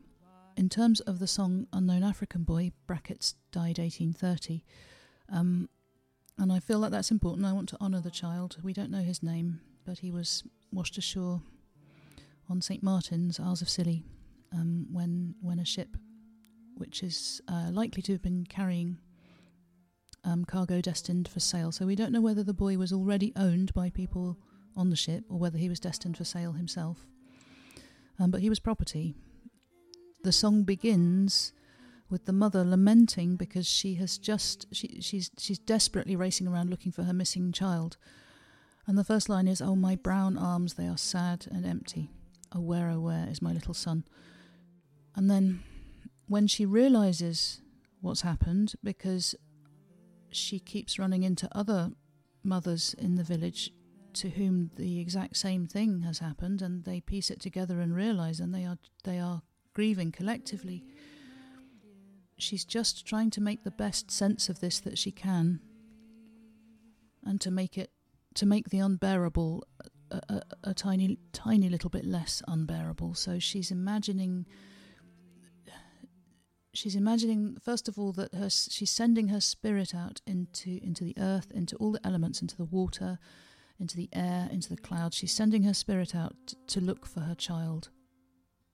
In 0.57 0.71
terms 0.71 1.01
of 1.01 1.19
the 1.19 1.27
song 1.27 1.67
Unknown 1.71 2.03
African 2.03 2.45
Boy, 2.45 2.73
brackets 2.87 3.35
died 3.51 3.79
1830, 3.79 4.65
um, 5.33 5.69
and 6.39 6.53
I 6.53 6.61
feel 6.61 6.81
that 6.83 6.91
that's 6.91 7.11
important. 7.11 7.47
I 7.47 7.53
want 7.53 7.69
to 7.71 7.81
honour 7.81 8.01
the 8.01 8.11
child. 8.11 8.59
We 8.63 8.73
don't 8.73 8.91
know 8.91 9.03
his 9.03 9.23
name, 9.23 9.61
but 9.85 9.99
he 9.99 10.11
was 10.11 10.45
washed 10.73 10.99
ashore 10.99 11.43
on 12.49 12.61
St 12.61 12.83
Martin's, 12.83 13.41
Isles 13.41 13.63
of 13.63 13.69
Scilly, 13.69 14.05
um, 14.53 14.87
when, 14.93 15.35
when 15.41 15.59
a 15.59 15.65
ship, 15.65 15.97
which 16.77 17.03
is 17.03 17.41
uh, 17.49 17.71
likely 17.71 18.03
to 18.03 18.13
have 18.13 18.23
been 18.23 18.45
carrying 18.45 18.99
um, 20.25 20.45
cargo 20.45 20.81
destined 20.81 21.29
for 21.29 21.41
sale. 21.41 21.73
So 21.73 21.87
we 21.87 21.97
don't 21.97 22.13
know 22.13 22.21
whether 22.21 22.43
the 22.43 22.55
boy 22.55 22.77
was 22.77 22.93
already 22.93 23.33
owned 23.37 23.75
by 23.75 23.91
people 23.91 24.39
on 24.77 24.91
the 24.91 24.97
ship 24.97 25.25
or 25.29 25.39
whether 25.39 25.59
he 25.59 25.69
was 25.69 25.81
destined 25.81 26.17
for 26.17 26.25
sale 26.25 26.53
himself. 26.53 27.07
Um, 28.19 28.31
but 28.31 28.41
he 28.41 28.49
was 28.49 28.61
property. 28.61 29.15
The 30.23 30.33
song 30.33 30.63
begins 30.63 31.53
with 32.13 32.27
the 32.27 32.33
mother 32.33 32.63
lamenting 32.63 33.37
because 33.37 33.67
she 33.67 33.95
has 33.95 34.19
just 34.19 34.67
she, 34.71 35.01
she's 35.01 35.31
she's 35.39 35.59
desperately 35.59 36.15
racing 36.15 36.47
around 36.47 36.69
looking 36.69 36.93
for 36.93 37.05
her 37.05 37.13
missing 37.13 37.51
child. 37.51 37.97
And 38.87 38.99
the 38.99 39.05
first 39.05 39.29
line 39.29 39.49
is, 39.49 39.63
"Oh 39.63 39.75
my 39.75 39.97
brown 39.97 40.37
arms, 40.37 40.75
they 40.75 40.87
are 40.87 40.99
sad 40.99 41.47
and 41.51 41.65
empty. 41.65 42.11
Oh 42.55 42.61
where, 42.61 42.91
oh 42.91 43.01
where 43.01 43.27
is 43.29 43.41
my 43.41 43.53
little 43.53 43.75
son?" 43.75 44.05
And 45.17 45.31
then, 45.31 45.63
when 46.29 46.47
she 46.47 46.67
realizes 46.67 47.63
what's 48.01 48.21
happened, 48.21 48.75
because 48.85 49.35
she 50.31 50.59
keeps 50.59 50.99
running 50.99 51.23
into 51.23 51.49
other 51.53 51.93
mothers 52.45 52.95
in 52.99 53.15
the 53.15 53.25
village 53.25 53.71
to 54.15 54.31
whom 54.31 54.71
the 54.77 55.01
exact 55.01 55.37
same 55.37 55.67
thing 55.67 56.03
has 56.03 56.19
happened, 56.19 56.61
and 56.61 56.85
they 56.85 57.01
piece 57.01 57.31
it 57.31 57.41
together 57.41 57.81
and 57.81 57.95
realize, 57.97 58.39
and 58.39 58.55
they 58.55 58.67
are 58.67 58.79
they 59.05 59.19
are 59.19 59.41
grieving 59.73 60.13
collectively. 60.13 60.85
She's 62.43 62.65
just 62.65 63.07
trying 63.07 63.31
to 63.31 63.41
make 63.41 63.65
the 63.65 63.71
best 63.71 64.11
sense 64.11 64.49
of 64.49 64.61
this 64.61 64.81
that 64.81 64.99
she 64.99 65.11
can, 65.11 65.61
and 67.25 67.41
to 67.41 67.51
make 67.51 67.79
it 67.79 67.91
to 68.35 68.47
make 68.47 68.71
the 68.71 68.79
unbearable 68.79 69.65
a, 70.11 70.21
a, 70.29 70.43
a 70.65 70.75
tiny 70.75 71.19
tiny 71.33 71.69
little 71.69 71.91
bit 71.91 72.05
less 72.05 72.43
unbearable. 72.49 73.15
So 73.15 73.39
she's 73.39 73.71
imagining 73.71 74.47
she's 76.75 76.97
imagining 76.97 77.57
first 77.63 77.89
of 77.89 77.99
all 77.99 78.13
that 78.13 78.35
her 78.35 78.49
she's 78.49 78.91
sending 78.91 79.29
her 79.29 79.41
spirit 79.41 79.95
out 79.95 80.21
into 80.27 80.81
into 80.83 81.05
the 81.05 81.15
earth 81.19 81.51
into 81.53 81.77
all 81.77 81.93
the 81.93 82.07
elements 82.07 82.41
into 82.41 82.57
the 82.57 82.65
water 82.65 83.19
into 83.79 83.97
the 83.97 84.09
air 84.13 84.49
into 84.51 84.71
the 84.71 84.77
clouds 84.77 85.17
she's 85.17 85.33
sending 85.33 85.65
her 85.65 85.75
spirit 85.75 86.15
out 86.15 86.55
to 86.67 86.81
look 86.81 87.05
for 87.05 87.21
her 87.21 87.35
child 87.35 87.91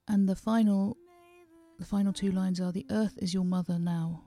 and 0.07 0.29
the 0.29 0.35
final 0.35 0.97
the 1.79 1.85
final 1.85 2.13
two 2.13 2.31
lines 2.31 2.59
are 2.59 2.71
the 2.71 2.85
earth 2.91 3.17
is 3.17 3.33
your 3.33 3.45
mother 3.45 3.79
now 3.79 4.21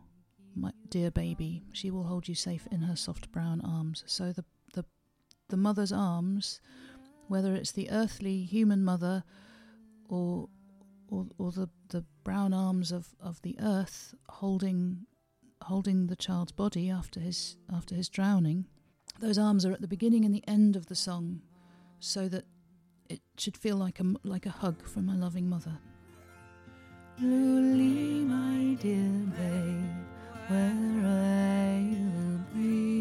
my 0.54 0.72
dear 0.88 1.10
baby 1.10 1.62
she 1.72 1.90
will 1.90 2.04
hold 2.04 2.26
you 2.26 2.34
safe 2.34 2.66
in 2.70 2.82
her 2.82 2.96
soft 2.96 3.30
brown 3.30 3.60
arms 3.60 4.02
so 4.06 4.32
the 4.32 4.44
the 4.74 4.84
the 5.48 5.56
mother's 5.56 5.92
arms 5.92 6.60
whether 7.28 7.54
it's 7.54 7.72
the 7.72 7.90
earthly 7.90 8.42
human 8.42 8.84
mother 8.84 9.22
or 10.08 10.48
or, 11.12 11.26
or 11.38 11.52
the, 11.52 11.68
the 11.90 12.04
brown 12.24 12.54
arms 12.54 12.90
of, 12.90 13.08
of 13.20 13.40
the 13.42 13.56
earth 13.60 14.14
holding 14.28 15.06
holding 15.62 16.06
the 16.06 16.16
child's 16.16 16.52
body 16.52 16.90
after 16.90 17.20
his 17.20 17.56
after 17.72 17.94
his 17.94 18.08
drowning. 18.08 18.66
Those 19.20 19.38
arms 19.38 19.64
are 19.64 19.72
at 19.72 19.80
the 19.80 19.88
beginning 19.88 20.24
and 20.24 20.34
the 20.34 20.42
end 20.48 20.74
of 20.74 20.86
the 20.86 20.96
song, 20.96 21.42
so 22.00 22.28
that 22.28 22.44
it 23.08 23.20
should 23.36 23.56
feel 23.56 23.76
like 23.76 24.00
a 24.00 24.04
like 24.24 24.46
a 24.46 24.50
hug 24.50 24.86
from 24.88 25.08
a 25.08 25.14
loving 25.14 25.48
mother. 25.48 25.78
Luli, 27.20 28.26
my 28.26 28.74
dear 28.80 29.26
babe, 29.36 29.84
where 30.48 30.72
are 31.04 31.78
you 31.78 32.40
be? 32.54 32.91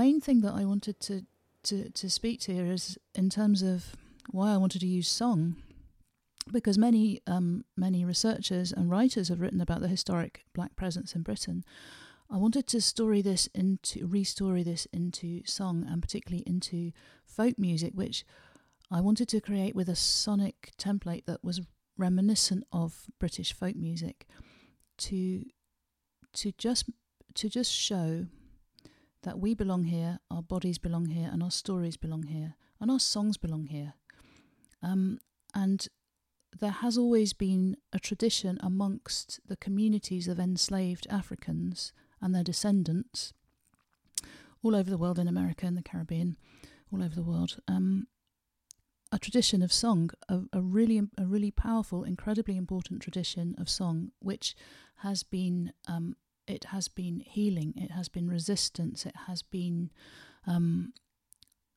Main 0.00 0.18
thing 0.18 0.40
that 0.40 0.54
I 0.54 0.64
wanted 0.64 0.98
to, 1.00 1.26
to, 1.64 1.90
to 1.90 2.08
speak 2.08 2.40
to 2.40 2.54
here 2.54 2.72
is 2.72 2.98
in 3.14 3.28
terms 3.28 3.60
of 3.60 3.96
why 4.30 4.54
I 4.54 4.56
wanted 4.56 4.80
to 4.80 4.86
use 4.86 5.08
song 5.08 5.56
because 6.50 6.78
many 6.78 7.20
um, 7.26 7.64
many 7.76 8.04
researchers 8.04 8.72
and 8.72 8.90
writers 8.90 9.28
have 9.28 9.40
written 9.40 9.60
about 9.60 9.82
the 9.82 9.88
historic 9.96 10.44
black 10.54 10.74
presence 10.74 11.14
in 11.14 11.22
Britain. 11.22 11.64
I 12.30 12.38
wanted 12.38 12.66
to 12.68 12.80
story 12.80 13.20
this 13.22 13.46
into 13.54 14.08
restory 14.08 14.64
this 14.64 14.86
into 14.92 15.42
song 15.44 15.86
and 15.88 16.00
particularly 16.00 16.44
into 16.46 16.92
folk 17.26 17.58
music, 17.58 17.92
which 17.94 18.24
I 18.90 19.00
wanted 19.02 19.28
to 19.28 19.40
create 19.40 19.74
with 19.76 19.88
a 19.88 19.96
sonic 19.96 20.72
template 20.78 21.26
that 21.26 21.44
was 21.44 21.60
reminiscent 21.98 22.64
of 22.72 23.06
British 23.18 23.52
folk 23.52 23.76
music 23.76 24.26
to 25.04 25.44
to 26.32 26.52
just 26.56 26.84
to 27.34 27.48
just 27.48 27.70
show 27.70 28.26
that 29.22 29.38
we 29.38 29.54
belong 29.54 29.84
here, 29.84 30.18
our 30.30 30.42
bodies 30.42 30.78
belong 30.78 31.06
here, 31.06 31.28
and 31.32 31.42
our 31.42 31.50
stories 31.50 31.96
belong 31.96 32.24
here, 32.24 32.54
and 32.80 32.90
our 32.90 33.00
songs 33.00 33.36
belong 33.36 33.66
here. 33.66 33.94
Um, 34.82 35.18
and 35.54 35.86
there 36.58 36.70
has 36.70 36.98
always 36.98 37.32
been 37.32 37.76
a 37.92 37.98
tradition 37.98 38.58
amongst 38.62 39.40
the 39.46 39.56
communities 39.56 40.26
of 40.26 40.40
enslaved 40.40 41.06
Africans 41.10 41.92
and 42.20 42.34
their 42.34 42.44
descendants 42.44 43.32
all 44.62 44.74
over 44.76 44.90
the 44.90 44.98
world, 44.98 45.18
in 45.18 45.28
America 45.28 45.66
and 45.66 45.76
the 45.76 45.82
Caribbean, 45.82 46.36
all 46.92 47.02
over 47.02 47.14
the 47.14 47.22
world, 47.22 47.58
um, 47.66 48.06
a 49.12 49.18
tradition 49.18 49.62
of 49.62 49.72
song, 49.72 50.10
a, 50.28 50.40
a 50.52 50.60
really, 50.60 51.00
a 51.18 51.26
really 51.26 51.50
powerful, 51.50 52.04
incredibly 52.04 52.56
important 52.56 53.00
tradition 53.00 53.54
of 53.58 53.68
song, 53.68 54.12
which 54.20 54.54
has 54.96 55.22
been, 55.22 55.72
um, 55.88 56.16
it 56.50 56.64
has 56.64 56.88
been 56.88 57.20
healing, 57.20 57.72
it 57.76 57.90
has 57.92 58.08
been 58.08 58.28
resistance, 58.28 59.06
it 59.06 59.14
has 59.26 59.42
been 59.42 59.90
um, 60.46 60.92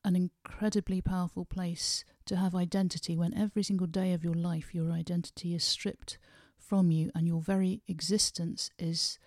an 0.04 0.16
incredibly 0.16 1.00
powerful 1.00 1.44
place 1.44 2.04
to 2.26 2.36
have 2.36 2.54
identity. 2.54 3.16
When 3.16 3.34
every 3.34 3.62
single 3.62 3.86
day 3.86 4.12
of 4.12 4.24
your 4.24 4.34
life 4.34 4.74
your 4.74 4.90
identity 4.90 5.54
is 5.54 5.64
stripped 5.64 6.18
from 6.58 6.90
you 6.90 7.10
and 7.14 7.26
your 7.26 7.40
very 7.40 7.82
existence 7.88 8.70
is 8.78 9.18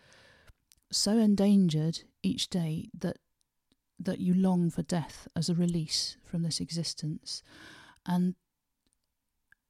so 0.92 1.18
endangered 1.18 2.02
each 2.24 2.50
day 2.50 2.90
that 2.98 3.18
that 4.00 4.20
you 4.20 4.34
long 4.34 4.70
for 4.70 4.84
death 4.84 5.28
as 5.36 5.50
a 5.50 5.56
release 5.56 6.18
from 6.24 6.44
this 6.44 6.60
existence. 6.60 7.42
And 8.06 8.36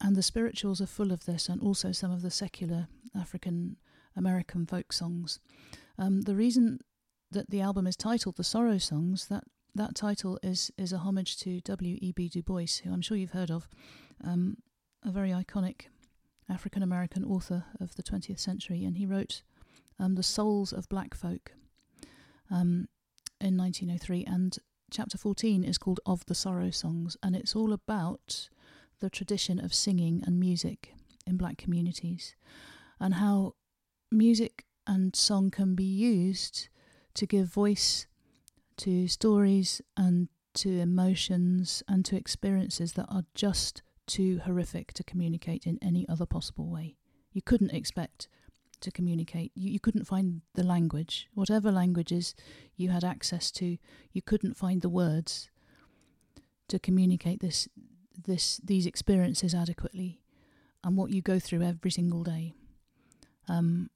and 0.01 0.15
the 0.15 0.23
spirituals 0.23 0.81
are 0.81 0.87
full 0.87 1.11
of 1.11 1.25
this 1.25 1.49
and 1.49 1.61
also 1.61 1.91
some 1.91 2.11
of 2.11 2.21
the 2.21 2.29
secular 2.29 2.87
african 3.15 3.77
American 4.17 4.65
folk 4.65 4.91
songs. 4.91 5.39
Um, 5.97 6.21
the 6.21 6.35
reason 6.35 6.79
that 7.31 7.49
the 7.49 7.61
album 7.61 7.87
is 7.87 7.95
titled 7.95 8.35
"The 8.35 8.43
Sorrow 8.43 8.77
Songs" 8.77 9.27
that 9.27 9.43
that 9.75 9.95
title 9.95 10.39
is 10.43 10.71
is 10.77 10.91
a 10.91 10.99
homage 10.99 11.37
to 11.37 11.61
W. 11.61 11.97
E. 12.01 12.11
B. 12.11 12.27
Du 12.27 12.41
Bois, 12.41 12.81
who 12.83 12.91
I'm 12.91 13.01
sure 13.01 13.17
you've 13.17 13.31
heard 13.31 13.51
of, 13.51 13.67
um, 14.23 14.57
a 15.03 15.11
very 15.11 15.29
iconic 15.31 15.85
African 16.49 16.83
American 16.83 17.23
author 17.23 17.65
of 17.79 17.95
the 17.95 18.03
20th 18.03 18.39
century, 18.39 18.83
and 18.83 18.97
he 18.97 19.05
wrote 19.05 19.43
um, 19.99 20.15
"The 20.15 20.23
Souls 20.23 20.73
of 20.73 20.89
Black 20.89 21.13
Folk" 21.13 21.53
um, 22.49 22.87
in 23.39 23.57
1903, 23.57 24.25
and 24.25 24.57
chapter 24.89 25.17
14 25.17 25.63
is 25.63 25.77
called 25.77 25.99
"Of 26.05 26.25
the 26.25 26.35
Sorrow 26.35 26.71
Songs," 26.71 27.17
and 27.21 27.35
it's 27.35 27.55
all 27.55 27.73
about 27.73 28.49
the 28.99 29.09
tradition 29.09 29.59
of 29.63 29.73
singing 29.73 30.23
and 30.25 30.39
music 30.39 30.93
in 31.25 31.37
black 31.37 31.57
communities, 31.57 32.35
and 32.99 33.15
how 33.15 33.53
music 34.11 34.65
and 34.85 35.15
song 35.15 35.51
can 35.51 35.75
be 35.75 35.83
used 35.83 36.69
to 37.13 37.25
give 37.25 37.47
voice 37.47 38.07
to 38.77 39.07
stories 39.07 39.81
and 39.95 40.29
to 40.53 40.79
emotions 40.79 41.83
and 41.87 42.05
to 42.05 42.15
experiences 42.15 42.93
that 42.93 43.07
are 43.09 43.23
just 43.35 43.81
too 44.05 44.39
horrific 44.45 44.93
to 44.93 45.03
communicate 45.03 45.65
in 45.65 45.77
any 45.81 46.07
other 46.07 46.25
possible 46.25 46.69
way. 46.69 46.95
You 47.33 47.41
couldn't 47.41 47.73
expect 47.73 48.27
to 48.79 48.91
communicate. 48.91 49.51
You, 49.55 49.71
you 49.71 49.79
couldn't 49.79 50.05
find 50.05 50.41
the 50.53 50.63
language. 50.63 51.27
Whatever 51.33 51.71
languages 51.71 52.35
you 52.75 52.89
had 52.89 53.03
access 53.03 53.51
to, 53.51 53.77
you 54.11 54.21
couldn't 54.21 54.57
find 54.57 54.81
the 54.81 54.89
words 54.89 55.49
to 56.69 56.79
communicate 56.79 57.39
this 57.39 57.67
this 58.25 58.59
these 58.63 58.85
experiences 58.85 59.53
adequately 59.53 60.21
and 60.83 60.97
what 60.97 61.11
you 61.11 61.21
go 61.21 61.39
through 61.39 61.61
every 61.61 61.91
single 61.91 62.23
day. 62.23 62.53
Um, 63.47 63.89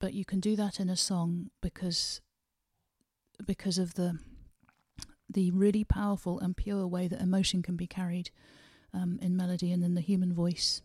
but 0.00 0.14
you 0.14 0.24
can 0.24 0.40
do 0.40 0.56
that 0.56 0.80
in 0.80 0.88
a 0.88 0.96
song 0.96 1.50
because 1.60 2.20
because 3.44 3.78
of 3.78 3.94
the 3.94 4.18
the 5.30 5.50
really 5.50 5.84
powerful 5.84 6.38
and 6.40 6.56
pure 6.56 6.86
way 6.86 7.06
that 7.06 7.20
emotion 7.20 7.62
can 7.62 7.76
be 7.76 7.86
carried 7.86 8.30
um, 8.94 9.18
in 9.20 9.36
melody 9.36 9.70
and 9.72 9.84
in 9.84 9.94
the 9.94 10.00
human 10.00 10.32
voice. 10.32 10.80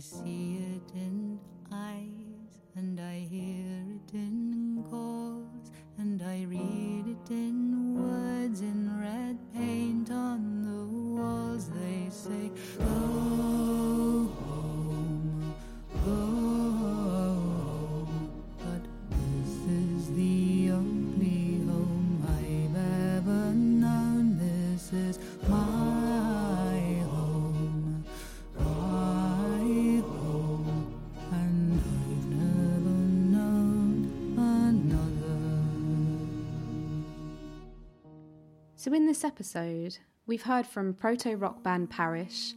See 0.00 0.49
So, 38.90 38.96
in 38.96 39.06
this 39.06 39.22
episode, 39.22 39.98
we've 40.26 40.42
heard 40.42 40.66
from 40.66 40.94
proto 40.94 41.36
rock 41.36 41.62
band 41.62 41.90
Parish, 41.90 42.54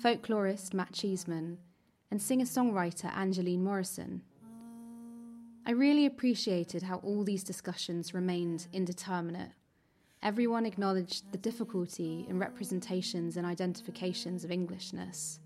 folklorist 0.00 0.72
Matt 0.72 0.92
Cheeseman, 0.92 1.58
and 2.12 2.22
singer 2.22 2.44
songwriter 2.44 3.12
Angeline 3.12 3.64
Morrison. 3.64 4.22
I 5.66 5.72
really 5.72 6.06
appreciated 6.06 6.84
how 6.84 6.98
all 6.98 7.24
these 7.24 7.42
discussions 7.42 8.14
remained 8.14 8.68
indeterminate. 8.72 9.50
Everyone 10.22 10.64
acknowledged 10.64 11.32
the 11.32 11.38
difficulty 11.38 12.24
in 12.28 12.38
representations 12.38 13.36
and 13.36 13.44
identifications 13.44 14.44
of 14.44 14.52
Englishness. 14.52 15.40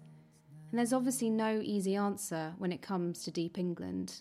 And 0.70 0.78
there's 0.78 0.92
obviously 0.92 1.30
no 1.30 1.62
easy 1.64 1.96
answer 1.96 2.52
when 2.58 2.70
it 2.70 2.82
comes 2.82 3.22
to 3.22 3.30
Deep 3.30 3.56
England. 3.56 4.20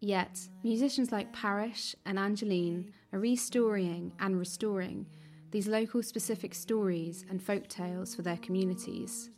Yet, 0.00 0.38
musicians 0.62 1.10
like 1.10 1.32
Parish 1.32 1.96
and 2.06 2.18
Angeline 2.18 2.92
are 3.12 3.18
restoring 3.18 4.12
and 4.20 4.38
restoring 4.38 5.06
these 5.50 5.66
local 5.66 6.02
specific 6.02 6.54
stories 6.54 7.24
and 7.28 7.42
folk 7.42 7.66
tales 7.68 8.14
for 8.14 8.22
their 8.22 8.36
communities. 8.36 9.30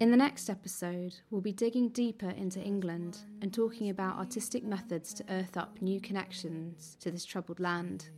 In 0.00 0.10
the 0.10 0.16
next 0.16 0.50
episode, 0.50 1.14
we'll 1.30 1.40
be 1.40 1.52
digging 1.52 1.90
deeper 1.90 2.30
into 2.30 2.60
England 2.60 3.18
and 3.40 3.52
talking 3.52 3.90
about 3.90 4.18
artistic 4.18 4.64
methods 4.64 5.14
to 5.14 5.24
earth 5.30 5.56
up 5.56 5.80
new 5.80 6.00
connections 6.00 6.96
to 7.00 7.10
this 7.10 7.24
troubled 7.24 7.60
land. 7.60 8.10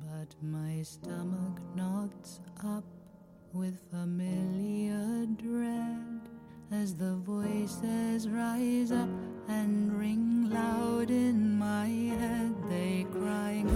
But 0.00 0.34
my 0.42 0.82
stomach 0.82 1.60
knots 1.74 2.40
up 2.64 2.84
with 3.52 3.80
familiar 3.90 5.26
dread 5.36 6.35
as 6.72 6.94
the 6.94 7.14
voices 7.16 8.28
rise 8.28 8.90
up 8.90 9.08
and 9.48 9.92
ring 9.98 10.50
loud 10.50 11.10
in 11.10 11.56
my 11.58 11.86
head. 11.86 12.54
They 12.68 13.06
cry, 13.12 13.62
Go 13.64 13.72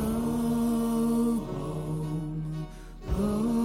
home, 1.47 2.66
go 3.16 3.59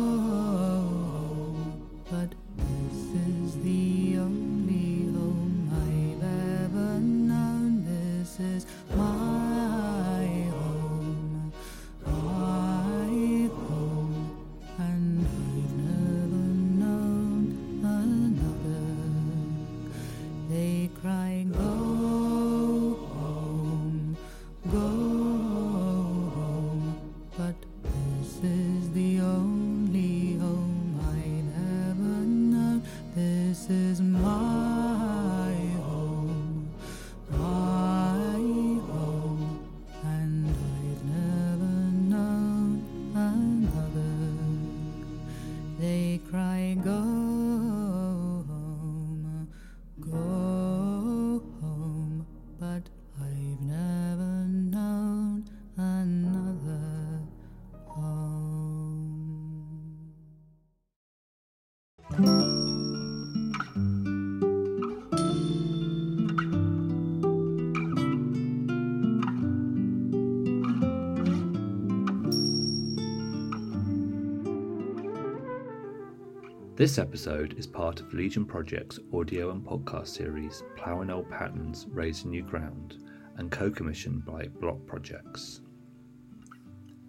This 76.75 76.97
episode 76.97 77.57
is 77.57 77.65
part 77.65 78.01
of 78.01 78.13
Legion 78.13 78.43
Project's 78.43 78.99
audio 79.13 79.51
and 79.51 79.65
podcast 79.65 80.09
series 80.09 80.61
Ploughing 80.75 81.09
Old 81.09 81.29
Patterns, 81.29 81.85
Raising 81.89 82.31
New 82.31 82.43
Ground, 82.43 82.97
and 83.37 83.49
co 83.49 83.71
commissioned 83.71 84.25
by 84.25 84.47
Bloc 84.59 84.85
Projects. 84.85 85.61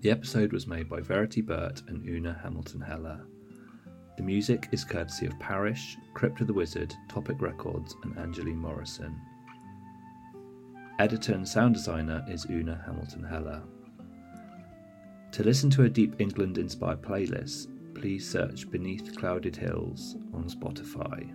The 0.02 0.12
episode 0.12 0.52
was 0.52 0.68
made 0.68 0.88
by 0.88 1.00
Verity 1.00 1.40
Birt 1.40 1.82
and 1.88 2.06
Una 2.08 2.38
Hamilton 2.44 2.80
Helle. 2.80 3.26
The 4.16 4.22
music 4.22 4.68
is 4.70 4.84
courtesy 4.84 5.26
of 5.26 5.36
Parish, 5.40 5.96
Crypt 6.14 6.40
of 6.40 6.46
the 6.46 6.54
Wizard, 6.54 6.94
Topic 7.08 7.40
Records, 7.40 7.96
and 8.04 8.16
Angeline 8.20 8.58
Morrison. 8.58 9.20
Editor 11.00 11.32
and 11.34 11.48
sound 11.48 11.74
designer 11.74 12.24
is 12.28 12.46
Una 12.48 12.80
Hamilton 12.86 13.24
Helle. 13.24 13.64
To 15.32 15.42
listen 15.42 15.70
to 15.70 15.82
a 15.82 15.88
Deep 15.88 16.20
England 16.20 16.56
inspired 16.56 17.02
playlist, 17.02 17.66
please 17.96 18.28
search 18.28 18.70
Beneath 18.70 19.16
Clouded 19.16 19.56
Hills 19.56 20.16
on 20.34 20.44
Spotify. 20.50 21.32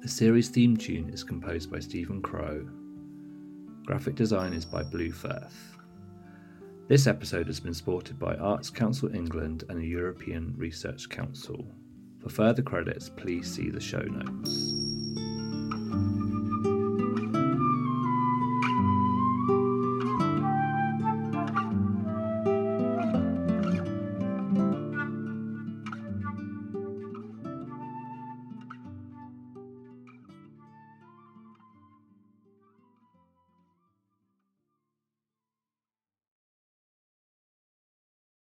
The 0.00 0.08
series 0.08 0.48
theme 0.48 0.76
tune 0.76 1.08
is 1.10 1.24
composed 1.24 1.70
by 1.70 1.80
Stephen 1.80 2.22
Crow. 2.22 2.64
Graphic 3.84 4.14
design 4.14 4.52
is 4.52 4.64
by 4.64 4.84
Blue 4.84 5.10
Firth. 5.10 5.76
This 6.86 7.08
episode 7.08 7.48
has 7.48 7.58
been 7.58 7.74
supported 7.74 8.20
by 8.20 8.36
Arts 8.36 8.70
Council 8.70 9.12
England 9.12 9.64
and 9.68 9.80
the 9.80 9.86
European 9.86 10.54
Research 10.56 11.08
Council. 11.08 11.66
For 12.20 12.28
further 12.28 12.62
credits, 12.62 13.08
please 13.08 13.52
see 13.52 13.68
the 13.68 13.80
show 13.80 14.02
notes. 14.02 14.81